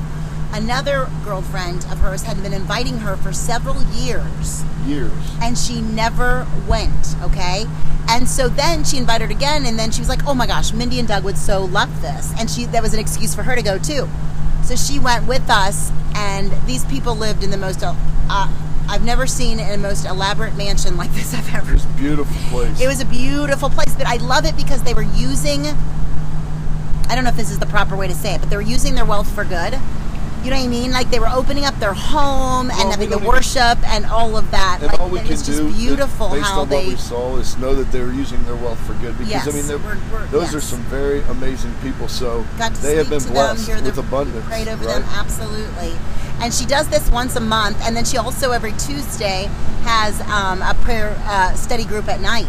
another 0.54 1.10
girlfriend 1.24 1.84
of 1.86 2.00
hers 2.00 2.24
had 2.24 2.42
been 2.42 2.54
inviting 2.54 3.00
her 3.00 3.18
for 3.18 3.34
several 3.34 3.82
years 3.92 4.64
Years. 4.86 5.12
and 5.42 5.58
she 5.58 5.82
never 5.82 6.48
went 6.68 7.16
okay 7.22 7.66
and 8.10 8.28
so 8.28 8.48
then 8.48 8.84
she 8.84 8.98
invited 8.98 9.30
her 9.30 9.36
again 9.36 9.66
and 9.66 9.78
then 9.78 9.92
she 9.92 10.00
was 10.00 10.08
like 10.10 10.26
oh 10.26 10.34
my 10.34 10.48
gosh 10.48 10.72
mindy 10.74 11.00
and 11.00 11.08
doug 11.08 11.24
would 11.26 11.38
so 11.38 11.66
love 11.66 12.02
this 12.02 12.34
and 12.40 12.50
she 12.50 12.66
that 12.66 12.82
was 12.82 12.94
an 12.94 13.00
excuse 13.00 13.36
for 13.36 13.44
her 13.44 13.56
to 13.56 13.62
go 13.62 13.78
too 13.78 14.08
so 14.64 14.76
she 14.76 14.98
went 15.00 15.28
with 15.28 15.50
us 15.50 15.92
and 16.16 16.52
these 16.66 16.86
people 16.86 17.14
lived 17.16 17.44
in 17.44 17.52
the 17.52 17.58
most 17.58 17.84
uh, 17.84 17.94
i've 18.90 19.04
never 19.04 19.28
seen 19.28 19.60
a 19.60 19.78
most 19.78 20.06
elaborate 20.06 20.56
mansion 20.56 20.96
like 20.96 21.12
this 21.12 21.34
i've 21.34 21.54
ever 21.54 21.74
It's 21.74 21.84
a 21.84 21.88
beautiful 21.90 22.36
place. 22.50 22.80
it 22.82 22.88
was 22.88 23.02
a 23.02 23.06
beautiful 23.06 23.70
place, 23.70 23.94
but 23.96 24.08
I 24.08 24.16
love 24.18 24.46
it 24.46 24.56
because 24.56 24.82
they 24.84 24.94
were 24.94 25.02
using 25.04 25.66
I 27.10 27.16
don't 27.16 27.24
know 27.24 27.30
if 27.30 27.36
this 27.38 27.52
is 27.52 27.60
the 27.60 27.66
proper 27.66 27.96
way 27.96 28.08
to 28.08 28.14
say 28.14 28.36
it, 28.36 28.42
but 28.42 28.50
they 28.50 28.56
were 28.58 28.62
using 28.62 28.96
their 28.96 29.06
wealth 29.06 29.34
for 29.34 29.46
good. 29.46 29.80
You 30.48 30.54
know 30.54 30.60
what 30.60 30.66
I 30.66 30.70
mean? 30.70 30.92
Like 30.94 31.10
they 31.10 31.20
were 31.20 31.28
opening 31.28 31.66
up 31.66 31.78
their 31.78 31.92
home 31.94 32.70
and 32.72 32.80
Well, 32.80 32.92
having 32.92 33.10
the 33.10 33.18
worship 33.18 33.78
and 33.90 34.06
all 34.06 34.38
of 34.38 34.50
that. 34.52 34.78
and 34.80 34.90
like 34.94 34.98
all 35.02 35.10
we 35.10 35.20
can 35.20 35.28
just 35.28 35.46
do, 35.46 35.70
beautiful 35.74 36.30
based 36.30 36.46
how 36.46 36.62
on 36.62 36.70
they 36.70 36.76
what 36.78 36.88
we 36.88 36.96
saw, 36.96 37.36
is 37.36 37.58
know 37.58 37.76
that 37.76 37.92
they're 37.92 38.14
using 38.14 38.42
their 38.46 38.56
wealth 38.56 38.80
for 38.88 38.94
good. 38.94 39.18
Because 39.18 39.30
Yes, 39.30 39.46
I 39.46 39.52
mean, 39.52 39.68
we're- 39.84 39.98
we're- 40.10 40.28
those 40.32 40.56
are 40.56 40.62
some 40.62 40.80
very 40.84 41.22
amazing 41.24 41.74
people. 41.84 42.08
So 42.08 42.46
they 42.82 42.96
have 42.96 43.10
been 43.10 43.22
blessed 43.24 43.58
them, 43.58 43.76
hear 43.76 43.84
with 43.84 43.96
their, 43.96 44.06
abundance, 44.06 44.46
prayed 44.48 44.70
over 44.70 44.86
right? 44.86 45.02
them, 45.02 45.10
absolutely. 45.18 45.92
And 46.40 46.54
she 46.54 46.66
does 46.66 46.88
this 46.88 47.12
once 47.12 47.36
a 47.36 47.42
month, 47.42 47.86
and 47.86 47.94
then 47.94 48.06
she 48.06 48.16
also 48.16 48.52
every 48.52 48.72
Tuesday 48.72 49.50
has 49.84 50.22
um, 50.32 50.62
a 50.62 50.76
prayer 50.76 51.22
uh, 51.26 51.56
study 51.56 51.84
group 51.84 52.08
at 52.08 52.22
night, 52.22 52.48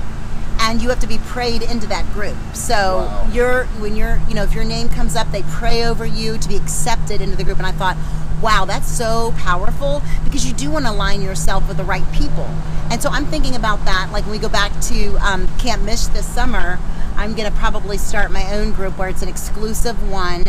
and 0.60 0.82
you 0.82 0.88
have 0.90 1.00
to 1.00 1.06
be 1.06 1.18
prayed 1.18 1.62
into 1.62 1.86
that 1.88 2.04
group. 2.12 2.36
So 2.54 2.74
Wow. 2.74 3.28
you're 3.32 3.64
when 3.80 3.96
you're 3.96 4.20
you 4.28 4.34
know 4.34 4.42
if 4.42 4.54
your 4.54 4.64
name 4.64 4.88
comes 4.88 5.16
up, 5.16 5.30
they 5.32 5.42
pray 5.44 5.84
over 5.84 6.04
you 6.06 6.38
to 6.38 6.48
be 6.48 6.56
accepted 6.56 7.20
into 7.20 7.36
the 7.36 7.44
group. 7.44 7.58
And 7.58 7.66
I 7.66 7.72
thought. 7.72 7.96
Wow, 8.40 8.66
that's 8.66 8.86
so 8.86 9.34
powerful 9.36 10.00
because 10.22 10.46
you 10.46 10.52
do 10.54 10.70
want 10.70 10.84
to 10.84 10.92
align 10.92 11.22
yourself 11.22 11.66
with 11.66 11.76
the 11.76 11.82
right 11.82 12.04
people. 12.12 12.44
And 12.88 13.02
so 13.02 13.10
I'm 13.10 13.26
thinking 13.26 13.56
about 13.56 13.84
that. 13.84 14.10
Like 14.12 14.22
when 14.26 14.30
we 14.30 14.38
go 14.38 14.48
back 14.48 14.70
to 14.82 15.16
um, 15.16 15.48
Camp 15.58 15.82
Mish 15.82 16.04
this 16.06 16.24
summer, 16.24 16.78
I'm 17.16 17.34
going 17.34 17.50
to 17.52 17.58
probably 17.58 17.98
start 17.98 18.30
my 18.30 18.54
own 18.54 18.70
group 18.70 18.96
where 18.96 19.08
it's 19.08 19.22
an 19.22 19.28
exclusive 19.28 20.08
one 20.08 20.44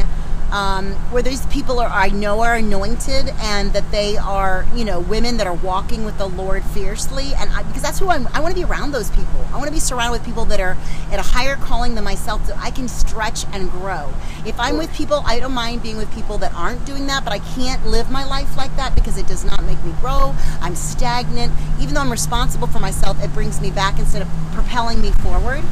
um, 0.52 0.94
where 1.12 1.22
these 1.22 1.46
people 1.48 1.80
are 1.80 1.90
I 1.90 2.10
know 2.10 2.42
are 2.42 2.56
anointed 2.56 3.30
and 3.42 3.72
that 3.74 3.90
they 3.92 4.18
are 4.18 4.66
you 4.74 4.86
know 4.86 5.00
women 5.00 5.38
that 5.38 5.48
are 5.48 5.54
walking 5.54 6.06
with 6.06 6.18
the 6.18 6.28
Lord 6.28 6.64
fiercely. 6.64 7.34
And 7.36 7.50
I, 7.52 7.64
because 7.64 7.82
that's 7.82 8.00
who 8.00 8.10
I'm, 8.10 8.28
I 8.34 8.40
want 8.40 8.56
to 8.56 8.60
be 8.60 8.66
around 8.66 8.92
those 8.92 9.10
people. 9.12 9.46
I 9.52 9.58
want 9.58 9.66
to 9.66 9.72
be 9.72 9.80
surrounded 9.80 10.18
with 10.18 10.26
people 10.26 10.46
that 10.46 10.60
are 10.60 10.78
at 11.12 11.20
a 11.20 11.24
higher 11.24 11.56
calling 11.56 11.96
than 11.96 12.04
myself 12.04 12.46
so 12.46 12.56
I 12.58 12.72
can 12.72 12.88
stretch 12.88 13.46
and 13.54 13.70
grow. 13.72 14.14
If 14.46 14.60
I'm 14.60 14.78
with 14.78 14.94
people 14.94 15.24
I 15.26 15.40
don't 15.40 15.54
mind 15.54 15.84
being 15.84 15.98
with 15.98 16.12
people 16.14 16.38
that 16.40 16.54
aren't 16.54 16.86
doing 16.86 17.08
that 17.08 17.24
but 17.24 17.34
I 17.34 17.40
can't 17.40 17.86
live 17.86 18.10
my 18.10 18.26
life 18.26 18.56
like 18.58 18.76
that 18.76 18.96
because 18.96 19.18
it 19.18 19.28
does 19.28 19.46
not 19.46 19.64
make 19.64 19.84
me 19.84 19.94
grow. 20.02 20.36
I'm 20.62 20.76
stagnant. 20.76 21.54
Even 21.80 21.94
though 21.94 22.02
I'm 22.02 22.12
responsible 22.12 22.68
for 22.68 22.80
myself 22.80 23.24
it 23.24 23.34
brings 23.34 23.62
me 23.62 23.72
back 23.72 24.00
instead 24.00 24.22
of 24.22 24.28
propelling 24.54 25.02
me 25.02 25.12
forward 25.12 25.64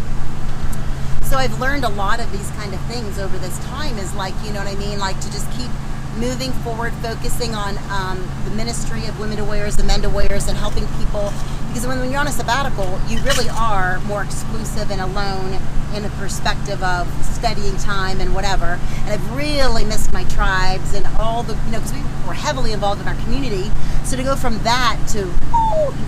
so 1.28 1.36
I've 1.36 1.60
learned 1.60 1.84
a 1.84 1.90
lot 1.90 2.22
of 2.22 2.32
these 2.32 2.50
kind 2.52 2.74
of 2.74 2.80
things 2.86 3.20
over 3.20 3.38
this 3.40 3.60
time 3.66 3.98
is 3.98 4.14
like, 4.16 4.34
you 4.46 4.54
know 4.54 4.60
what 4.60 4.68
I 4.68 4.76
mean? 4.76 4.98
Like 4.98 5.20
to 5.20 5.32
just 5.32 5.52
keep 5.52 5.70
moving 6.18 6.52
forward, 6.64 6.94
focusing 7.04 7.54
on 7.54 7.78
um, 7.92 8.18
the 8.46 8.52
ministry 8.52 9.06
of 9.08 9.20
women 9.20 9.38
to 9.38 9.44
warriors 9.44 9.78
and 9.78 9.86
men 9.88 10.02
to 10.04 10.10
warriors 10.10 10.48
and 10.48 10.58
helping 10.58 10.88
people. 10.98 11.34
Because 11.68 11.86
when, 11.86 12.00
when 12.00 12.12
you're 12.12 12.22
on 12.22 12.28
a 12.28 12.32
sabbatical, 12.32 13.00
you 13.10 13.20
really 13.24 13.50
are 13.50 14.00
more 14.08 14.24
exclusive 14.24 14.90
and 14.90 15.02
alone 15.02 15.60
in 15.94 16.04
the 16.04 16.10
perspective 16.16 16.82
of 16.82 17.08
studying 17.26 17.76
time 17.78 18.22
and 18.22 18.34
whatever. 18.34 18.80
And 19.04 19.10
I've 19.10 19.36
really 19.36 19.84
missed 19.84 20.14
my 20.14 20.24
tribes 20.26 20.94
and 20.94 21.06
all 21.20 21.44
the, 21.44 21.54
you 21.66 21.72
know, 21.72 21.80
because 21.80 21.94
we 21.94 22.02
were 22.26 22.34
heavily 22.34 22.72
involved 22.72 23.02
in 23.02 23.08
our 23.08 23.16
community. 23.24 23.70
So 24.06 24.16
to 24.16 24.24
go 24.24 24.38
from 24.38 24.58
that 24.64 24.98
to, 25.10 25.20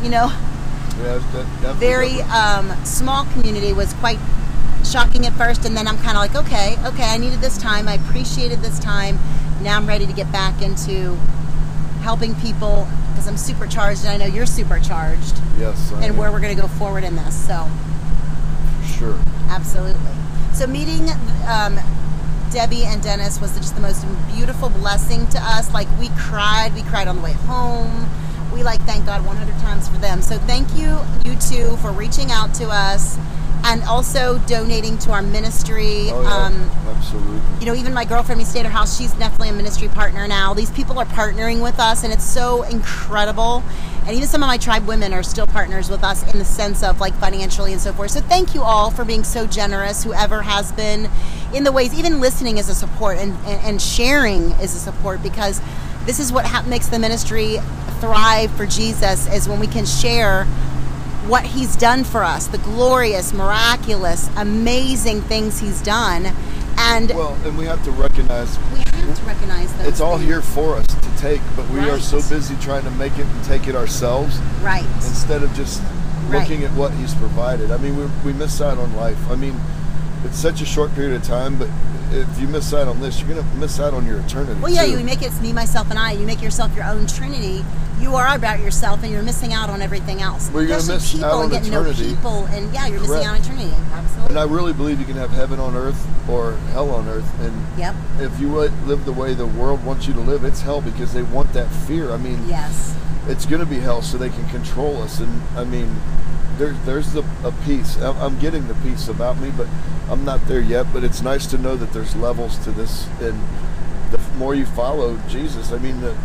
you 0.02 0.10
know, 0.10 0.32
Yeah, 1.62 1.74
very 1.74 2.22
um, 2.24 2.74
small 2.86 3.26
community 3.26 3.74
was 3.74 3.94
quite 3.96 4.20
shocking 4.90 5.26
at 5.28 5.34
first 5.34 5.66
and 5.66 5.78
then 5.78 5.88
i'm 5.88 5.98
kind 5.98 6.18
of 6.18 6.24
like 6.24 6.36
okay 6.36 6.76
okay 6.84 7.04
i 7.04 7.18
needed 7.18 7.40
this 7.42 7.58
time 7.60 7.88
i 7.88 7.94
appreciated 7.94 8.60
this 8.62 8.80
time. 8.80 9.20
Now 9.62 9.78
i'm 9.78 9.86
ready 9.86 10.08
to 10.08 10.14
get 10.14 10.32
back 10.32 10.62
into 10.62 11.16
helping 12.02 12.34
people 12.36 12.88
because 13.12 13.28
i'm 13.28 13.38
supercharged 13.38 14.06
and 14.06 14.10
i 14.10 14.18
know 14.18 14.26
you're 14.26 14.48
supercharged 14.48 15.36
yes, 15.60 15.92
I 15.92 15.98
and 15.98 16.06
am, 16.06 16.18
where 16.18 16.32
we're 16.32 16.40
going 16.40 16.56
to 16.56 16.62
go 16.62 16.68
forward 16.68 17.04
in 17.04 17.16
this 17.16 17.36
so. 17.46 17.70
Sure. 18.98 19.18
absolutely. 19.50 20.12
So 20.54 20.66
meeting 20.66 21.10
um, 21.48 21.78
debbie 22.52 22.84
and 22.86 23.04
dennis 23.04 23.40
was 23.40 23.56
just 23.58 23.76
the 23.76 23.82
most 23.82 24.06
beautiful 24.34 24.70
blessing 24.70 25.28
to 25.28 25.40
us 25.40 25.72
like 25.74 25.88
we 26.00 26.10
cried 26.18 26.74
we 26.74 26.82
cried 26.84 27.08
on 27.08 27.18
the 27.18 27.22
way 27.22 27.34
home. 27.34 28.10
We 28.54 28.64
like 28.64 28.82
thank 28.82 29.06
god 29.06 29.24
100 29.26 29.54
times 29.60 29.88
for 29.88 29.98
them. 29.98 30.22
So 30.22 30.38
thank 30.40 30.74
you 30.76 30.98
you 31.26 31.38
two 31.40 31.78
for 31.78 31.92
reaching 31.92 32.32
out 32.32 32.56
to 32.56 32.70
us 32.70 33.18
and 33.64 33.84
also 33.84 34.38
donating 34.48 34.98
to 35.00 35.12
our 35.12 35.22
ministry 35.22 36.10
Oh 36.12 36.22
yeah, 36.22 36.46
um, 36.46 36.72
absolutely. 36.88 37.40
you 37.60 37.66
know, 37.66 37.76
even 37.76 37.94
my 37.94 38.06
girlfriend, 38.06 38.40
we 38.40 38.46
stayed 38.46 38.62
at 38.62 38.66
her 38.68 38.72
house. 38.72 38.98
She's 38.98 39.14
definitely 39.14 39.50
a 39.50 39.54
ministry 39.54 39.88
partner 39.88 40.28
now. 40.28 40.54
These 40.54 40.72
people 40.72 40.98
are 41.00 41.06
partnering 41.06 41.62
with 41.62 41.80
us, 41.80 42.04
and 42.04 42.14
it's 42.14 42.24
so 42.24 42.64
incredible. 42.64 43.64
And 44.06 44.16
even 44.16 44.28
some 44.28 44.42
of 44.42 44.48
my 44.48 44.58
tribe 44.58 44.88
women 44.88 45.14
are 45.14 45.22
still 45.22 45.46
partners 45.46 45.90
with 45.90 46.04
us 46.04 46.24
in 46.34 46.40
the 46.40 46.46
sense 46.46 46.82
of 46.82 47.00
like 47.00 47.14
financially 47.16 47.74
and 47.74 47.82
so 47.82 47.94
forth. 47.94 48.12
So 48.12 48.22
thank 48.22 48.56
you 48.56 48.64
all 48.64 48.90
for 48.90 49.06
being 49.06 49.24
so 49.24 49.46
generous, 49.46 50.04
whoever 50.04 50.42
has 50.42 50.72
been 50.72 51.10
in 51.54 51.64
the 51.64 51.72
ways, 51.72 51.94
even 51.94 52.20
listening 52.20 52.58
is 52.58 52.70
a 52.70 52.76
support 52.76 53.18
and, 53.18 53.34
and, 53.46 53.66
and 53.66 53.82
sharing 53.82 54.52
is 54.54 54.76
a 54.76 54.80
support 54.80 55.22
because 55.22 55.62
this 56.06 56.20
is 56.20 56.32
what 56.32 56.46
ha- 56.46 56.64
makes 56.68 56.88
the 56.88 57.00
ministry 57.00 57.58
thrive 58.00 58.52
for 58.52 58.66
Jesus 58.66 59.32
is 59.34 59.48
when 59.50 59.60
we 59.60 59.68
can 59.68 59.86
share 59.86 60.48
what 61.30 61.46
he's 61.46 61.76
done 61.76 62.04
for 62.04 62.24
us, 62.24 62.48
the 62.48 62.58
glorious, 62.60 63.34
miraculous, 63.34 64.30
amazing 64.36 65.22
things 65.22 65.60
he's 65.60 65.82
done. 65.82 66.26
And 66.78 67.10
Well, 67.12 67.38
and 67.46 67.58
we 67.58 67.66
have 67.66 67.84
to 67.86 67.92
recognize 67.92 68.58
we 68.74 68.80
have 68.80 69.18
to 69.20 69.26
recognize 69.26 69.72
those. 69.74 69.88
it's 69.88 70.02
all 70.02 70.18
things. 70.18 70.28
here 70.30 70.42
for 70.42 70.76
us 70.76 70.88
to 70.88 71.18
take, 71.18 71.42
but 71.56 71.70
we 71.70 71.88
are 71.90 72.00
so 72.00 72.18
busy 72.30 72.56
trying 72.62 72.84
to 72.84 72.92
make 72.92 73.18
it 73.20 73.26
and 73.26 73.44
take 73.44 73.68
it 73.68 73.76
ourselves 73.76 74.40
Right. 74.64 74.86
instead 74.96 75.44
of 75.44 75.54
just 75.54 75.82
Right. 76.30 76.42
looking 76.42 76.64
at 76.64 76.72
what 76.74 76.92
he's 76.94 77.14
provided. 77.16 77.72
I 77.72 77.78
mean, 77.78 77.96
we, 77.98 78.06
we 78.32 78.34
miss 78.34 78.60
out 78.62 78.78
on 78.78 78.96
life. 78.96 79.18
I 79.30 79.36
mean, 79.36 79.60
it's 80.26 80.38
such 80.40 80.62
a 80.62 80.66
short 80.66 80.94
period 80.96 81.16
of 81.16 81.24
time, 81.28 81.56
but 81.58 81.68
if 82.12 82.40
you 82.40 82.48
miss 82.48 82.74
out 82.74 82.88
on 82.88 83.00
this, 83.00 83.20
you're 83.20 83.30
going 83.30 83.44
to 83.44 83.56
miss 83.58 83.80
out 83.80 83.94
on 83.94 84.06
your 84.06 84.20
eternity. 84.20 84.60
Well, 84.60 84.74
yeah, 84.74 84.86
too. 84.86 84.92
you 84.92 85.04
make 85.04 85.22
it 85.22 85.32
me, 85.42 85.54
myself, 85.54 85.90
and 85.90 86.00
I. 86.00 86.14
You 86.14 86.26
make 86.26 86.42
yourself 86.42 86.76
your 86.76 86.86
own 86.86 87.08
Trinity. 87.08 87.64
You 88.00 88.16
are 88.16 88.36
about 88.36 88.60
yourself, 88.60 89.04
and 89.04 89.12
you're 89.12 89.24
missing 89.24 89.54
out 89.54 89.70
on 89.70 89.82
everything 89.82 90.22
else. 90.22 90.50
Well, 90.52 90.64
you're 90.64 90.78
gonna 90.78 90.94
miss 90.94 91.12
people 91.12 91.26
out 91.26 91.34
and 91.34 91.44
on 91.44 91.50
getting 91.50 91.74
eternity. 91.74 92.04
know 92.04 92.16
people, 92.16 92.46
and 92.46 92.74
yeah, 92.74 92.88
you're 92.88 93.02
missing 93.02 93.26
out 93.26 93.36
on 93.36 93.42
eternity. 93.42 93.74
Absolutely. 93.92 94.30
And 94.30 94.40
I 94.40 94.44
really 94.44 94.74
believe 94.74 95.00
you 95.00 95.06
can 95.06 95.18
have 95.18 95.32
heaven 95.32 95.60
on 95.60 95.76
earth 95.76 96.08
or 96.30 96.54
hell 96.72 96.92
on 96.92 97.08
earth. 97.10 97.30
And 97.42 97.66
yep. 97.78 97.96
if 98.20 98.40
you 98.40 98.50
live 98.50 99.06
the 99.06 99.14
way 99.14 99.34
the 99.34 99.46
world 99.48 99.84
wants 99.84 100.08
you 100.08 100.14
to 100.14 100.22
live, 100.22 100.46
it's 100.46 100.62
hell 100.62 100.82
because 100.82 101.14
they 101.14 101.24
want 101.24 101.52
that 101.54 101.68
fear. 101.70 102.12
I 102.12 102.18
mean, 102.18 102.48
Yes. 102.48 102.96
it's 103.28 103.46
going 103.46 103.60
to 103.60 103.66
be 103.66 103.80
hell 103.80 104.02
so 104.02 104.18
they 104.18 104.30
can 104.30 104.48
control 104.50 105.02
us. 105.02 105.20
And 105.20 105.42
I 105.58 105.66
mean, 105.66 105.96
there, 106.60 106.74
there's 106.86 107.14
the, 107.14 107.24
a 107.44 107.52
peace. 107.66 107.98
I'm, 107.98 108.38
getting 108.40 108.68
the 108.68 108.76
peace 108.76 109.08
about 109.08 109.40
me, 109.40 109.50
but 109.56 109.68
I'm 110.10 110.26
not 110.26 110.46
there 110.48 110.60
yet. 110.60 110.86
But 110.94 111.04
it's 111.04 111.22
nice 111.22 111.48
to 111.48 111.58
know 111.58 111.76
that 111.78 111.94
there's 111.94 112.16
levels 112.16 112.58
to 112.66 112.72
this. 112.72 113.08
And 113.22 113.42
the 114.12 114.20
more 114.38 114.54
you 114.54 114.66
follow 114.66 115.18
Jesus, 115.30 115.72
I 115.72 115.78
mean, 115.80 116.02
the, 116.02 116.16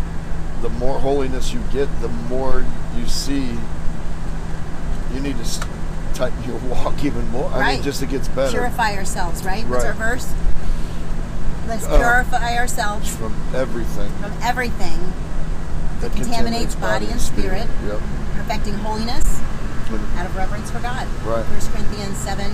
the 0.60 0.68
more 0.70 0.98
holiness 0.98 1.52
you 1.52 1.60
get, 1.72 1.88
the 2.02 2.08
more 2.08 2.66
you 2.98 3.06
see 3.06 3.56
you 5.14 5.20
need 5.20 5.36
to 5.38 5.66
tighten 6.14 6.42
your 6.44 6.58
walk 6.68 7.04
even 7.04 7.26
more. 7.30 7.48
I 7.50 7.60
Right. 7.60 7.74
mean, 7.76 7.82
just 7.84 8.02
it 8.02 8.10
gets 8.10 8.26
better. 8.28 8.50
Purify 8.50 8.96
ourselves. 8.96 9.44
Right. 9.44 9.64
What's 9.68 9.84
Right. 9.84 9.94
our 9.94 10.16
verse? 10.16 10.32
Let's 11.68 11.86
Uh, 11.86 11.96
purify 11.96 12.56
ourselves 12.58 13.08
from 13.08 13.34
everything 13.54 14.10
from 14.20 14.32
everything 14.42 15.12
that 16.00 16.12
contaminates 16.12 16.74
body 16.74 17.06
and 17.06 17.20
spirit, 17.20 17.66
Yep. 17.86 18.00
perfecting 18.36 18.74
holiness 18.74 19.24
And- 19.94 20.18
out 20.18 20.26
of 20.26 20.36
reverence 20.36 20.70
for 20.70 20.80
God. 20.80 21.06
Right. 21.24 21.44
1 21.44 21.72
Corinthians 21.72 22.16
7, 22.18 22.50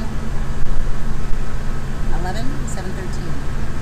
11, 2.20 2.46
7, 2.68 2.92
13, 2.92 3.10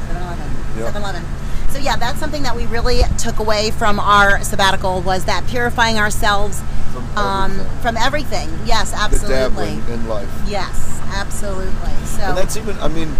7, 0.06 0.22
11, 0.22 0.50
Yep. 0.76 0.86
7, 0.86 1.02
11. 1.02 1.24
So 1.70 1.78
yeah, 1.78 1.96
that's 1.96 2.18
something 2.18 2.42
that 2.44 2.56
we 2.56 2.66
really 2.66 3.02
took 3.18 3.38
away 3.38 3.70
from 3.72 4.00
our 4.00 4.42
sabbatical 4.42 5.02
was 5.02 5.24
that 5.26 5.46
purifying 5.46 5.98
ourselves 5.98 6.62
From 6.92 7.04
um, 7.18 7.50
everything. 7.52 7.80
from 7.82 7.96
everything. 7.96 8.58
Yes, 8.64 8.90
The 8.92 8.96
absolutely. 8.98 9.36
dabbling 9.36 9.82
in 9.90 10.08
life. 10.08 10.28
Yes, 10.46 11.00
absolutely. 11.14 11.92
So 12.06 12.22
And 12.22 12.38
that's 12.38 12.56
even, 12.56 12.78
I 12.78 12.88
mean, 12.88 13.14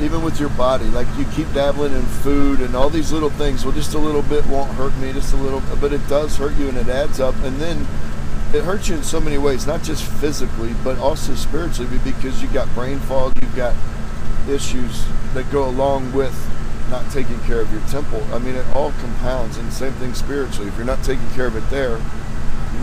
even 0.00 0.22
with 0.22 0.40
your 0.40 0.48
body, 0.50 0.86
like 0.86 1.06
you 1.18 1.24
keep 1.34 1.52
dabbling 1.52 1.92
in 1.92 2.02
food 2.02 2.60
and 2.60 2.74
all 2.74 2.88
these 2.90 3.12
little 3.12 3.30
things. 3.30 3.64
Well, 3.64 3.74
just 3.74 3.94
a 3.94 3.98
little 3.98 4.22
bit 4.22 4.46
won't 4.46 4.70
hurt 4.72 4.96
me, 4.98 5.12
just 5.12 5.32
a 5.34 5.36
little, 5.36 5.62
but 5.80 5.92
it 5.92 6.06
does 6.08 6.36
hurt 6.36 6.54
you 6.56 6.68
and 6.68 6.78
it 6.78 6.88
adds 6.88 7.20
up. 7.20 7.34
And 7.44 7.58
then 7.60 7.86
it 8.54 8.62
hurts 8.62 8.88
you 8.88 8.96
in 8.96 9.02
so 9.02 9.20
many 9.20 9.38
ways, 9.38 9.66
not 9.66 9.82
just 9.82 10.04
physically, 10.04 10.74
but 10.84 10.98
also 10.98 11.34
spiritually 11.34 11.98
because 12.04 12.42
you 12.42 12.48
got 12.48 12.72
brain 12.74 12.98
fog, 13.00 13.32
you've 13.42 13.56
got 13.56 13.74
issues 14.48 15.04
that 15.34 15.50
go 15.50 15.68
along 15.68 16.12
with 16.12 16.34
not 16.90 17.10
taking 17.10 17.38
care 17.40 17.60
of 17.60 17.70
your 17.72 17.80
temple. 17.82 18.22
I 18.32 18.38
mean, 18.38 18.54
it 18.54 18.66
all 18.74 18.92
compounds, 19.00 19.58
and 19.58 19.72
same 19.72 19.92
thing 19.94 20.14
spiritually. 20.14 20.68
If 20.68 20.76
you're 20.76 20.86
not 20.86 21.02
taking 21.02 21.28
care 21.30 21.46
of 21.46 21.56
it 21.56 21.68
there, 21.70 22.00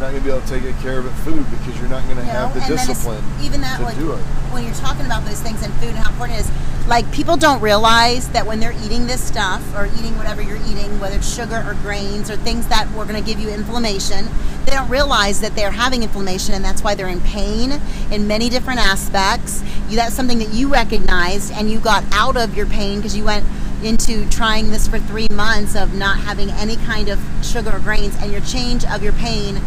not 0.04 0.12
going 0.12 0.22
to 0.22 0.30
be 0.30 0.36
able 0.36 0.46
to 0.46 0.60
take 0.60 0.78
care 0.80 1.00
of 1.00 1.06
it 1.06 1.12
food 1.24 1.50
because 1.50 1.80
you're 1.80 1.88
not 1.88 2.04
going 2.04 2.18
to 2.18 2.24
You 2.24 2.34
know, 2.34 2.48
have 2.48 2.54
the 2.54 2.60
and 2.60 2.70
discipline 2.76 3.24
even 3.42 3.62
that 3.62 3.78
to 3.78 3.84
like 3.84 3.96
do 3.98 4.12
it. 4.12 4.20
when 4.52 4.66
you're 4.66 4.74
talking 4.76 5.06
about 5.06 5.24
those 5.24 5.40
things 5.40 5.64
and 5.64 5.74
food 5.76 5.90
and 5.90 5.98
how 5.98 6.12
important 6.12 6.40
it 6.40 6.42
is 6.42 6.52
like 6.90 7.10
people 7.14 7.38
don't 7.38 7.62
realize 7.62 8.28
that 8.30 8.46
when 8.46 8.60
they're 8.60 8.76
eating 8.84 9.08
this 9.08 9.24
stuff 9.24 9.64
or 9.78 9.86
eating 9.98 10.18
whatever 10.18 10.42
you're 10.42 10.60
eating 10.68 11.00
whether 11.00 11.16
it's 11.16 11.34
sugar 11.34 11.64
or 11.66 11.76
grains 11.76 12.30
or 12.30 12.36
things 12.36 12.68
that 12.68 12.92
were 12.92 13.06
going 13.06 13.16
to 13.16 13.26
give 13.26 13.40
you 13.40 13.48
inflammation 13.50 14.28
they 14.66 14.72
don't 14.72 14.90
realize 14.90 15.40
that 15.40 15.56
they're 15.56 15.72
having 15.72 16.04
inflammation 16.04 16.54
and 16.54 16.66
that's 16.66 16.84
why 16.84 16.94
they're 16.94 17.08
in 17.08 17.22
pain 17.22 17.80
in 18.12 18.28
many 18.28 18.50
different 18.50 18.82
aspects 18.82 19.64
you, 19.88 19.96
that's 19.96 20.14
something 20.14 20.40
that 20.40 20.50
you 20.52 20.68
recognized 20.68 21.54
and 21.54 21.72
you 21.72 21.80
got 21.80 22.04
out 22.12 22.36
of 22.36 22.58
your 22.58 22.66
pain 22.66 22.98
because 22.98 23.16
you 23.16 23.24
went 23.24 23.46
into 23.86 24.30
trying 24.30 24.70
this 24.70 24.86
for 24.86 25.00
three 25.00 25.28
months 25.32 25.78
of 25.78 25.94
not 25.94 26.18
having 26.18 26.50
any 26.52 26.76
kind 26.76 27.08
of 27.08 27.22
sugar 27.42 27.72
or 27.72 27.80
grains 27.80 28.16
and 28.22 28.34
your 28.34 28.42
change 28.42 28.84
of 28.86 29.02
your 29.02 29.14
pain 29.14 29.62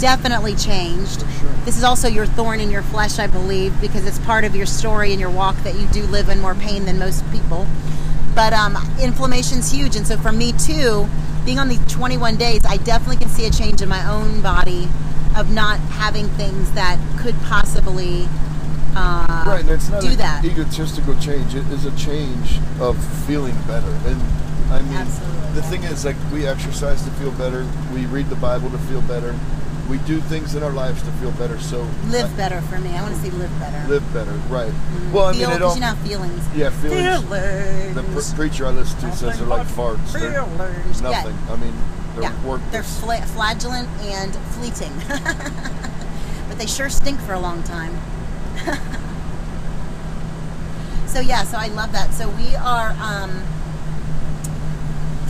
definitely 0.00 0.54
changed. 0.54 1.20
sure. 1.20 1.50
This 1.64 1.76
is 1.76 1.84
also 1.84 2.08
your 2.08 2.26
thorn 2.26 2.60
in 2.60 2.70
your 2.70 2.82
flesh, 2.82 3.18
I 3.18 3.26
believe, 3.26 3.78
because 3.80 4.06
it's 4.06 4.18
part 4.20 4.44
of 4.44 4.54
your 4.54 4.66
story 4.66 5.12
and 5.12 5.20
your 5.20 5.30
walk 5.30 5.56
that 5.64 5.74
you 5.76 5.86
do 5.88 6.02
live 6.04 6.28
in 6.28 6.40
more 6.40 6.54
pain 6.54 6.84
than 6.84 6.98
most 6.98 7.24
people. 7.32 7.66
But 8.34 8.52
um, 8.52 8.76
inflammation's 9.00 9.72
huge, 9.72 9.96
and 9.96 10.06
so 10.06 10.16
for 10.18 10.30
me 10.32 10.52
too, 10.52 11.08
being 11.44 11.58
on 11.58 11.68
these 11.68 11.84
21 11.92 12.36
days, 12.36 12.64
I 12.66 12.76
definitely 12.76 13.16
can 13.16 13.28
see 13.28 13.46
a 13.46 13.50
change 13.50 13.80
in 13.80 13.88
my 13.88 14.06
own 14.08 14.42
body 14.42 14.88
of 15.36 15.50
not 15.50 15.78
having 15.80 16.28
things 16.30 16.70
that 16.72 16.98
could 17.18 17.34
possibly 17.44 18.26
uh, 18.96 19.44
Right, 19.46 19.60
and 19.60 19.70
it's 19.70 19.88
not 19.90 20.00
do 20.00 20.08
an 20.08 20.16
that. 20.18 20.44
egotistical 20.44 21.14
change. 21.20 21.54
It 21.54 21.66
is 21.70 21.84
a 21.84 21.94
change 21.96 22.58
of 22.80 22.96
feeling 23.26 23.54
better. 23.66 23.90
And 24.06 24.20
I 24.72 24.80
mean, 24.82 24.94
Absolutely. 24.94 25.52
the 25.52 25.62
thing 25.62 25.82
is, 25.84 26.04
like, 26.04 26.16
we 26.32 26.46
exercise 26.46 27.02
to 27.04 27.10
feel 27.12 27.30
better. 27.32 27.66
We 27.92 28.06
read 28.06 28.28
the 28.30 28.36
Bible 28.36 28.70
to 28.70 28.78
feel 28.78 29.02
better. 29.02 29.34
We 29.88 29.98
do 29.98 30.20
things 30.20 30.54
in 30.54 30.62
our 30.62 30.72
lives 30.72 31.02
to 31.02 31.10
feel 31.12 31.30
better. 31.32 31.58
So 31.60 31.86
Live 32.06 32.34
better 32.36 32.60
for 32.62 32.78
me. 32.80 32.90
I 32.96 33.02
want 33.02 33.14
to 33.14 33.20
see 33.20 33.30
live 33.30 33.50
better. 33.60 33.88
live 33.88 34.12
better, 34.12 34.32
right? 34.48 34.72
Well, 35.12 35.26
I 35.26 35.32
Feel, 35.32 35.48
mean, 35.48 35.56
it 35.56 35.62
all. 35.62 35.74
you 35.74 35.80
know 35.80 35.94
feelings. 36.04 36.42
yeah, 36.56 36.70
feelings. 36.70 37.22
Feelings. 37.24 37.94
The 37.94 38.02
pre- 38.02 38.48
preacher 38.48 38.66
I 38.66 38.70
listen 38.70 38.98
to 39.00 39.12
says 39.16 39.38
they're 39.38 39.46
like 39.46 39.66
farts. 39.68 40.12
They're 40.12 40.42
Feelings. 40.44 41.00
Yeah. 41.00 41.10
nothing. 41.10 41.38
I 41.50 41.56
mean, 41.56 41.74
they're 42.14 42.24
yeah, 42.24 42.44
worthless. 42.44 42.70
they're 42.72 42.82
fla- 42.82 43.26
flagellant 43.26 43.88
and 44.00 44.34
fleeting, 44.54 44.92
but 46.48 46.58
they 46.58 46.66
sure 46.66 46.88
stink 46.88 47.20
for 47.20 47.34
a 47.34 47.40
long 47.40 47.62
time. 47.62 47.92
so 51.06 51.20
yeah, 51.20 51.44
so 51.44 51.58
I 51.58 51.68
love 51.68 51.92
that. 51.92 52.12
So 52.12 52.28
we 52.30 52.56
are. 52.56 52.90
Um, 53.00 53.44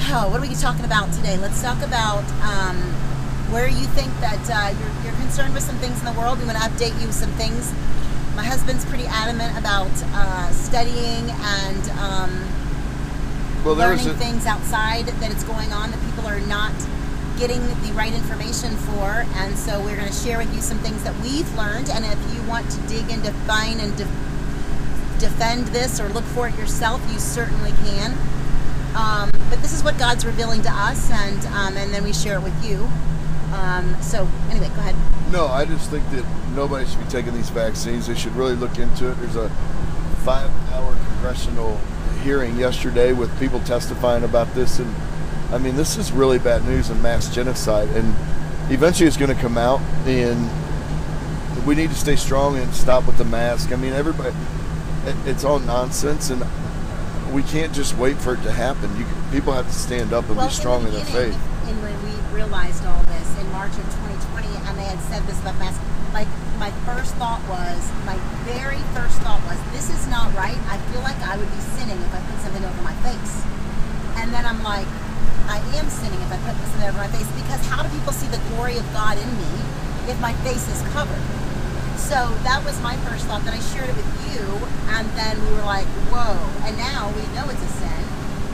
oh, 0.09 0.29
what 0.31 0.39
are 0.39 0.47
we 0.49 0.55
talking 0.55 0.85
about 0.85 1.13
today? 1.13 1.37
Let's 1.37 1.61
talk 1.63 1.83
about 1.83 2.25
um, 2.43 2.95
where 3.51 3.69
you 3.69 3.87
think 3.95 4.13
that 4.21 4.43
uh, 4.51 4.77
you're, 4.79 5.05
you're 5.05 5.21
concerned 5.21 5.55
with 5.55 5.63
some 5.63 5.77
things 5.77 5.99
in 6.01 6.05
the 6.05 6.19
world. 6.19 6.39
We 6.39 6.47
want 6.47 6.59
to 6.59 6.65
update 6.65 6.99
you 7.01 7.07
with 7.07 7.17
some 7.17 7.33
things. 7.33 7.73
My 8.35 8.45
husband's 8.45 8.85
pretty 8.85 9.07
adamant 9.07 9.57
about 9.59 9.93
uh, 10.15 10.51
studying 10.51 11.31
and. 11.31 11.85
Um, 11.99 12.31
well, 13.65 13.75
there 13.75 13.89
learning 13.89 14.09
a, 14.09 14.15
things 14.15 14.47
outside 14.47 15.07
that 15.07 15.33
it's 15.33 15.43
going 15.43 15.73
on 15.73 15.91
that 15.91 16.01
people 16.07 16.27
are 16.27 16.41
not 16.47 16.73
getting 17.37 17.61
the 17.61 17.93
right 17.93 18.15
information 18.15 18.77
for 18.77 19.27
and 19.37 19.59
so 19.59 19.79
we're 19.81 19.97
going 19.97 20.09
to 20.09 20.15
share 20.15 20.39
with 20.39 20.53
you 20.55 20.61
some 20.61 20.79
things 20.79 21.03
that 21.05 21.15
we've 21.21 21.53
learned 21.55 21.91
and 21.91 22.05
if 22.05 22.35
you 22.35 22.41
want 22.49 22.69
to 22.71 22.81
dig 22.89 23.11
and 23.11 23.23
define 23.23 23.79
and 23.79 23.95
de- 23.97 24.05
defend 25.19 25.67
this 25.69 26.01
or 26.01 26.09
look 26.11 26.25
for 26.25 26.49
it 26.49 26.57
yourself 26.57 27.01
you 27.13 27.19
certainly 27.19 27.73
can 27.85 28.13
um, 28.97 29.29
but 29.51 29.61
this 29.61 29.75
is 29.75 29.85
what 29.85 29.99
god's 29.99 30.25
revealing 30.25 30.63
to 30.63 30.71
us 30.71 31.11
and 31.11 31.45
um, 31.47 31.77
and 31.77 31.93
then 31.93 32.03
we 32.03 32.13
share 32.13 32.39
it 32.39 32.43
with 32.43 32.65
you 32.65 32.89
um, 33.57 33.97
so 34.03 34.29
anyway 34.51 34.69
go 34.69 34.81
ahead 34.81 34.95
No, 35.33 35.47
I 35.47 35.65
just 35.65 35.91
think 35.91 36.09
that 36.11 36.25
nobody 36.55 36.87
should 36.87 37.01
be 37.01 37.11
taking 37.11 37.35
these 37.35 37.51
vaccines. 37.51 38.07
They 38.07 38.15
should 38.15 38.35
really 38.35 38.55
look 38.55 38.79
into 38.79 39.11
it. 39.11 39.15
There's 39.21 39.37
a 39.37 39.49
five 40.25 40.51
hour 40.73 40.97
congressional 41.09 41.79
hearing 42.23 42.57
yesterday 42.57 43.13
with 43.13 43.37
people 43.39 43.61
testifying 43.61 44.25
about 44.25 44.53
this. 44.55 44.79
And 44.81 44.93
I 45.53 45.59
mean, 45.59 45.77
this 45.77 45.97
is 45.97 46.11
really 46.11 46.39
bad 46.39 46.65
news 46.65 46.91
and 46.91 47.01
mass 47.03 47.33
genocide. 47.33 47.89
And 47.91 48.09
eventually 48.73 49.07
it's 49.07 49.17
going 49.17 49.35
to 49.35 49.41
come 49.41 49.57
out. 49.57 49.81
And 50.07 50.51
we 51.67 51.75
need 51.75 51.91
to 51.91 51.97
stay 51.97 52.17
strong 52.17 52.57
and 52.57 52.75
stop 52.75 53.07
with 53.07 53.19
the 53.19 53.25
mask. 53.25 53.73
I 53.73 53.77
mean, 53.77 53.93
everybody, 53.93 54.35
it, 55.07 55.17
it's 55.27 55.45
all 55.45 55.61
nonsense. 55.61 56.31
And 56.31 56.45
we 57.33 57.43
can't 57.45 57.73
just 57.73 57.97
wait 57.97 58.17
for 58.17 58.35
it 58.35 58.43
to 58.43 58.53
happen. 58.53 58.97
You, 58.99 59.07
people 59.31 59.53
have 59.53 59.67
to 59.67 59.73
stand 59.73 60.13
up 60.13 60.27
and 60.29 60.37
well, 60.37 60.49
be 60.49 60.53
strong 60.53 60.81
in, 60.81 60.89
in 60.89 60.93
the 60.95 60.99
their 61.01 61.07
beginning, 61.07 61.33
faith. 61.33 61.67
Realized 62.37 62.85
all 62.85 63.01
this 63.09 63.29
in 63.41 63.49
March 63.49 63.73
of 63.81 63.89
2020, 64.37 64.45
and 64.69 64.77
they 64.77 64.85
had 64.85 65.01
said 65.09 65.25
this 65.25 65.41
about 65.41 65.57
mask, 65.57 65.81
like 66.13 66.29
my 66.61 66.69
first 66.85 67.17
thought 67.17 67.41
was, 67.49 67.81
my 68.05 68.13
very 68.45 68.77
first 68.93 69.17
thought 69.25 69.41
was, 69.49 69.57
this 69.73 69.89
is 69.89 70.05
not 70.13 70.29
right. 70.37 70.61
I 70.69 70.77
feel 70.93 71.01
like 71.01 71.17
I 71.25 71.41
would 71.41 71.49
be 71.49 71.63
sinning 71.81 71.97
if 71.97 72.13
I 72.13 72.21
put 72.29 72.37
something 72.45 72.61
over 72.61 72.83
my 72.85 72.93
face. 73.01 73.41
And 74.21 74.37
then 74.37 74.45
I'm 74.45 74.61
like, 74.61 74.85
I 75.49 75.65
am 75.81 75.89
sinning 75.89 76.21
if 76.21 76.29
I 76.29 76.37
put 76.45 76.61
something 76.77 76.93
over 76.93 77.01
my 77.01 77.09
face 77.09 77.25
because 77.41 77.65
how 77.73 77.81
do 77.81 77.89
people 77.89 78.13
see 78.13 78.29
the 78.29 78.43
glory 78.53 78.77
of 78.77 78.85
God 78.93 79.17
in 79.17 79.31
me 79.41 79.53
if 80.13 80.21
my 80.21 80.37
face 80.45 80.69
is 80.69 80.85
covered? 80.93 81.25
So 81.97 82.29
that 82.45 82.61
was 82.69 82.77
my 82.85 83.01
first 83.09 83.25
thought. 83.33 83.49
Then 83.49 83.57
I 83.57 83.65
shared 83.73 83.89
it 83.89 83.97
with 83.97 84.13
you, 84.29 84.45
and 84.93 85.09
then 85.17 85.41
we 85.41 85.57
were 85.57 85.65
like, 85.65 85.89
whoa. 86.13 86.37
And 86.69 86.77
now 86.77 87.09
we 87.17 87.25
know 87.33 87.49
it's 87.49 87.65
a 87.65 87.73
sin 87.81 88.03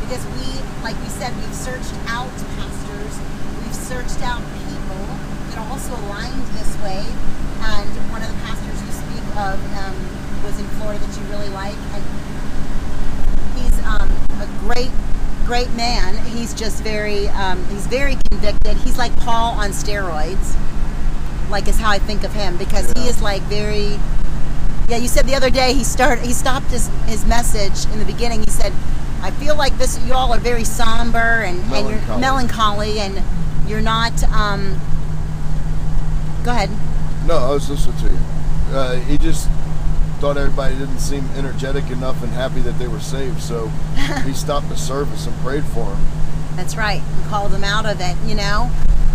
because 0.06 0.22
we, 0.38 0.46
like 0.86 0.94
we 1.02 1.10
said, 1.10 1.34
we've 1.34 1.50
searched 1.50 1.98
out 2.06 2.30
searched 3.92 4.22
out 4.24 4.40
people 4.64 5.04
that 5.52 5.58
are 5.58 5.68
also 5.68 5.92
aligned 6.06 6.46
this 6.56 6.72
way. 6.80 7.04
And 7.60 7.90
one 8.08 8.22
of 8.22 8.28
the 8.28 8.40
pastors 8.40 8.80
you 8.80 8.88
speak 8.88 9.24
of 9.36 9.60
um, 9.84 9.92
was 10.42 10.58
in 10.58 10.66
Florida 10.80 10.98
that 10.98 11.12
you 11.12 11.24
really 11.28 11.50
like. 11.50 11.76
And 11.92 12.04
he's 13.60 13.76
um, 13.84 14.08
a 14.40 14.48
great 14.60 14.90
great 15.44 15.70
man 15.72 16.14
he's 16.24 16.54
just 16.54 16.84
very 16.84 17.28
um, 17.30 17.62
he's 17.66 17.88
very 17.88 18.16
convicted 18.30 18.76
he's 18.76 18.96
like 18.96 19.14
paul 19.16 19.52
on 19.54 19.70
steroids 19.70 20.56
like 21.50 21.66
is 21.66 21.76
how 21.80 21.90
i 21.90 21.98
think 21.98 22.22
of 22.22 22.32
him 22.32 22.56
because 22.56 22.92
he 22.92 23.08
is 23.08 23.20
like 23.20 23.42
very 23.42 23.98
yeah 24.88 24.96
you 24.96 25.08
said 25.08 25.26
the 25.26 25.34
other 25.34 25.50
day 25.50 25.74
he 25.74 25.82
started 25.82 26.24
he 26.24 26.32
stopped 26.32 26.70
his, 26.70 26.86
his 27.06 27.26
message 27.26 27.92
in 27.92 27.98
the 27.98 28.04
beginning 28.04 28.38
he 28.38 28.50
said 28.50 28.72
i 29.20 29.32
feel 29.32 29.56
like 29.56 29.76
this 29.78 29.98
you 30.06 30.12
all 30.14 30.32
are 30.32 30.38
very 30.38 30.64
somber 30.64 31.18
and, 31.18 31.58
and 31.58 31.88
you're 31.88 31.98
Melancholy. 31.98 32.20
melancholy 32.20 32.98
and 33.00 33.41
you're 33.72 33.80
not 33.80 34.12
um, 34.24 34.78
go 36.44 36.50
ahead 36.50 36.68
No, 37.26 37.38
I 37.38 37.50
was 37.52 37.70
listening 37.70 37.96
to 37.98 38.12
you. 38.12 38.20
Uh, 38.76 38.96
he 39.00 39.16
just 39.16 39.48
thought 40.20 40.36
everybody 40.36 40.76
didn't 40.76 40.98
seem 40.98 41.24
energetic 41.36 41.90
enough 41.90 42.22
and 42.22 42.30
happy 42.32 42.60
that 42.60 42.78
they 42.78 42.86
were 42.86 43.00
saved, 43.00 43.40
so 43.40 43.66
he 44.24 44.32
stopped 44.32 44.68
the 44.68 44.76
service 44.76 45.26
and 45.26 45.36
prayed 45.38 45.64
for 45.64 45.86
them. 45.86 46.06
That's 46.54 46.76
right. 46.76 47.00
And 47.00 47.24
called 47.26 47.52
them 47.52 47.64
out 47.64 47.86
of 47.86 48.00
it, 48.00 48.16
you 48.24 48.34
know? 48.34 48.70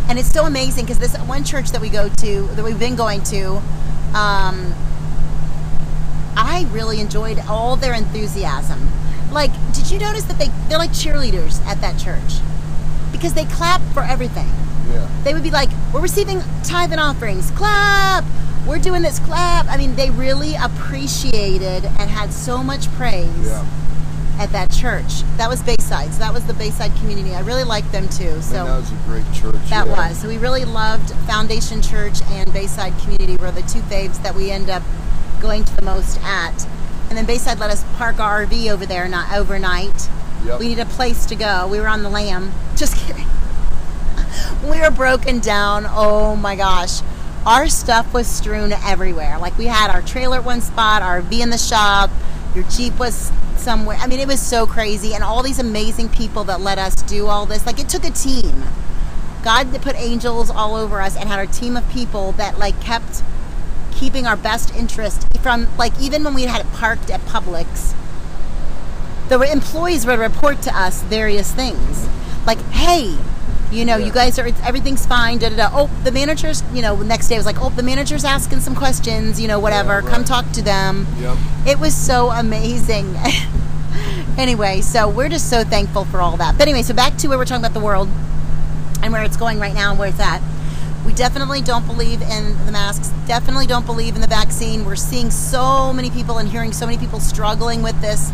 And 0.10 0.18
it's 0.18 0.32
so 0.32 0.46
amazing 0.46 0.86
because 0.86 1.00
this 1.00 1.18
one 1.20 1.44
church 1.44 1.72
that 1.72 1.82
we 1.82 1.90
go 1.90 2.10
to, 2.10 2.42
that 2.56 2.64
we've 2.64 2.80
been 2.80 2.96
going 2.96 3.24
to, 3.24 3.58
um, 4.16 4.74
I 6.36 6.68
really 6.72 7.00
enjoyed 7.00 7.40
all 7.48 7.76
their 7.76 7.94
enthusiasm. 7.94 8.90
Like, 9.32 9.52
did 9.74 9.92
you 9.92 10.00
notice 10.00 10.24
that 10.24 10.38
they, 10.38 10.50
they're 10.68 10.78
like 10.78 10.92
cheerleaders 10.92 11.62
at 11.66 11.82
that 11.82 12.00
church? 12.00 12.42
Because 13.18 13.34
they 13.34 13.46
clap 13.46 13.82
for 13.94 14.04
everything. 14.04 14.48
Yeah. 14.92 15.08
They 15.24 15.34
would 15.34 15.44
be 15.44 15.52
like, 15.52 15.70
we're 15.94 16.02
receiving 16.02 16.42
tithe 16.64 16.92
and 16.92 17.02
offerings, 17.02 17.52
clap! 17.52 18.24
We're 18.66 18.80
doing 18.80 19.02
this, 19.02 19.20
clap! 19.20 19.66
I 19.68 19.76
mean, 19.78 19.96
they 19.96 20.10
really 20.12 20.56
appreciated 20.56 21.86
and 21.86 22.10
had 22.10 22.32
so 22.34 22.64
much 22.64 22.90
praise 22.94 23.28
Yeah. 23.48 23.66
at 24.40 24.52
that 24.52 24.72
church. 24.72 25.24
That 25.38 25.50
was 25.50 25.62
Bayside. 25.62 26.14
So 26.14 26.20
that 26.20 26.34
was 26.34 26.46
the 26.46 26.54
Bayside 26.54 26.96
community. 26.98 27.34
I 27.34 27.42
really 27.42 27.64
liked 27.64 27.92
them 27.92 28.08
too. 28.10 28.32
Man, 28.32 28.42
So 28.42 28.66
that 28.66 28.78
was 28.80 28.92
a 28.92 28.96
great 29.06 29.26
church. 29.34 29.56
that 29.70 29.88
yeah. 29.88 30.10
was. 30.10 30.18
So 30.20 30.28
we 30.28 30.38
really 30.38 30.66
loved 30.66 31.12
Foundation 31.28 31.82
Church 31.82 32.22
and 32.30 32.52
Bayside 32.54 32.98
Community 33.00 33.36
were 33.38 33.52
the 33.52 33.62
two 33.64 33.82
faves 33.82 34.22
that 34.24 34.36
we 34.36 34.52
end 34.52 34.70
up 34.70 34.84
going 35.42 35.64
to 35.66 35.76
the 35.76 35.82
most 35.84 36.20
at. 36.24 36.66
And 37.10 37.18
then 37.18 37.26
Bayside 37.26 37.60
let 37.60 37.70
us 37.72 37.84
park 37.98 38.20
our 38.20 38.46
RV 38.46 38.70
over 38.72 38.86
there 38.86 39.08
not 39.08 39.32
overnight. 39.34 40.10
Yep. 40.48 40.60
We 40.62 40.70
needed 40.70 40.88
a 40.88 40.90
place 40.90 41.26
to 41.26 41.36
go. 41.36 41.68
We 41.68 41.82
were 41.82 41.90
on 41.90 42.04
the 42.04 42.10
lam. 42.10 42.54
Just 42.78 42.96
kidding. 42.96 43.28
we 44.64 44.80
were 44.80 44.92
broken 44.92 45.40
down. 45.40 45.86
Oh 45.90 46.38
my 46.38 46.56
gosh. 46.56 47.02
Our 47.46 47.68
stuff 47.68 48.14
was 48.14 48.28
strewn 48.28 48.72
everywhere. 48.72 49.40
Like 49.40 49.58
we 49.58 49.66
had 49.66 49.90
our 49.92 50.02
trailer 50.02 50.38
at 50.38 50.46
one 50.46 50.62
spot, 50.62 51.02
our 51.02 51.22
RV 51.22 51.40
in 51.40 51.50
the 51.50 51.58
shop, 51.58 52.10
your 52.56 52.64
Jeep 52.66 52.98
was 52.98 53.32
somewhere. 53.58 53.98
I 54.00 54.08
mean, 54.08 54.20
it 54.20 54.28
was 54.28 54.42
so 54.42 54.66
crazy. 54.66 55.14
And 55.14 55.22
all 55.22 55.44
these 55.44 55.60
amazing 55.60 56.10
people 56.10 56.46
that 56.46 56.62
let 56.62 56.78
us 56.78 56.96
do 56.96 57.28
all 57.28 57.46
this. 57.46 57.66
Like 57.66 57.80
it 57.80 57.90
took 57.90 58.06
a 58.06 58.12
team. 58.12 58.64
God 59.44 59.82
put 59.82 59.96
angels 59.98 60.50
all 60.50 60.76
over 60.76 61.02
us 61.02 61.18
and 61.18 61.28
had 61.28 61.40
our 61.40 61.46
team 61.46 61.76
of 61.76 61.90
people 61.90 62.32
that 62.34 62.58
like 62.58 62.80
kept 62.80 63.22
keeping 63.92 64.26
our 64.26 64.38
best 64.38 64.74
interest 64.76 65.26
from 65.42 65.68
like 65.78 65.94
even 66.00 66.24
when 66.24 66.34
we 66.34 66.44
had 66.44 66.62
it 66.62 66.72
parked 66.74 67.10
at 67.10 67.20
Publix 67.22 67.94
the 69.30 69.40
employees 69.52 70.06
would 70.06 70.20
report 70.20 70.62
to 70.64 70.76
us 70.78 71.02
various 71.04 71.52
things, 71.52 72.08
like, 72.46 72.60
"Hey, 72.72 73.16
you 73.72 73.84
know, 73.86 73.98
Yeah. 73.98 74.06
you 74.06 74.12
guys 74.12 74.40
are 74.40 74.48
it's, 74.48 74.60
everything's 74.64 75.06
fine." 75.06 75.38
Da 75.40 75.50
da 75.50 75.56
da. 75.56 75.70
Oh, 75.74 75.90
the 76.04 76.12
managers, 76.12 76.64
you 76.74 76.82
know, 76.82 76.96
the 76.96 77.06
next 77.06 77.28
day 77.28 77.38
was 77.38 77.46
like, 77.46 77.62
"Oh, 77.62 77.70
the 77.70 77.84
manager's 77.84 78.24
asking 78.24 78.62
some 78.62 78.76
questions. 78.76 79.40
You 79.40 79.48
know, 79.48 79.60
whatever. 79.60 80.02
Yeah, 80.04 80.10
Come 80.10 80.24
talk 80.24 80.52
to 80.54 80.62
them." 80.62 81.08
Yep. 81.20 81.38
It 81.66 81.80
was 81.80 81.94
so 81.96 82.32
amazing. 82.32 83.16
anyway, 84.38 84.82
so 84.82 85.10
we're 85.10 85.30
just 85.30 85.50
so 85.50 85.64
thankful 85.64 86.06
for 86.06 86.20
all 86.22 86.38
that. 86.38 86.58
But 86.58 86.68
anyway, 86.68 86.84
so 86.84 86.94
back 86.94 87.18
to 87.18 87.28
where 87.28 87.38
we're 87.38 87.46
talking 87.46 87.64
about 87.66 87.74
the 87.74 87.84
world 87.86 88.10
and 89.02 89.12
where 89.12 89.24
it's 89.24 89.38
going 89.38 89.60
right 89.60 89.74
now 89.74 89.92
and 89.92 90.00
where 90.00 90.10
it's 90.10 90.20
at. 90.20 90.42
We 91.06 91.14
definitely 91.14 91.62
don't 91.62 91.86
believe 91.88 92.22
in 92.22 92.66
the 92.66 92.72
masks, 92.72 93.10
definitely 93.28 93.66
don't 93.66 93.86
believe 93.86 94.16
in 94.16 94.22
the 94.22 94.28
vaccine. 94.28 94.84
We're 94.86 94.96
seeing 94.98 95.32
so 95.32 95.94
many 95.94 96.10
people 96.10 96.38
and 96.38 96.50
hearing 96.50 96.74
so 96.74 96.86
many 96.86 96.98
people 96.98 97.20
struggling 97.22 97.82
with 97.82 98.00
this 98.02 98.30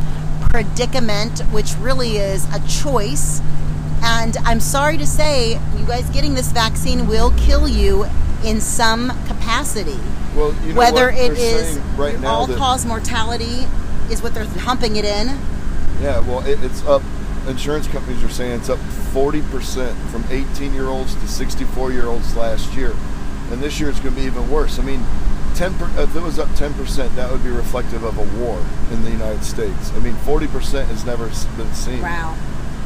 predicament, 0.53 1.39
which 1.51 1.73
really 1.79 2.17
is 2.17 2.45
a 2.53 2.59
choice. 2.67 3.41
And 4.03 4.37
I'm 4.45 4.59
sorry 4.59 4.97
to 4.97 5.07
say, 5.07 5.53
you 5.53 5.85
guys 5.87 6.07
getting 6.11 6.35
this 6.35 6.51
vaccine 6.51 7.07
will 7.07 7.31
kill 7.37 7.67
you 7.67 8.05
in 8.45 8.61
some 8.61 9.09
capacity 9.25 9.97
Well, 10.35 10.53
you 10.63 10.73
know 10.73 10.79
whether 10.79 11.09
it 11.09 11.37
is 11.37 11.77
right 11.97 12.19
now 12.19 12.35
all 12.35 12.47
cause 12.47 12.85
mortality 12.85 13.65
is 14.11 14.21
what 14.21 14.33
they're 14.33 14.45
humping 14.45 14.97
it 14.97 15.05
in. 15.05 15.27
Yeah, 16.01 16.19
well, 16.19 16.45
it, 16.45 16.61
it's 16.61 16.85
up. 16.85 17.01
Insurance 17.47 17.87
companies 17.87 18.23
are 18.23 18.29
saying 18.29 18.59
it's 18.59 18.69
up 18.69 18.79
40% 18.79 19.95
from 20.11 20.23
18 20.29 20.73
year 20.73 20.87
olds 20.87 21.15
to 21.15 21.27
64 21.27 21.93
year 21.93 22.05
olds 22.05 22.35
last 22.35 22.75
year. 22.75 22.93
And 23.51 23.61
this 23.61 23.79
year 23.79 23.89
it's 23.89 23.99
going 24.01 24.13
to 24.13 24.19
be 24.19 24.27
even 24.27 24.49
worse. 24.51 24.77
I 24.77 24.83
mean, 24.83 25.03
10 25.55 25.73
per, 25.75 26.03
if 26.03 26.15
it 26.15 26.21
was 26.21 26.39
up 26.39 26.49
10%, 26.49 27.15
that 27.15 27.31
would 27.31 27.43
be 27.43 27.49
reflective 27.49 28.03
of 28.03 28.17
a 28.17 28.39
war 28.39 28.63
in 28.91 29.03
the 29.03 29.11
United 29.11 29.43
States. 29.43 29.91
I 29.93 29.99
mean, 29.99 30.15
40% 30.15 30.85
has 30.85 31.05
never 31.05 31.27
been 31.57 31.73
seen. 31.73 32.01
Wow. 32.01 32.37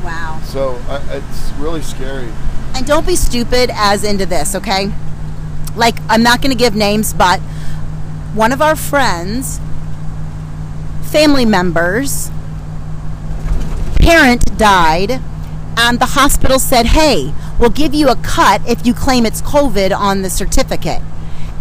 Wow. 0.04 0.42
So 0.46 0.82
I, 0.88 1.02
it's 1.18 1.52
really 1.60 1.82
scary. 1.82 2.30
And 2.76 2.86
don't 2.86 3.08
be 3.08 3.16
stupid 3.16 3.72
as 3.74 4.04
into 4.04 4.26
this, 4.26 4.56
okay? 4.56 4.92
Like, 5.76 5.96
I'm 6.10 6.24
not 6.24 6.42
going 6.42 6.52
to 6.52 6.58
give 6.58 6.76
names, 6.76 7.14
but 7.14 7.40
one 8.34 8.52
of 8.52 8.62
our 8.62 8.76
friends, 8.76 9.60
family 11.12 11.46
members, 11.46 12.30
parent 14.00 14.58
died, 14.58 15.20
and 15.78 16.00
the 16.00 16.08
hospital 16.08 16.60
said, 16.60 16.88
hey, 16.88 17.34
we'll 17.60 17.70
give 17.70 17.94
you 17.94 18.10
a 18.10 18.16
cut 18.18 18.62
if 18.68 18.86
you 18.86 18.94
claim 18.94 19.26
it's 19.26 19.42
COVID 19.42 19.96
on 19.96 20.22
the 20.22 20.30
certificate. 20.30 21.02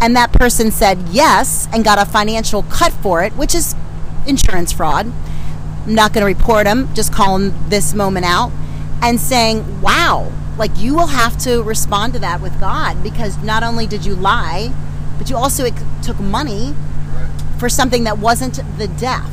And 0.01 0.15
that 0.15 0.33
person 0.33 0.71
said 0.71 0.99
yes 1.11 1.69
and 1.73 1.85
got 1.85 1.99
a 1.99 2.05
financial 2.05 2.63
cut 2.65 2.93
for 2.93 3.23
it, 3.23 3.33
which 3.35 3.55
is 3.55 3.75
insurance 4.27 4.73
fraud. 4.73 5.13
I'm 5.87 5.95
not 5.95 6.13
going 6.13 6.23
to 6.23 6.27
report 6.27 6.67
him, 6.67 6.93
just 6.95 7.13
call 7.13 7.27
calling 7.27 7.55
this 7.69 7.95
moment 7.95 8.27
out 8.27 8.51
and 9.03 9.21
saying, 9.21 9.81
wow, 9.81 10.33
like 10.59 10.77
you 10.77 10.95
will 10.95 11.09
have 11.09 11.37
to 11.39 11.63
respond 11.63 12.13
to 12.15 12.19
that 12.21 12.41
with 12.41 12.59
God 12.59 13.03
because 13.03 13.37
not 13.39 13.63
only 13.63 13.87
did 13.87 14.05
you 14.05 14.15
lie, 14.15 14.73
but 15.19 15.31
you 15.31 15.37
also 15.37 15.67
took 16.03 16.19
money 16.19 16.75
for 17.59 17.69
something 17.69 18.05
that 18.05 18.19
wasn't 18.19 18.61
the 18.79 18.89
death. 18.89 19.31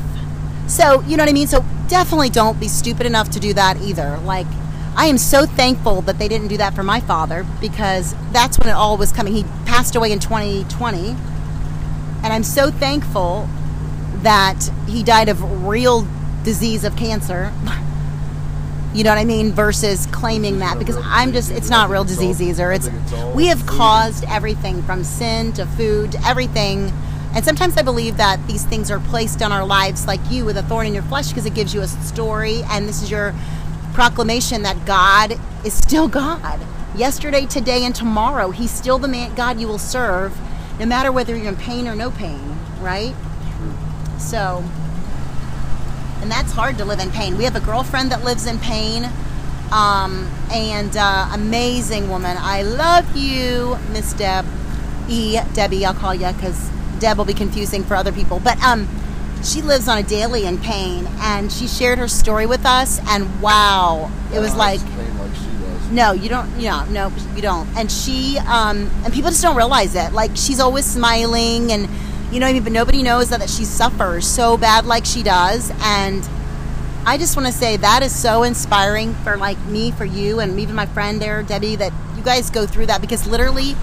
So, 0.68 1.02
you 1.02 1.18
know 1.18 1.24
what 1.24 1.30
I 1.30 1.34
mean? 1.34 1.48
So, 1.48 1.64
definitely 1.88 2.30
don't 2.30 2.60
be 2.60 2.68
stupid 2.68 3.06
enough 3.06 3.30
to 3.32 3.40
do 3.40 3.54
that 3.54 3.78
either. 3.82 4.18
Like, 4.24 4.48
I 4.96 5.08
am 5.08 5.18
so 5.18 5.46
thankful 5.46 6.02
that 6.04 6.20
they 6.20 6.28
didn't 6.28 6.48
do 6.48 6.58
that 6.58 6.74
for 6.74 6.84
my 6.84 7.00
father 7.00 7.46
because 7.60 8.16
that's 8.32 8.58
when 8.60 8.70
it 8.70 8.74
all 8.74 8.98
was 8.98 9.12
coming. 9.12 9.34
He 9.34 9.44
passed 9.74 9.96
away 9.96 10.12
in 10.12 10.20
2020. 10.20 11.10
And 11.10 12.28
I'm 12.28 12.44
so 12.44 12.70
thankful 12.70 13.50
that 14.22 14.70
he 14.88 15.02
died 15.02 15.30
of 15.30 15.66
real 15.66 16.08
disease 16.44 16.84
of 16.84 16.96
cancer. 16.96 17.52
You 18.94 19.04
know 19.04 19.10
what 19.10 19.18
I 19.18 19.26
mean? 19.26 19.54
Versus 19.54 20.06
claiming 20.12 20.60
that 20.60 20.78
because 20.78 20.98
I'm 21.02 21.34
just, 21.34 21.50
it's 21.50 21.68
not 21.68 21.90
real 21.90 22.04
disease 22.04 22.40
either. 22.40 22.72
It's, 22.72 22.92
we 23.34 23.48
have 23.48 23.66
caused 23.66 24.24
everything 24.26 24.84
from 24.84 25.04
sin 25.04 25.52
to 25.54 25.66
food 25.66 26.12
to 26.12 26.24
everything. 26.28 26.94
And 27.34 27.44
sometimes 27.44 27.76
I 27.76 27.82
believe 27.82 28.18
that 28.18 28.46
these 28.46 28.64
things 28.66 28.92
are 28.92 29.00
placed 29.00 29.42
on 29.42 29.52
our 29.52 29.66
lives 29.66 30.06
like 30.06 30.20
you 30.30 30.46
with 30.46 30.58
a 30.58 30.62
thorn 30.62 30.86
in 30.86 30.94
your 30.94 31.02
flesh 31.02 31.30
because 31.30 31.48
it 31.48 31.56
gives 31.56 31.74
you 31.74 31.82
a 31.82 31.88
story 31.88 32.62
and 32.70 32.88
this 32.88 33.02
is 33.02 33.10
your 33.10 33.34
proclamation 33.96 34.62
that 34.62 34.86
God 34.86 35.40
is 35.66 35.74
still 35.74 36.08
God. 36.22 36.62
Yesterday, 36.96 37.48
today, 37.48 37.86
and 37.86 37.96
tomorrow, 37.96 38.52
He's 38.52 38.70
still 38.70 39.00
the 39.00 39.08
man, 39.08 39.34
God 39.34 39.60
you 39.60 39.68
will 39.68 39.80
serve, 39.80 40.38
no 40.80 40.86
matter 40.86 41.12
whether 41.12 41.36
you're 41.36 41.48
in 41.48 41.56
pain 41.56 41.88
or 41.88 41.96
no 41.96 42.12
pain, 42.12 42.56
right? 42.82 43.16
So, 44.20 44.64
and 46.22 46.30
that's 46.30 46.52
hard 46.52 46.78
to 46.78 46.86
live 46.86 47.00
in 47.00 47.10
pain. 47.10 47.36
We 47.36 47.46
have 47.46 47.56
a 47.56 47.62
girlfriend 47.62 48.12
that 48.12 48.24
lives 48.24 48.46
in 48.46 48.60
pain, 48.60 49.10
um, 49.72 50.30
and 50.52 50.96
uh, 50.96 51.30
amazing 51.34 52.10
woman. 52.10 52.38
I 52.40 52.62
love 52.62 53.18
you, 53.18 53.78
Miss 53.92 54.14
Deb. 54.14 54.46
E. 55.10 55.40
Debbie, 55.54 55.86
I'll 55.86 55.96
call 55.96 56.14
you 56.14 56.32
because 56.32 56.70
Deb 57.00 57.18
will 57.18 57.26
be 57.26 57.34
confusing 57.34 57.84
for 57.84 57.96
other 57.96 58.12
people. 58.12 58.40
But 58.40 58.62
um, 58.64 58.88
she 59.44 59.62
lives 59.62 59.88
on 59.88 59.98
a 59.98 60.04
daily 60.04 60.46
in 60.46 60.60
pain, 60.60 61.08
and 61.18 61.52
she 61.52 61.68
shared 61.68 61.98
her 61.98 62.08
story 62.08 62.46
with 62.46 62.66
us, 62.68 63.00
and 63.08 63.42
wow, 63.42 64.12
it 64.32 64.40
was 64.40 64.56
like 64.56 64.80
no, 65.94 66.12
you 66.12 66.28
don't. 66.28 66.58
Know, 66.60 66.86
no, 66.86 67.12
you 67.36 67.42
don't. 67.42 67.68
And 67.78 67.92
she, 67.92 68.38
um, 68.40 68.90
and 69.04 69.14
people 69.14 69.30
just 69.30 69.42
don't 69.42 69.56
realize 69.56 69.96
it. 69.96 70.12
Like 70.12 70.32
she's 70.36 70.60
always 70.60 70.86
smiling, 70.86 71.72
and 71.72 71.88
you 72.32 72.40
know, 72.40 72.48
I 72.48 72.54
mean, 72.54 72.64
but 72.64 72.72
nobody 72.72 73.04
knows 73.04 73.30
that, 73.30 73.40
that 73.40 73.50
she 73.50 73.64
suffers 73.64 74.28
so 74.28 74.58
bad, 74.58 74.86
like 74.86 75.06
she 75.06 75.22
does. 75.22 75.72
And 75.82 76.28
I 77.06 77.18
just 77.18 77.38
want 77.38 77.48
to 77.48 77.54
say 77.54 77.78
that 77.78 78.02
is 78.02 78.16
so 78.16 78.44
inspiring 78.44 79.14
for 79.14 79.38
like 79.38 79.60
me, 79.66 79.92
for 79.92 80.06
you, 80.06 80.40
and 80.40 80.60
even 80.60 80.76
my 80.76 80.88
friend 80.88 81.22
there, 81.22 81.44
Debbie, 81.44 81.76
that 81.76 81.94
you 82.18 82.24
guys 82.24 82.50
go 82.50 82.66
through 82.66 82.88
that 82.88 83.00
because 83.00 83.28
literally, 83.28 83.76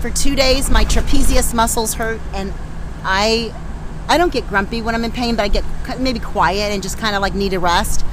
for 0.00 0.10
two 0.10 0.34
days, 0.34 0.70
my 0.70 0.84
trapezius 0.84 1.54
muscles 1.54 1.94
hurt, 1.94 2.20
and 2.34 2.52
I, 3.04 3.54
I 4.08 4.18
don't 4.18 4.32
get 4.32 4.48
grumpy 4.48 4.82
when 4.82 4.96
I'm 4.96 5.04
in 5.04 5.12
pain, 5.12 5.36
but 5.36 5.44
I 5.44 5.48
get 5.48 5.64
maybe 6.00 6.18
quiet 6.18 6.72
and 6.72 6.82
just 6.82 6.98
kind 6.98 7.14
of 7.14 7.22
like 7.22 7.34
need 7.34 7.52
a 7.52 7.60
rest. 7.60 8.04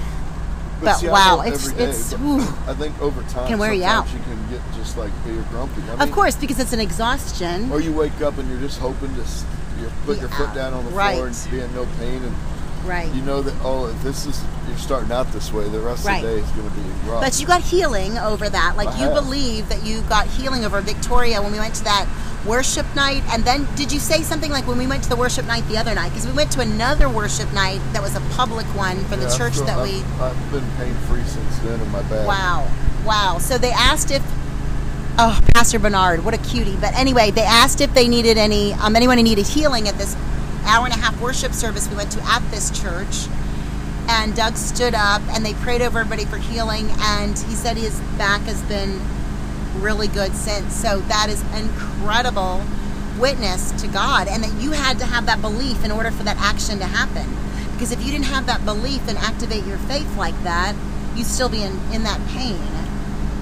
But 0.84 0.96
see, 0.96 1.08
wow, 1.08 1.42
it's- 1.46 1.72
day, 1.72 1.84
it's-. 1.86 2.14
I 2.14 2.74
think 2.74 3.00
over 3.02 3.22
time, 3.24 3.48
Can 3.48 3.60
wear 3.60 3.74
you 3.74 3.84
out. 3.86 4.06
you 4.14 4.20
can 4.20 4.50
get 4.50 4.62
just 4.76 4.98
like 4.98 5.12
you're 5.26 5.42
grumpy. 5.44 5.82
I 5.98 6.04
Of 6.04 6.12
course, 6.12 6.36
because 6.36 6.60
it's 6.60 6.74
an 6.74 6.80
exhaustion. 6.80 7.72
Or 7.72 7.80
you 7.80 7.94
wake 7.94 8.22
up 8.22 8.38
and 8.38 8.50
you're 8.50 8.60
just 8.60 8.80
hoping 8.80 9.14
to 9.16 9.22
you 9.82 9.92
put 10.06 10.20
your 10.20 10.30
foot 10.30 10.54
down 10.54 10.74
on 10.74 10.86
the 10.86 10.92
right. 10.92 11.16
floor 11.16 11.28
and 11.28 11.48
be 11.52 11.60
in 11.60 11.74
no 11.74 11.86
pain, 12.00 12.24
and 12.24 12.36
Right. 12.86 13.12
you 13.14 13.22
know 13.22 13.42
that 13.42 13.54
oh, 13.64 13.88
if 13.88 14.02
this 14.04 14.26
is 14.26 14.44
you're 14.68 14.78
starting 14.78 15.12
out 15.12 15.32
this 15.32 15.52
way, 15.54 15.68
the 15.70 15.80
rest 15.80 16.06
Right. 16.06 16.24
of 16.24 16.30
the 16.30 16.36
day 16.38 16.42
is 16.42 16.50
going 16.52 16.70
to 16.70 16.76
be 16.76 17.10
rough. 17.10 17.22
But 17.22 17.40
you 17.40 17.48
got 17.48 17.62
healing 17.62 18.18
over 18.18 18.50
that. 18.50 18.76
Like 18.78 18.90
I 18.90 19.00
you 19.00 19.06
have. 19.10 19.14
believe 19.24 19.70
that 19.70 19.84
you 19.84 20.02
got 20.04 20.28
healing 20.28 20.66
over 20.66 20.82
Victoria 20.82 21.42
when 21.42 21.52
we 21.52 21.60
went 21.60 21.76
to 21.76 21.84
that 21.86 22.08
worship 22.46 22.86
night. 22.96 23.24
And 23.30 23.44
then 23.44 23.68
did 23.76 23.92
you 23.92 24.00
say 24.00 24.22
something 24.22 24.52
like 24.52 24.68
when 24.68 24.78
we 24.78 24.88
went 24.88 25.04
to 25.04 25.10
the 25.10 25.16
worship 25.16 25.46
night 25.46 25.68
the 25.68 25.78
other 25.78 25.94
night? 25.96 26.10
Because 26.10 26.26
we 26.28 26.34
went 26.34 26.52
to 26.54 26.62
another 26.62 27.08
worship 27.10 27.52
night 27.54 27.80
that 27.94 28.02
was 28.02 28.16
a 28.16 28.22
public 28.36 28.66
one 28.76 28.98
for 29.06 29.16
the 29.16 29.24
Yeah, 29.24 29.30
I've 29.32 29.38
church 29.38 29.54
still- 29.54 29.66
that 29.68 29.80
I've, 29.80 29.88
we. 29.90 30.04
I've 30.24 30.52
been 30.52 30.70
pain 30.78 30.94
free 31.08 31.24
since 31.24 31.60
then 31.60 31.80
in 31.80 31.90
my 31.92 32.02
back. 32.04 32.28
Wow. 32.28 32.68
Wow. 33.06 33.38
So 33.40 33.58
they 33.58 33.72
asked 33.72 34.12
if. 34.12 34.24
Oh, 35.20 35.40
Pastor 35.54 35.78
Bernard, 35.78 36.26
what 36.26 36.34
a 36.34 36.40
cutie. 36.40 36.76
But 36.76 36.96
anyway, 36.96 37.30
they 37.30 37.44
asked 37.44 37.82
if 37.82 37.94
they 37.94 38.08
needed 38.08 38.36
any, 38.40 38.74
um, 38.74 38.96
anyone 38.96 39.18
who 39.18 39.24
needed 39.24 39.46
healing 39.46 39.88
at 39.88 39.96
this 40.00 40.16
hour 40.66 40.86
and 40.86 40.93
a 40.93 40.97
half 40.97 41.20
worship 41.22 41.53
service 41.53 41.89
we 41.89 41.95
went 41.95 42.11
to 42.11 42.22
at 42.24 42.41
this 42.51 42.70
church. 42.72 43.28
And 44.07 44.36
Doug 44.36 44.57
stood 44.57 44.93
up 44.93 45.22
and 45.30 45.45
they 45.45 45.53
prayed 45.55 45.82
over 45.82 45.99
everybody 45.99 46.26
for 46.26 46.38
healing. 46.38 46.89
And 46.99 47.38
he 47.38 47.55
said 47.55 47.78
his 47.78 47.99
back 48.18 48.41
has 48.41 48.61
been 48.64 49.01
really 49.82 50.07
good 50.07 50.34
since. 50.36 50.74
So 50.76 50.99
that 50.99 51.30
is 51.30 51.41
incredible 51.55 52.64
witness 53.20 53.72
to 53.82 53.88
God. 53.88 54.28
And 54.28 54.43
that 54.43 54.61
you 54.61 54.72
had 54.72 54.99
to 54.99 55.05
have 55.05 55.26
that 55.28 55.41
belief 55.41 55.84
in 55.86 55.91
order 55.91 56.11
for 56.11 56.24
that 56.24 56.38
action 56.38 56.80
to 56.80 56.86
happen. 56.86 57.26
Because 57.72 57.91
if 57.91 58.03
you 58.05 58.11
didn't 58.11 58.26
have 58.26 58.45
that 58.47 58.66
belief 58.66 59.07
and 59.07 59.18
activate 59.18 59.66
your 59.66 59.78
faith 59.78 60.18
like 60.18 60.41
that, 60.43 60.76
you'd 61.16 61.28
still 61.28 61.49
be 61.49 61.64
in, 61.64 61.80
in 61.91 62.03
that 62.03 62.20
pain. 62.30 62.59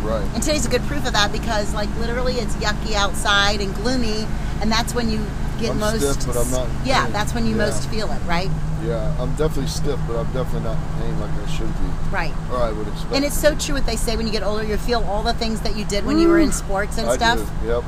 Right. 0.02 0.28
And 0.34 0.42
today's 0.42 0.66
a 0.66 0.70
good 0.70 0.82
proof 0.84 1.06
of 1.06 1.14
that 1.14 1.32
because, 1.32 1.74
like, 1.76 1.90
literally 2.00 2.36
it's 2.36 2.56
yucky 2.56 2.96
outside 2.96 3.62
and 3.62 3.74
gloomy, 3.76 4.26
and 4.60 4.72
that's 4.72 4.96
when 4.96 5.10
you 5.10 5.24
get 5.62 5.72
I'm 5.72 5.80
most. 5.80 6.02
stiff, 6.02 6.28
but 6.28 6.38
I'm 6.38 6.52
not 6.52 6.68
Yeah, 6.84 7.04
pain. 7.04 7.14
that's 7.14 7.34
when 7.34 7.46
you 7.46 7.56
Yeah. 7.56 7.66
most 7.66 7.88
feel 7.90 8.12
it, 8.12 8.20
right? 8.28 8.50
Yeah, 8.86 9.14
I'm 9.20 9.32
definitely 9.36 9.68
stiff, 9.68 10.00
but 10.08 10.18
I'm 10.18 10.26
definitely 10.34 10.62
not 10.62 10.78
in 10.78 11.02
pain 11.04 11.20
like 11.20 11.30
I 11.46 11.50
should 11.52 11.68
be, 11.68 11.90
Right. 12.12 12.34
or 12.52 12.58
I 12.58 12.72
would 12.72 12.88
expect. 12.88 13.14
And 13.14 13.24
it's 13.24 13.38
so 13.38 13.56
true 13.56 13.76
what 13.76 13.86
they 13.86 13.96
say 13.96 14.18
when 14.18 14.26
you 14.26 14.32
get 14.34 14.44
older, 14.44 14.64
you 14.64 14.78
feel 14.78 15.04
all 15.08 15.24
the 15.24 15.34
things 15.34 15.62
that 15.62 15.76
you 15.76 15.86
did 15.86 16.06
when 16.06 16.18
you 16.20 16.28
were 16.28 16.40
in 16.40 16.50
mm. 16.50 16.54
sports 16.54 16.98
and 16.98 17.08
I 17.08 17.16
stuff. 17.16 17.40
do. 17.40 17.68
Yep. 17.68 17.84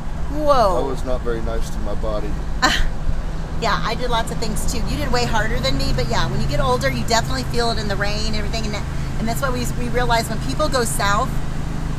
Whoa. 0.46 0.86
I 0.86 0.88
was 0.88 1.04
not 1.04 1.22
very 1.22 1.42
nice 1.42 1.70
to 1.70 1.78
my 1.80 1.96
body. 1.96 2.30
Yeah, 3.62 3.80
I 3.82 3.96
did 3.96 4.10
lots 4.10 4.30
of 4.30 4.38
things 4.40 4.70
too. 4.74 4.80
You 4.90 4.98
did 4.98 5.10
way 5.14 5.24
harder 5.24 5.58
than 5.58 5.78
me, 5.78 5.94
but 5.96 6.10
yeah, 6.10 6.30
when 6.30 6.42
you 6.42 6.48
get 6.50 6.60
older, 6.60 6.90
you 6.90 7.02
definitely 7.06 7.44
feel 7.46 7.72
it 7.72 7.78
in 7.80 7.88
the 7.88 7.96
rain 7.96 8.28
and 8.28 8.36
everything. 8.36 8.66
And, 8.66 8.74
that, 8.74 8.84
and 9.20 9.28
that's 9.28 9.42
why 9.42 9.52
we, 9.52 9.64
we 9.80 9.88
realize 9.88 10.28
when 10.28 10.38
people 10.42 10.68
go 10.68 10.84
south 10.84 11.30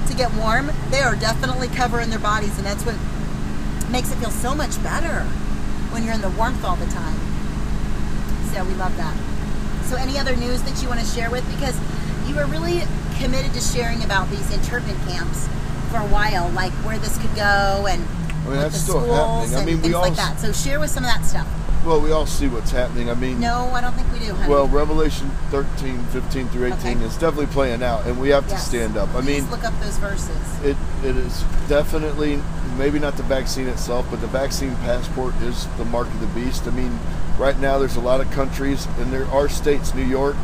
to 0.08 0.14
get 0.14 0.34
warm, 0.34 0.70
they 0.90 1.00
are 1.00 1.16
definitely 1.16 1.68
covering 1.68 2.10
their 2.10 2.18
bodies. 2.18 2.58
And 2.58 2.66
that's 2.66 2.84
what 2.84 2.96
makes 3.90 4.12
it 4.12 4.16
feel 4.16 4.30
so 4.30 4.54
much 4.54 4.82
better 4.82 5.26
when 5.94 6.02
you're 6.04 6.12
in 6.14 6.20
the 6.20 6.30
warmth 6.30 6.64
all 6.64 6.76
the 6.76 6.90
time. 6.90 7.14
So 8.52 8.64
we 8.64 8.74
love 8.74 8.94
that. 8.98 9.14
So, 9.84 9.96
any 9.96 10.18
other 10.18 10.34
news 10.36 10.60
that 10.62 10.82
you 10.82 10.88
want 10.88 11.00
to 11.00 11.06
share 11.06 11.30
with? 11.30 11.46
Because 11.54 11.78
you 12.28 12.34
were 12.34 12.46
really 12.46 12.82
committed 13.18 13.52
to 13.54 13.60
sharing 13.60 14.02
about 14.02 14.28
these 14.30 14.52
internment 14.52 14.98
camps 15.06 15.46
for 15.90 15.98
a 15.98 16.08
while, 16.10 16.48
like 16.50 16.72
where 16.84 16.98
this 16.98 17.16
could 17.18 17.34
go 17.36 17.86
and 17.88 18.02
I 18.44 18.48
mean, 18.48 18.56
that's 18.58 18.74
the 18.74 18.80
still 18.80 19.02
schools 19.02 19.16
happening. 19.16 19.54
I 19.54 19.58
and 19.58 19.66
mean, 19.66 19.82
we 19.82 19.94
all 19.94 20.02
like 20.02 20.16
that. 20.16 20.40
So, 20.40 20.52
share 20.52 20.80
with 20.80 20.90
some 20.90 21.04
of 21.04 21.10
that 21.10 21.24
stuff. 21.24 21.46
Well, 21.84 22.00
we 22.00 22.12
all 22.12 22.24
see 22.26 22.48
what's 22.48 22.70
happening. 22.70 23.10
I 23.10 23.14
mean, 23.14 23.38
No, 23.40 23.70
I 23.74 23.82
don't 23.82 23.92
think 23.94 24.10
we 24.10 24.18
do. 24.18 24.32
Honey. 24.34 24.48
well, 24.50 24.66
Revelation 24.66 25.30
13, 25.50 26.02
15 26.06 26.48
through 26.48 26.72
18 26.72 26.78
Okay. 26.96 27.04
is 27.04 27.12
definitely 27.18 27.46
playing 27.46 27.82
out, 27.82 28.06
and 28.06 28.18
we 28.18 28.30
have 28.30 28.48
to 28.48 28.56
stand 28.58 28.96
up. 28.96 29.10
I 29.10 29.20
Please 29.20 29.42
mean, 29.42 29.50
look 29.50 29.64
up 29.64 29.78
those 29.80 29.98
verses. 29.98 30.64
it, 30.64 30.78
it 31.04 31.14
is 31.16 31.44
definitely 31.68 32.40
maybe 32.76 32.98
not 32.98 33.16
the 33.16 33.22
vaccine 33.24 33.68
itself, 33.68 34.06
but 34.10 34.20
the 34.20 34.26
vaccine 34.26 34.74
passport 34.76 35.34
is 35.42 35.66
the 35.78 35.84
mark 35.86 36.06
of 36.08 36.20
the 36.20 36.26
beast. 36.28 36.66
I 36.66 36.70
mean, 36.70 36.98
right 37.38 37.58
now 37.58 37.78
there's 37.78 37.96
a 37.96 38.00
lot 38.00 38.20
of 38.20 38.30
countries, 38.30 38.86
and 38.98 39.12
there 39.12 39.26
are 39.26 39.48
states, 39.48 39.94
New 39.94 40.04
York, 40.04 40.36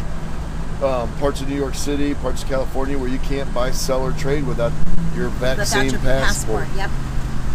um, 0.83 1.13
parts 1.19 1.41
of 1.41 1.49
New 1.49 1.57
York 1.57 1.75
City, 1.75 2.15
parts 2.15 2.43
of 2.43 2.49
California, 2.49 2.99
where 2.99 3.09
you 3.09 3.19
can't 3.21 3.53
buy, 3.53 3.71
sell, 3.71 4.03
or 4.03 4.13
trade 4.13 4.47
without 4.47 4.73
your 5.15 5.29
Without 5.31 5.57
vaccine 5.59 5.91
your 5.91 6.01
passport. 6.01 6.67
passport. 6.67 6.77
Yep. 6.77 6.91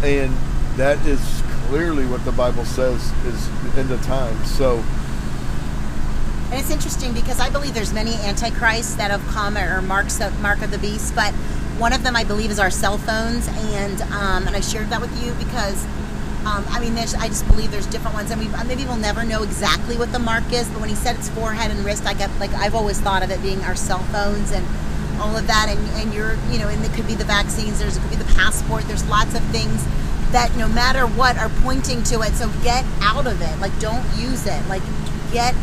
and 0.04 0.34
that 0.78 1.04
is 1.08 1.42
clearly 1.68 2.06
what 2.06 2.24
the 2.26 2.32
Bible 2.34 2.66
says 2.66 3.02
is 3.26 3.48
in 3.48 3.72
the 3.72 3.80
end 3.80 3.92
of 3.92 4.02
time. 4.04 4.44
So, 4.46 4.84
And 6.52 6.60
it's 6.60 6.70
interesting 6.70 7.14
because 7.14 7.40
I 7.40 7.50
believe 7.50 7.74
there's 7.74 7.94
many 7.94 8.14
antichrists 8.16 8.96
that 8.96 9.10
have 9.10 9.26
come 9.28 9.58
or 9.58 9.82
marks 9.82 10.20
of, 10.22 10.38
mark 10.42 10.62
of 10.62 10.70
the 10.72 10.78
beast, 10.78 11.16
but 11.16 11.34
one 11.78 11.94
of 11.94 12.04
them 12.04 12.16
I 12.16 12.24
believe 12.24 12.52
is 12.52 12.60
our 12.60 12.70
cell 12.70 12.98
phones, 12.98 13.48
and 13.48 14.02
um, 14.14 14.48
and 14.48 14.56
I 14.56 14.62
shared 14.62 14.90
that 14.90 15.02
with 15.02 15.12
you 15.24 15.34
because 15.34 15.84
um, 16.46 16.64
I 16.70 16.80
mean 16.80 16.98
I 16.98 17.28
just 17.28 17.46
believe 17.48 17.72
there's 17.72 17.88
different 17.88 18.16
ones, 18.16 18.32
and 18.32 18.40
we 18.40 18.48
maybe 18.68 18.86
we'll 18.86 18.98
never 18.98 19.24
know 19.24 19.44
exactly 19.44 19.98
what 19.98 20.12
the 20.12 20.20
mark 20.20 20.52
is, 20.54 20.68
but 20.70 20.80
when 20.80 20.90
he 20.90 20.96
said 20.96 21.16
it's 21.16 21.30
forehead 21.30 21.72
and 21.72 21.84
wrist, 21.84 22.06
I 22.06 22.14
got 22.14 22.32
like 22.40 22.52
I've 22.54 22.76
always 22.76 23.00
thought 23.00 23.24
of 23.24 23.32
it 23.32 23.42
being 23.42 23.62
our 23.62 23.76
cell 23.76 24.04
phones 24.12 24.52
and 24.52 24.66
all 25.20 25.36
of 25.36 25.48
that, 25.48 25.68
and 25.70 25.80
and 26.02 26.14
you're 26.14 26.36
you 26.50 26.60
know, 26.60 26.70
and 26.70 26.84
it 26.84 26.94
could 26.94 27.08
be 27.08 27.16
the 27.16 27.26
vaccines, 27.26 27.80
there's 27.80 27.98
it 27.98 28.02
could 28.02 28.12
be 28.12 28.16
the 28.16 28.34
passport, 28.36 28.84
there's 28.86 29.08
lots 29.10 29.36
of 29.36 29.44
things 29.46 29.86
that 30.32 30.56
no 30.58 30.68
matter 30.68 31.06
what 31.06 31.38
are 31.38 31.50
pointing 31.62 32.04
to 32.04 32.22
it. 32.22 32.34
So 32.34 32.50
get 32.64 32.84
out 33.02 33.28
of 33.28 33.42
it, 33.42 33.60
like 33.60 33.78
don't 33.80 34.06
use 34.18 34.46
it, 34.48 34.68
like 34.68 34.84
get 35.32 35.56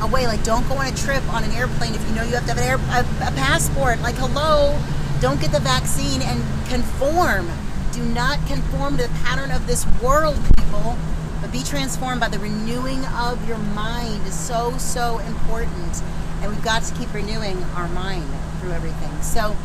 away. 0.00 0.26
Like, 0.26 0.42
don't 0.44 0.66
go 0.68 0.74
on 0.74 0.86
a 0.86 0.96
trip 0.96 1.22
on 1.32 1.44
an 1.44 1.52
airplane 1.52 1.94
if 1.94 2.08
you 2.08 2.14
know 2.14 2.22
you 2.22 2.34
have 2.34 2.46
to 2.46 2.54
have 2.54 2.58
an 2.58 2.64
air, 2.64 2.78
a, 2.94 3.00
a 3.28 3.32
passport. 3.36 4.00
Like, 4.00 4.14
hello, 4.16 4.78
don't 5.20 5.40
get 5.40 5.50
the 5.50 5.60
vaccine 5.60 6.22
and 6.22 6.42
conform. 6.68 7.48
Do 7.92 8.02
not 8.02 8.38
conform 8.46 8.96
to 8.98 9.04
the 9.04 9.14
pattern 9.24 9.50
of 9.50 9.66
this 9.66 9.84
world, 10.00 10.36
people, 10.56 10.96
but 11.40 11.50
be 11.50 11.62
transformed 11.62 12.20
by 12.20 12.28
the 12.28 12.38
renewing 12.38 13.04
of 13.06 13.46
your 13.48 13.58
mind 13.58 14.26
is 14.26 14.38
so, 14.38 14.76
so 14.78 15.18
important. 15.20 16.02
And 16.40 16.52
we've 16.52 16.62
got 16.62 16.84
to 16.84 16.94
keep 16.94 17.12
renewing 17.12 17.62
our 17.74 17.88
mind 17.88 18.24
through 18.60 18.72
everything. 18.72 19.22
So, 19.22 19.56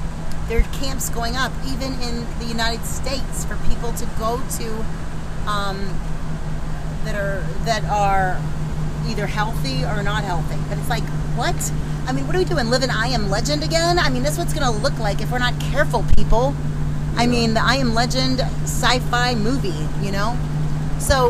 there 0.48 0.60
are 0.60 0.74
camps 0.74 1.10
going 1.10 1.36
up, 1.36 1.54
even 1.68 1.94
in 2.02 2.26
the 2.40 2.46
United 2.46 2.84
States, 2.86 3.46
for 3.46 3.56
people 3.70 3.94
to 3.94 4.06
go 4.20 4.42
to 4.58 4.86
um, 5.48 5.78
that 7.06 7.16
are 7.16 7.42
that 7.66 7.84
are 7.86 8.42
either 9.08 9.26
healthy 9.28 9.86
or 9.86 10.04
not 10.04 10.24
healthy. 10.24 10.58
But 10.68 10.78
it's 10.80 10.90
like, 10.90 11.04
what? 11.36 11.56
I 12.06 12.12
mean, 12.12 12.28
what 12.28 12.36
are 12.36 12.40
we 12.40 12.46
doing? 12.46 12.70
Live 12.70 12.84
an 12.84 12.90
I 12.90 13.08
Am 13.08 13.30
Legend 13.30 13.64
again? 13.64 13.98
I 13.98 14.10
mean, 14.10 14.24
that's 14.24 14.38
what 14.38 14.46
it's 14.46 14.54
going 14.54 14.66
to 14.72 14.80
look 14.82 14.98
like 15.00 15.22
if 15.22 15.32
we're 15.32 15.40
not 15.40 15.60
careful, 15.60 16.04
people. 16.18 16.54
I 17.16 17.28
mean, 17.28 17.54
the 17.54 17.62
I 17.62 17.76
Am 17.76 17.94
Legend 17.94 18.42
sci-fi 18.64 19.36
movie, 19.36 19.88
you 20.06 20.12
know. 20.12 20.38
So, 21.00 21.30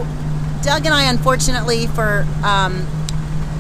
Doug 0.64 0.86
and 0.86 0.94
I, 0.94 1.04
unfortunately, 1.10 1.88
for 1.88 2.26
um, 2.44 2.86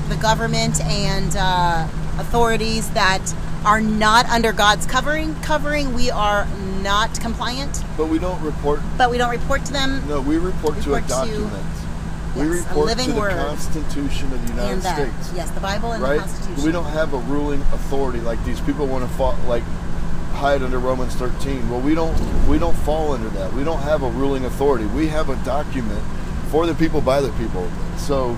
the 0.10 0.16
government 0.16 0.82
and 0.82 1.36
uh, 1.38 1.88
authorities 2.18 2.90
that 2.92 3.24
are 3.66 3.82
not 3.82 4.26
under 4.30 4.52
God's 4.52 4.86
covering, 4.86 5.36
covering, 5.42 5.94
we 5.94 6.10
are 6.10 6.48
not 6.82 7.18
compliant. 7.22 7.82
but 7.96 8.08
we 8.08 8.20
don't 8.20 8.42
report. 8.42 8.82
But 8.98 9.10
we 9.12 9.18
don't 9.18 9.30
report 9.32 9.64
to 9.66 9.72
them 9.74 10.06
No, 10.08 10.20
we 10.20 10.38
report, 10.38 10.82
to 10.82 10.94
a 10.94 10.96
Report 10.98 11.04
to- 11.04 11.10
document. 11.10 11.66
We 12.36 12.42
Yes, 12.42 12.66
a 12.66 12.68
report 12.68 12.86
living 12.88 13.06
to 13.08 13.12
the 13.14 13.20
word. 13.20 13.32
Constitution 13.34 14.32
of 14.34 14.48
the 14.48 14.54
uh, 14.54 14.56
United 14.56 14.74
and 14.74 14.82
that. 14.82 15.14
States. 15.14 15.34
Yes, 15.36 15.52
the 15.52 15.60
Bible 15.60 15.92
and 15.92 16.04
right? 16.04 16.16
the 16.16 16.22
Constitution. 16.22 16.64
We 16.64 16.72
don't 16.72 16.86
have 16.86 17.14
a 17.14 17.20
ruling 17.20 17.62
authority 17.74 18.20
like 18.20 18.44
these 18.46 18.60
people 18.62 18.88
want 18.88 19.08
to 19.08 19.16
fall, 19.16 19.38
like 19.48 19.64
hide 20.34 20.64
under 20.64 20.80
Romans 20.80 21.16
13. 21.16 21.70
Well, 21.70 21.80
we 21.80 21.96
don't 21.96 22.18
we 22.48 22.58
don't 22.58 22.76
fall 22.78 23.14
under 23.14 23.30
that. 23.30 23.54
We 23.54 23.64
don't 23.64 23.82
have 23.82 24.04
a 24.04 24.10
ruling 24.10 24.46
authority. 24.46 24.86
We 24.86 25.08
have 25.08 25.30
a 25.30 25.36
document 25.46 26.04
for 26.50 26.66
the 26.66 26.74
people 26.76 27.02
by 27.02 27.22
the 27.22 27.32
people. 27.34 27.70
So 27.98 28.38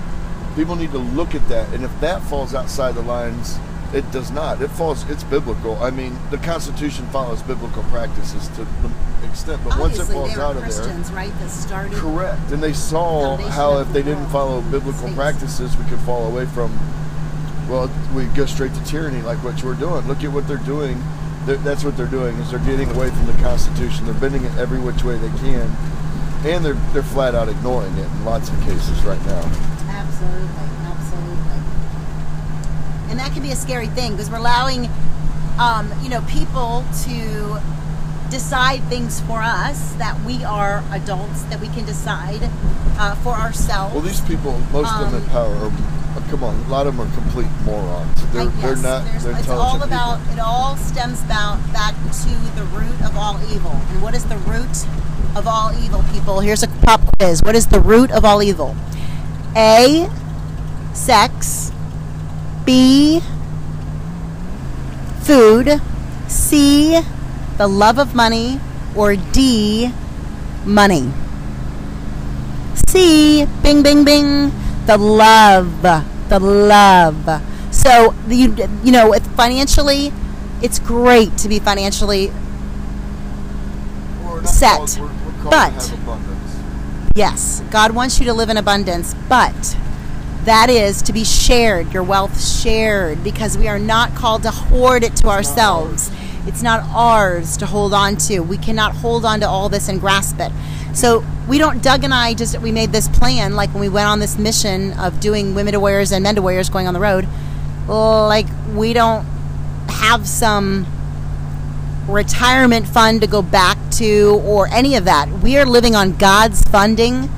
people 0.54 0.76
need 0.76 0.92
to 0.92 0.98
look 0.98 1.34
at 1.34 1.46
that, 1.48 1.72
and 1.72 1.84
if 1.84 2.00
that 2.00 2.22
falls 2.22 2.54
outside 2.54 2.94
the 2.94 3.02
lines, 3.02 3.58
it 3.92 4.10
does 4.10 4.30
not. 4.30 4.60
It 4.60 4.68
falls. 4.68 5.08
It's 5.10 5.24
biblical. 5.24 5.76
I 5.82 5.90
mean, 5.90 6.18
the 6.30 6.38
Constitution 6.38 7.06
follows 7.08 7.42
biblical 7.42 7.82
practices 7.84 8.48
to 8.48 8.64
the 8.64 8.90
extent, 9.28 9.62
but 9.64 9.78
once 9.78 9.98
it 9.98 10.04
falls 10.06 10.36
out 10.36 10.56
of 10.56 10.62
there, 10.62 10.64
Christians, 10.64 11.10
right? 11.12 11.32
That 11.38 11.50
started. 11.50 11.92
Correct. 11.92 12.50
And 12.50 12.62
they 12.62 12.72
saw 12.72 13.36
how 13.36 13.78
if 13.78 13.88
the 13.88 13.94
they 13.94 14.02
didn't 14.02 14.28
follow 14.28 14.60
biblical 14.62 15.10
practices, 15.12 15.76
we 15.76 15.84
could 15.84 16.00
fall 16.00 16.26
away 16.26 16.46
from, 16.46 16.76
well, 17.68 17.90
we 18.14 18.24
go 18.36 18.46
straight 18.46 18.74
to 18.74 18.84
tyranny 18.84 19.22
like 19.22 19.42
what 19.44 19.62
you 19.62 19.68
were 19.68 19.74
doing. 19.74 20.06
Look 20.08 20.24
at 20.24 20.32
what 20.32 20.48
they're 20.48 20.56
doing. 20.58 21.02
They're, 21.44 21.56
that's 21.56 21.84
what 21.84 21.96
they're 21.96 22.06
doing 22.06 22.36
is 22.38 22.50
they're 22.50 22.60
getting 22.60 22.90
away 22.90 23.10
from 23.10 23.26
the 23.26 23.34
Constitution. 23.34 24.04
They're 24.06 24.14
bending 24.14 24.44
it 24.44 24.56
every 24.58 24.80
which 24.80 25.04
way 25.04 25.16
they 25.16 25.30
can. 25.38 25.70
And 26.44 26.64
they're, 26.64 26.74
they're 26.92 27.02
flat 27.02 27.34
out 27.34 27.48
ignoring 27.48 27.92
it 27.96 28.06
in 28.06 28.24
lots 28.24 28.48
of 28.48 28.60
cases 28.62 29.02
right 29.04 29.24
now. 29.26 29.42
Absolutely. 29.88 30.85
And 33.16 33.24
that 33.24 33.32
can 33.32 33.40
be 33.42 33.50
a 33.50 33.56
scary 33.56 33.86
thing 33.86 34.12
because 34.12 34.28
we're 34.30 34.36
allowing, 34.36 34.90
um, 35.58 35.90
you 36.02 36.10
know, 36.10 36.20
people 36.28 36.84
to 37.04 37.58
decide 38.28 38.82
things 38.90 39.22
for 39.22 39.38
us 39.40 39.94
that 39.94 40.20
we 40.26 40.44
are 40.44 40.84
adults 40.90 41.40
that 41.44 41.58
we 41.58 41.68
can 41.68 41.86
decide 41.86 42.40
uh, 43.00 43.14
for 43.24 43.32
ourselves. 43.32 43.94
Well, 43.94 44.02
these 44.02 44.20
people, 44.20 44.52
most 44.70 44.92
of 44.92 45.10
them 45.10 45.14
Um, 45.14 45.22
in 45.22 45.28
power, 45.30 45.54
are, 45.56 45.68
uh, 45.72 46.28
come 46.28 46.44
on, 46.44 46.56
a 46.56 46.68
lot 46.68 46.86
of 46.86 46.94
them 46.94 47.08
are 47.08 47.14
complete 47.14 47.48
morons. 47.64 48.32
They're, 48.34 48.42
I- 48.42 48.46
they're 48.60 48.76
not, 48.76 49.04
they're 49.22 49.38
it's 49.38 49.48
all 49.48 49.82
about 49.82 50.18
people. 50.20 50.34
it 50.34 50.40
all 50.40 50.76
stems 50.76 51.22
about 51.22 51.56
back 51.72 51.94
to 51.94 52.28
the 52.54 52.64
root 52.76 53.00
of 53.00 53.16
all 53.16 53.40
evil 53.50 53.70
and 53.92 54.02
what 54.02 54.14
is 54.14 54.26
the 54.26 54.36
root 54.38 54.84
of 55.34 55.46
all 55.46 55.72
evil 55.82 56.04
people 56.12 56.40
here's 56.40 56.62
a 56.62 56.68
pop 56.84 57.00
quiz 57.18 57.42
what 57.42 57.54
is 57.54 57.68
the 57.68 57.80
root 57.80 58.10
of 58.10 58.24
all 58.26 58.42
evil 58.42 58.74
a 59.54 60.06
sex 60.92 61.72
b 62.66 63.22
food 65.22 65.80
c 66.28 67.00
the 67.56 67.66
love 67.66 67.98
of 67.98 68.14
money 68.14 68.60
or 68.94 69.16
d 69.16 69.92
money 70.64 71.10
C, 72.88 73.44
bing, 73.62 73.82
bing, 73.82 74.04
bing, 74.04 74.52
the 74.86 74.96
love, 74.96 75.82
the 75.82 76.38
love. 76.38 77.42
So 77.70 78.14
you 78.28 78.54
you 78.84 78.92
know, 78.92 79.12
financially, 79.36 80.12
it's 80.62 80.78
great 80.78 81.36
to 81.38 81.48
be 81.48 81.58
financially 81.58 82.32
set, 84.44 84.76
called- 84.78 84.98
we're- 84.98 85.10
we're 85.44 85.50
but- 85.50 85.92
yes. 87.14 87.62
God 87.70 87.92
wants 87.92 88.18
you 88.18 88.24
to 88.26 88.32
live 88.32 88.48
in 88.48 88.56
abundance, 88.56 89.14
but 89.28 89.76
that 90.46 90.70
is 90.70 91.02
to 91.02 91.12
be 91.12 91.24
shared, 91.24 91.92
your 91.92 92.02
wealth 92.02 92.42
shared, 92.42 93.22
because 93.22 93.58
we 93.58 93.68
are 93.68 93.78
not 93.78 94.14
called 94.14 94.42
to 94.44 94.50
hoard 94.50 95.04
it 95.04 95.14
to 95.16 95.28
ourselves. 95.28 96.10
It's 96.46 96.62
not 96.62 96.82
ours 96.94 97.56
to 97.58 97.66
hold 97.66 97.92
on 97.92 98.16
to. 98.28 98.40
We 98.40 98.56
cannot 98.56 98.94
hold 98.94 99.24
on 99.24 99.40
to 99.40 99.48
all 99.48 99.68
this 99.68 99.88
and 99.88 100.00
grasp 100.00 100.38
it. 100.38 100.52
So 100.94 101.24
we 101.48 101.58
don't. 101.58 101.82
Doug 101.82 102.04
and 102.04 102.14
I 102.14 102.34
just 102.34 102.58
we 102.60 102.72
made 102.72 102.90
this 102.92 103.08
plan 103.08 103.54
like 103.54 103.70
when 103.74 103.80
we 103.80 103.88
went 103.88 104.06
on 104.06 104.20
this 104.20 104.38
mission 104.38 104.92
of 104.94 105.20
doing 105.20 105.54
women 105.54 105.72
to 105.72 105.80
warriors 105.80 106.12
and 106.12 106.22
men 106.22 106.36
to 106.36 106.42
warriors 106.42 106.70
going 106.70 106.86
on 106.86 106.94
the 106.94 107.00
road. 107.00 107.26
Like 107.88 108.46
we 108.74 108.92
don't 108.92 109.24
have 109.88 110.26
some 110.26 110.86
retirement 112.08 112.86
fund 112.86 113.20
to 113.22 113.26
go 113.26 113.42
back 113.42 113.76
to 113.90 114.40
or 114.44 114.68
any 114.68 114.94
of 114.94 115.04
that. 115.06 115.28
We 115.28 115.58
are 115.58 115.66
living 115.66 115.96
on 115.96 116.16
God's 116.16 116.62
funding 116.62 117.28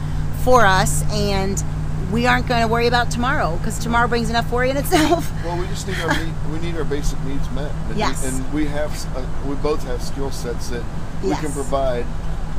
for 0.44 0.66
us, 0.66 1.02
and 1.10 1.64
we 2.12 2.26
aren't 2.26 2.46
going 2.46 2.62
to 2.62 2.68
worry 2.68 2.86
about 2.86 3.10
tomorrow 3.10 3.56
because 3.58 3.78
tomorrow 3.78 4.08
brings 4.08 4.30
enough 4.30 4.50
worry 4.50 4.70
in 4.70 4.76
itself. 4.76 5.30
Well, 5.44 5.58
we 5.58 5.66
just 5.68 5.86
need 5.86 5.98
our 6.00 6.24
need, 6.24 6.34
we 6.50 6.58
need 6.58 6.76
our 6.76 6.84
basic 6.84 7.18
needs 7.24 7.48
met. 7.50 7.70
And 7.72 7.88
we- 7.90 7.96
Yes. 7.98 8.24
and 8.26 8.52
we 8.52 8.66
have 8.66 8.92
uh, 9.16 9.24
we 9.46 9.54
both 9.56 9.82
have 9.84 10.02
skill 10.02 10.30
sets 10.30 10.68
that 10.68 10.82
we 11.22 11.34
can 11.36 11.52
provide, 11.52 12.04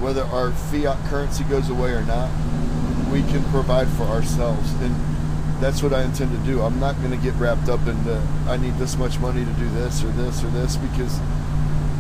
whether 0.02 0.24
our 0.26 0.52
fiat 0.52 0.98
currency 1.10 1.44
goes 1.46 1.70
away 1.70 1.92
or 1.92 2.02
not. 2.04 2.30
We 3.12 3.22
can 3.24 3.44
provide 3.46 3.88
for 3.90 4.04
ourselves, 4.04 4.72
and 4.82 4.96
that's 5.62 5.82
what 5.84 5.94
I 5.94 6.04
intend 6.04 6.32
to 6.32 6.38
do. 6.52 6.62
I'm 6.62 6.80
not 6.80 6.96
going 7.00 7.12
to 7.12 7.18
get 7.18 7.34
wrapped 7.36 7.70
up 7.70 7.86
in 7.88 8.04
the 8.06 8.22
I 8.48 8.58
need 8.58 8.76
this 8.78 8.98
much 8.98 9.20
money 9.20 9.44
to 9.46 9.52
do 9.54 9.70
this 9.70 10.04
or 10.04 10.10
this 10.10 10.44
or 10.44 10.48
this 10.48 10.78
because 10.78 11.20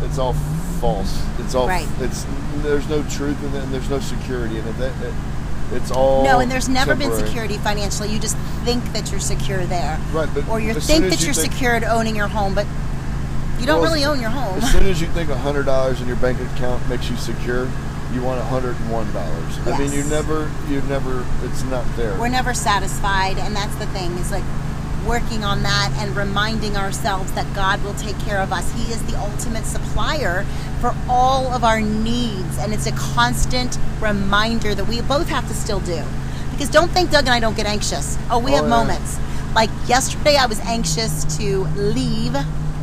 it's 0.03 0.17
all 0.17 0.33
false. 0.79 1.21
It's 1.39 1.55
all 1.55 1.67
Right. 1.67 1.87
it's 1.99 2.25
there's 2.57 2.87
no 2.89 3.03
truth 3.09 3.41
in 3.43 3.53
it, 3.55 3.63
and 3.63 3.73
there's 3.73 3.89
no 3.89 3.99
security 3.99 4.57
in 4.59 4.67
it. 4.67 4.77
That, 4.77 4.97
that 5.01 5.13
It's 5.71 5.91
all 5.91 6.23
No, 6.23 6.39
and 6.39 6.51
there's 6.51 6.67
never 6.69 6.95
been 6.95 7.13
security 7.15 7.57
financially. 7.57 8.09
You 8.11 8.19
just 8.19 8.37
think 8.65 8.83
that 8.93 9.11
you're 9.11 9.19
secure 9.19 9.65
there. 9.65 9.99
Right, 10.11 10.29
but 10.33 10.47
Or 10.49 10.59
you 10.59 10.73
think 10.73 11.09
that 11.09 11.19
you 11.19 11.27
you're 11.27 11.33
think- 11.33 11.53
secure 11.53 11.73
at 11.75 11.83
owning 11.83 12.15
your 12.15 12.27
home, 12.27 12.53
but 12.55 12.65
you 13.59 13.65
don't 13.65 13.81
Well, 13.81 13.91
really 13.91 14.05
own 14.05 14.19
your 14.21 14.29
home. 14.29 14.57
As 14.57 14.71
soon 14.71 14.85
as 14.85 15.01
you 15.01 15.07
think 15.07 15.29
hundred 15.29 15.65
dollars 15.65 16.01
in 16.01 16.07
your 16.07 16.15
bank 16.17 16.39
account 16.55 16.87
makes 16.89 17.09
you 17.09 17.17
secure, 17.17 17.67
you 18.13 18.21
want 18.23 18.41
hundred 18.41 18.75
and 18.77 18.91
one 18.91 19.11
dollars. 19.13 19.59
I 19.65 19.77
mean, 19.77 19.91
you 19.91 20.03
never, 20.05 20.49
you 20.67 20.81
never, 20.83 21.23
it's 21.43 21.63
not 21.65 21.85
there. 21.95 22.17
We're 22.17 22.29
never 22.29 22.53
satisfied, 22.53 23.37
and 23.37 23.55
that's 23.55 23.75
the 23.75 23.85
thing. 23.87 24.11
Is 24.17 24.31
like 24.31 24.43
working 25.05 25.43
on 25.43 25.63
that 25.63 25.91
and 25.97 26.15
reminding 26.15 26.75
ourselves 26.77 27.31
that 27.33 27.51
God 27.55 27.83
will 27.83 27.93
take 27.95 28.17
care 28.19 28.39
of 28.39 28.51
us. 28.51 28.71
He 28.73 28.91
is 28.91 29.01
the 29.11 29.17
ultimate 29.19 29.65
supplier 29.65 30.45
for 30.81 30.95
all 31.09 31.47
of 31.53 31.63
our 31.63 31.81
needs, 31.81 32.57
and 32.59 32.73
it's 32.73 32.87
a 32.87 32.91
constant 32.91 33.77
reminder 34.01 34.73
that 34.75 34.85
we 34.85 35.01
both 35.01 35.27
have 35.29 35.47
to 35.47 35.53
still 35.53 35.79
do. 35.81 36.03
Because 36.51 36.69
don't 36.69 36.91
think 36.91 37.11
Doug 37.11 37.25
and 37.25 37.33
I 37.33 37.39
don't 37.39 37.55
get 37.55 37.65
anxious. 37.65 38.17
Oh, 38.29 38.39
we 38.39 38.51
Oh, 38.51 38.55
have 38.55 38.65
yeah. 38.65 38.69
moments. 38.69 39.19
Like 39.55 39.69
yesterday, 39.87 40.35
I 40.35 40.45
was 40.45 40.59
anxious 40.61 41.23
to 41.37 41.63
leave 41.75 42.35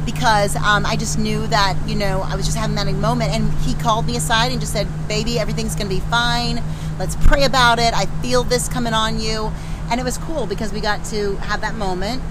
because 0.05 0.57
um, 0.57 0.87
I 0.87 0.97
just 0.97 1.19
knew 1.19 1.47
that 1.49 1.77
you 1.87 1.95
know 1.97 2.23
I 2.23 2.37
was 2.37 2.47
just 2.47 2.57
having 2.57 2.77
that 2.77 2.87
moment, 2.95 3.33
and 3.33 3.53
he 3.61 3.75
called 3.75 4.07
me 4.07 4.17
aside 4.17 4.51
and 4.53 4.61
just 4.61 4.73
said, 4.73 4.87
"Baby, 5.09 5.39
everything's 5.39 5.75
gonna 5.75 5.89
be 5.91 6.01
fine. 6.01 6.63
Let's 6.99 7.17
pray 7.17 7.45
about 7.45 7.79
it. 7.79 7.93
I 7.95 8.07
feel 8.23 8.43
this 8.43 8.69
coming 8.69 8.95
on 8.95 9.21
you." 9.21 9.53
And 9.91 10.01
it 10.01 10.05
was 10.05 10.19
cool 10.19 10.47
because 10.47 10.73
we 10.73 10.81
got 10.81 11.05
to 11.07 11.37
have 11.37 11.61
that 11.61 11.75
moment 11.75 12.23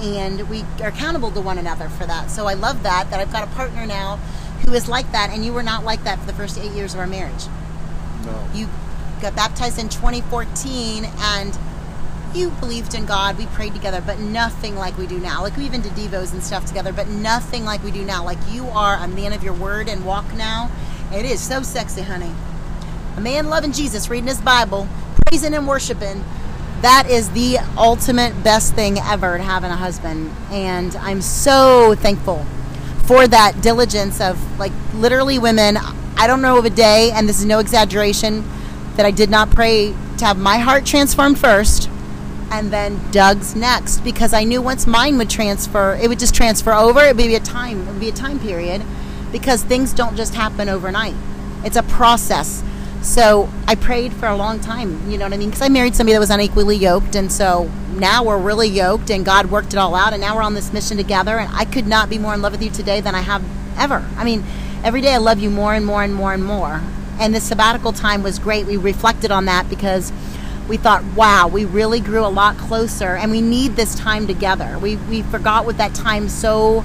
and 0.00 0.48
we 0.48 0.64
are 0.80 0.88
accountable 0.88 1.30
to 1.32 1.40
one 1.40 1.58
another 1.58 1.88
for 1.88 2.06
that. 2.06 2.30
So 2.30 2.46
I 2.46 2.54
love 2.54 2.82
that 2.82 3.10
that 3.10 3.20
I've 3.20 3.32
got 3.32 3.44
a 3.44 3.50
partner 3.52 3.86
now 3.86 4.16
who 4.64 4.72
is 4.74 4.88
like 4.88 5.10
that 5.12 5.30
and 5.30 5.44
you 5.44 5.52
were 5.52 5.62
not 5.62 5.84
like 5.84 6.04
that 6.04 6.18
for 6.18 6.26
the 6.26 6.32
first 6.32 6.58
8 6.58 6.72
years 6.72 6.94
of 6.94 7.00
our 7.00 7.06
marriage. 7.06 7.46
no. 8.24 8.48
You 8.54 8.68
got 9.20 9.34
baptized 9.34 9.78
in 9.78 9.88
2014 9.88 11.04
and 11.18 11.58
you 12.34 12.50
believed 12.50 12.94
in 12.94 13.06
God. 13.06 13.38
We 13.38 13.46
prayed 13.46 13.74
together, 13.74 14.02
but 14.04 14.18
nothing 14.18 14.76
like 14.76 14.96
we 14.98 15.06
do 15.06 15.18
now. 15.18 15.42
Like 15.42 15.56
we 15.56 15.64
even 15.64 15.80
did 15.80 15.92
devos 15.92 16.32
and 16.32 16.42
stuff 16.42 16.66
together, 16.66 16.92
but 16.92 17.08
nothing 17.08 17.64
like 17.64 17.82
we 17.82 17.90
do 17.90 18.04
now. 18.04 18.24
Like 18.24 18.38
you 18.50 18.66
are 18.66 18.96
a 18.96 19.08
man 19.08 19.32
of 19.32 19.42
your 19.42 19.54
word 19.54 19.88
and 19.88 20.04
walk 20.04 20.32
now. 20.34 20.70
It 21.12 21.24
is 21.24 21.40
so 21.40 21.62
sexy, 21.62 22.02
honey. 22.02 22.32
A 23.16 23.20
man 23.20 23.48
loving 23.48 23.72
Jesus, 23.72 24.10
reading 24.10 24.28
his 24.28 24.40
Bible, 24.40 24.86
praising 25.26 25.54
and 25.54 25.66
worshiping. 25.66 26.22
That 26.82 27.08
is 27.10 27.30
the 27.30 27.58
ultimate 27.76 28.44
best 28.44 28.74
thing 28.74 28.98
ever 28.98 29.36
to 29.36 29.42
having 29.42 29.70
a 29.70 29.76
husband. 29.76 30.30
And 30.50 30.94
I'm 30.96 31.20
so 31.20 31.94
thankful 31.96 32.46
for 33.04 33.26
that 33.26 33.60
diligence 33.62 34.20
of 34.20 34.58
like 34.58 34.72
literally 34.94 35.38
women. 35.38 35.76
I 36.16 36.26
don't 36.26 36.42
know 36.42 36.58
of 36.58 36.64
a 36.64 36.70
day, 36.70 37.10
and 37.12 37.28
this 37.28 37.38
is 37.38 37.44
no 37.44 37.58
exaggeration, 37.58 38.44
that 38.96 39.06
I 39.06 39.10
did 39.10 39.30
not 39.30 39.50
pray 39.50 39.94
to 40.18 40.24
have 40.24 40.38
my 40.38 40.58
heart 40.58 40.84
transformed 40.84 41.38
first 41.38 41.88
and 42.50 42.72
then 42.72 43.00
Doug's 43.10 43.54
next 43.54 44.00
because 44.00 44.32
I 44.32 44.44
knew 44.44 44.62
once 44.62 44.86
mine 44.86 45.18
would 45.18 45.30
transfer, 45.30 45.98
it 46.00 46.08
would 46.08 46.18
just 46.18 46.34
transfer 46.34 46.72
over. 46.72 47.00
It 47.00 47.16
would 47.16 47.16
be 47.16 47.34
a 47.34 47.40
time, 47.40 47.82
it 47.82 47.92
would 47.92 48.00
be 48.00 48.08
a 48.08 48.12
time 48.12 48.40
period 48.40 48.82
because 49.30 49.62
things 49.62 49.92
don't 49.92 50.16
just 50.16 50.34
happen 50.34 50.68
overnight. 50.68 51.14
It's 51.64 51.76
a 51.76 51.82
process. 51.82 52.62
So 53.02 53.48
I 53.66 53.74
prayed 53.74 54.12
for 54.12 54.26
a 54.26 54.36
long 54.36 54.60
time, 54.60 55.10
you 55.10 55.18
know 55.18 55.24
what 55.24 55.32
I 55.32 55.36
mean? 55.36 55.50
Because 55.50 55.62
I 55.62 55.68
married 55.68 55.94
somebody 55.94 56.14
that 56.14 56.20
was 56.20 56.30
unequally 56.30 56.76
yoked, 56.76 57.14
and 57.14 57.30
so 57.30 57.70
now 57.92 58.24
we're 58.24 58.38
really 58.38 58.68
yoked, 58.68 59.10
and 59.10 59.24
God 59.24 59.50
worked 59.50 59.72
it 59.72 59.76
all 59.76 59.94
out, 59.94 60.12
and 60.12 60.20
now 60.20 60.36
we're 60.36 60.42
on 60.42 60.54
this 60.54 60.72
mission 60.72 60.96
together. 60.96 61.38
And 61.38 61.50
I 61.54 61.64
could 61.64 61.86
not 61.86 62.10
be 62.10 62.18
more 62.18 62.34
in 62.34 62.42
love 62.42 62.52
with 62.52 62.62
you 62.62 62.70
today 62.70 63.00
than 63.00 63.14
I 63.14 63.20
have 63.20 63.42
ever. 63.78 64.04
I 64.16 64.24
mean, 64.24 64.44
every 64.82 65.00
day 65.00 65.14
I 65.14 65.18
love 65.18 65.38
you 65.38 65.48
more 65.48 65.74
and 65.74 65.86
more 65.86 66.02
and 66.02 66.14
more 66.14 66.32
and 66.32 66.44
more. 66.44 66.82
And 67.20 67.34
this 67.34 67.44
sabbatical 67.44 67.92
time 67.92 68.22
was 68.22 68.38
great. 68.38 68.66
We 68.66 68.76
reflected 68.76 69.30
on 69.30 69.46
that 69.46 69.68
because 69.70 70.12
we 70.68 70.76
thought, 70.76 71.02
wow, 71.16 71.48
we 71.48 71.64
really 71.64 72.00
grew 72.00 72.24
a 72.24 72.28
lot 72.28 72.58
closer, 72.58 73.16
and 73.16 73.30
we 73.30 73.40
need 73.40 73.76
this 73.76 73.94
time 73.94 74.26
together. 74.26 74.78
We 74.78 74.96
we 74.96 75.22
forgot 75.22 75.64
what 75.64 75.78
that 75.78 75.94
time 75.94 76.28
so 76.28 76.84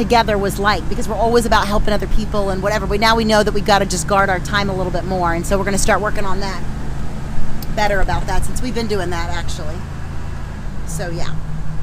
together 0.00 0.36
was 0.38 0.58
like 0.58 0.86
because 0.88 1.08
we're 1.08 1.14
always 1.14 1.46
about 1.46 1.66
helping 1.68 1.92
other 1.94 2.06
people 2.08 2.50
and 2.50 2.62
whatever. 2.62 2.86
But 2.86 2.98
now 3.00 3.14
we 3.16 3.24
know 3.24 3.42
that 3.42 3.52
we've 3.54 3.64
got 3.64 3.78
to 3.80 3.86
just 3.86 4.08
guard 4.08 4.28
our 4.28 4.40
time 4.40 4.68
a 4.70 4.74
little 4.74 4.92
bit 4.92 5.04
more, 5.04 5.32
and 5.34 5.46
so 5.46 5.56
we're 5.58 5.64
going 5.64 5.76
to 5.76 5.82
start 5.82 6.00
working 6.00 6.24
on 6.24 6.40
that 6.40 6.62
better 7.76 8.00
about 8.00 8.26
that 8.26 8.44
since 8.44 8.60
we've 8.62 8.74
been 8.74 8.88
doing 8.88 9.10
that 9.10 9.30
actually. 9.30 9.76
So 10.88 11.10
yeah. 11.10 11.34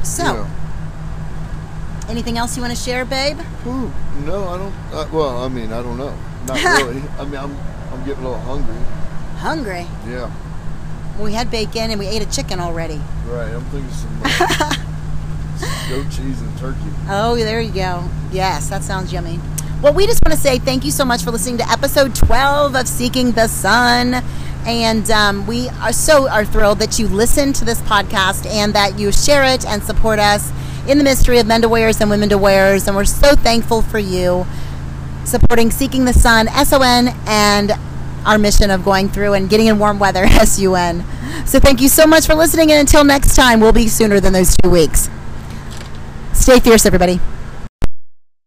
So 0.03 0.23
Yeah. 0.23 2.09
anything 2.09 2.37
else 2.37 2.55
you 2.57 2.61
want 2.63 2.75
to 2.75 2.81
share, 2.81 3.05
babe? 3.05 3.39
Ooh, 3.65 3.91
no, 4.25 4.47
I 4.49 4.57
don't. 4.57 4.73
Uh, 4.93 5.07
well, 5.13 5.43
I 5.43 5.47
mean, 5.47 5.71
I 5.71 5.81
don't 5.81 5.97
know. 5.97 6.13
Not 6.45 6.63
really. 6.83 7.01
I 7.19 7.23
mean, 7.25 7.35
I'm, 7.37 7.55
I'm 7.91 8.03
getting 8.05 8.23
a 8.23 8.29
little 8.29 8.39
hungry. 8.39 8.75
Hungry. 9.37 9.85
Yeah, 10.07 10.31
We 11.19 11.33
had 11.33 11.49
bacon 11.51 11.91
and 11.91 11.99
we 11.99 12.07
ate 12.07 12.21
a 12.21 12.25
chicken 12.31 12.59
already. 12.59 13.01
right. 13.27 13.51
I'm 13.53 13.63
thinking 13.65 13.91
some 13.91 14.21
uh, 14.23 14.73
goat 15.89 16.05
cheese 16.11 16.41
and 16.41 16.57
turkey. 16.57 16.79
Oh, 17.09 17.35
there 17.35 17.61
you 17.61 17.71
go. 17.71 18.09
Yes, 18.31 18.69
that 18.69 18.83
sounds 18.83 19.13
yummy. 19.13 19.39
Well, 19.81 19.93
we 19.93 20.05
just 20.05 20.21
want 20.25 20.35
to 20.35 20.41
say 20.41 20.59
thank 20.59 20.83
you 20.85 20.91
so 20.91 21.05
much 21.05 21.23
for 21.23 21.31
listening 21.31 21.57
to 21.59 21.69
episode 21.69 22.15
12 22.15 22.75
of 22.75 22.87
Seeking 22.87 23.31
the 23.31 23.47
Sun. 23.47 24.23
And 24.65 25.09
um, 25.11 25.47
we 25.47 25.69
are 25.69 25.93
so 25.93 26.27
are 26.27 26.43
thrilled 26.43 26.79
that 26.79 26.99
you 26.99 27.07
listen 27.07 27.53
to 27.53 27.63
this 27.63 27.79
podcast 27.81 28.45
and 28.47 28.73
that 28.73 28.99
you 28.99 29.11
share 29.11 29.45
it 29.45 29.65
and 29.65 29.81
support 29.83 30.19
us 30.19 30.51
in 30.87 30.97
the 30.97 31.03
mystery 31.03 31.39
of 31.39 31.47
men 31.47 31.61
to 31.61 31.69
warriors 31.69 32.01
and 32.01 32.09
women 32.09 32.27
to 32.29 32.37
warriors. 32.37 32.87
And 32.87 32.95
we're 32.95 33.05
so 33.05 33.35
thankful 33.35 33.81
for 33.81 33.99
you 33.99 34.45
supporting 35.23 35.71
Seeking 35.71 36.05
the 36.05 36.13
Sun, 36.13 36.47
S-O-N, 36.47 37.15
and 37.25 37.71
our 38.25 38.37
mission 38.37 38.71
of 38.71 38.83
going 38.83 39.09
through 39.09 39.33
and 39.33 39.49
getting 39.49 39.67
in 39.67 39.79
warm 39.79 39.99
weather, 39.99 40.23
S-U-N. 40.25 41.05
So 41.45 41.59
thank 41.59 41.81
you 41.81 41.87
so 41.87 42.05
much 42.05 42.25
for 42.25 42.33
listening. 42.35 42.71
And 42.71 42.79
until 42.79 43.03
next 43.03 43.35
time, 43.35 43.59
we'll 43.59 43.71
be 43.71 43.87
sooner 43.87 44.19
than 44.19 44.33
those 44.33 44.55
two 44.57 44.69
weeks. 44.69 45.09
Stay 46.47 46.61
fierce, 46.61 46.85
everybody. 46.85 47.19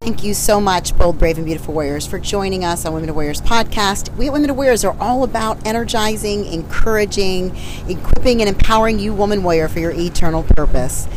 Thank 0.01 0.25
you 0.25 0.33
so 0.33 0.59
much, 0.59 0.97
bold, 0.97 1.19
brave, 1.19 1.37
and 1.37 1.45
beautiful 1.45 1.75
warriors, 1.75 2.07
for 2.07 2.19
joining 2.19 2.65
us 2.65 2.87
on 2.87 2.95
Women 2.95 3.09
to 3.09 3.13
Warriors 3.13 3.43
podcast. 3.43 4.17
We 4.17 4.29
at 4.29 4.33
Women 4.33 4.49
to 4.49 4.55
Warriors 4.55 4.87
are 4.87 4.97
all 4.99 5.23
about 5.23 5.67
energizing, 5.67 6.47
encouraging, 6.47 7.55
equipping, 7.87 8.41
and 8.41 8.49
empowering 8.49 8.99
you, 8.99 9.13
woman 9.13 9.43
warrior, 9.43 9.69
for 9.69 9.81
your 9.81 9.91
eternal 9.91 10.45
purpose. 10.45 11.09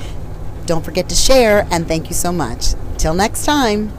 Don't 0.66 0.84
forget 0.84 1.08
to 1.08 1.16
share, 1.16 1.66
and 1.72 1.88
thank 1.88 2.10
you 2.10 2.16
so 2.16 2.34
much. 2.34 2.74
Till 2.98 3.14
next 3.14 3.46
time, 3.46 3.94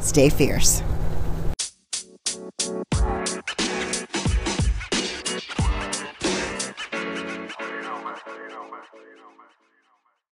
stay 0.00 0.30
fierce. 0.30 0.80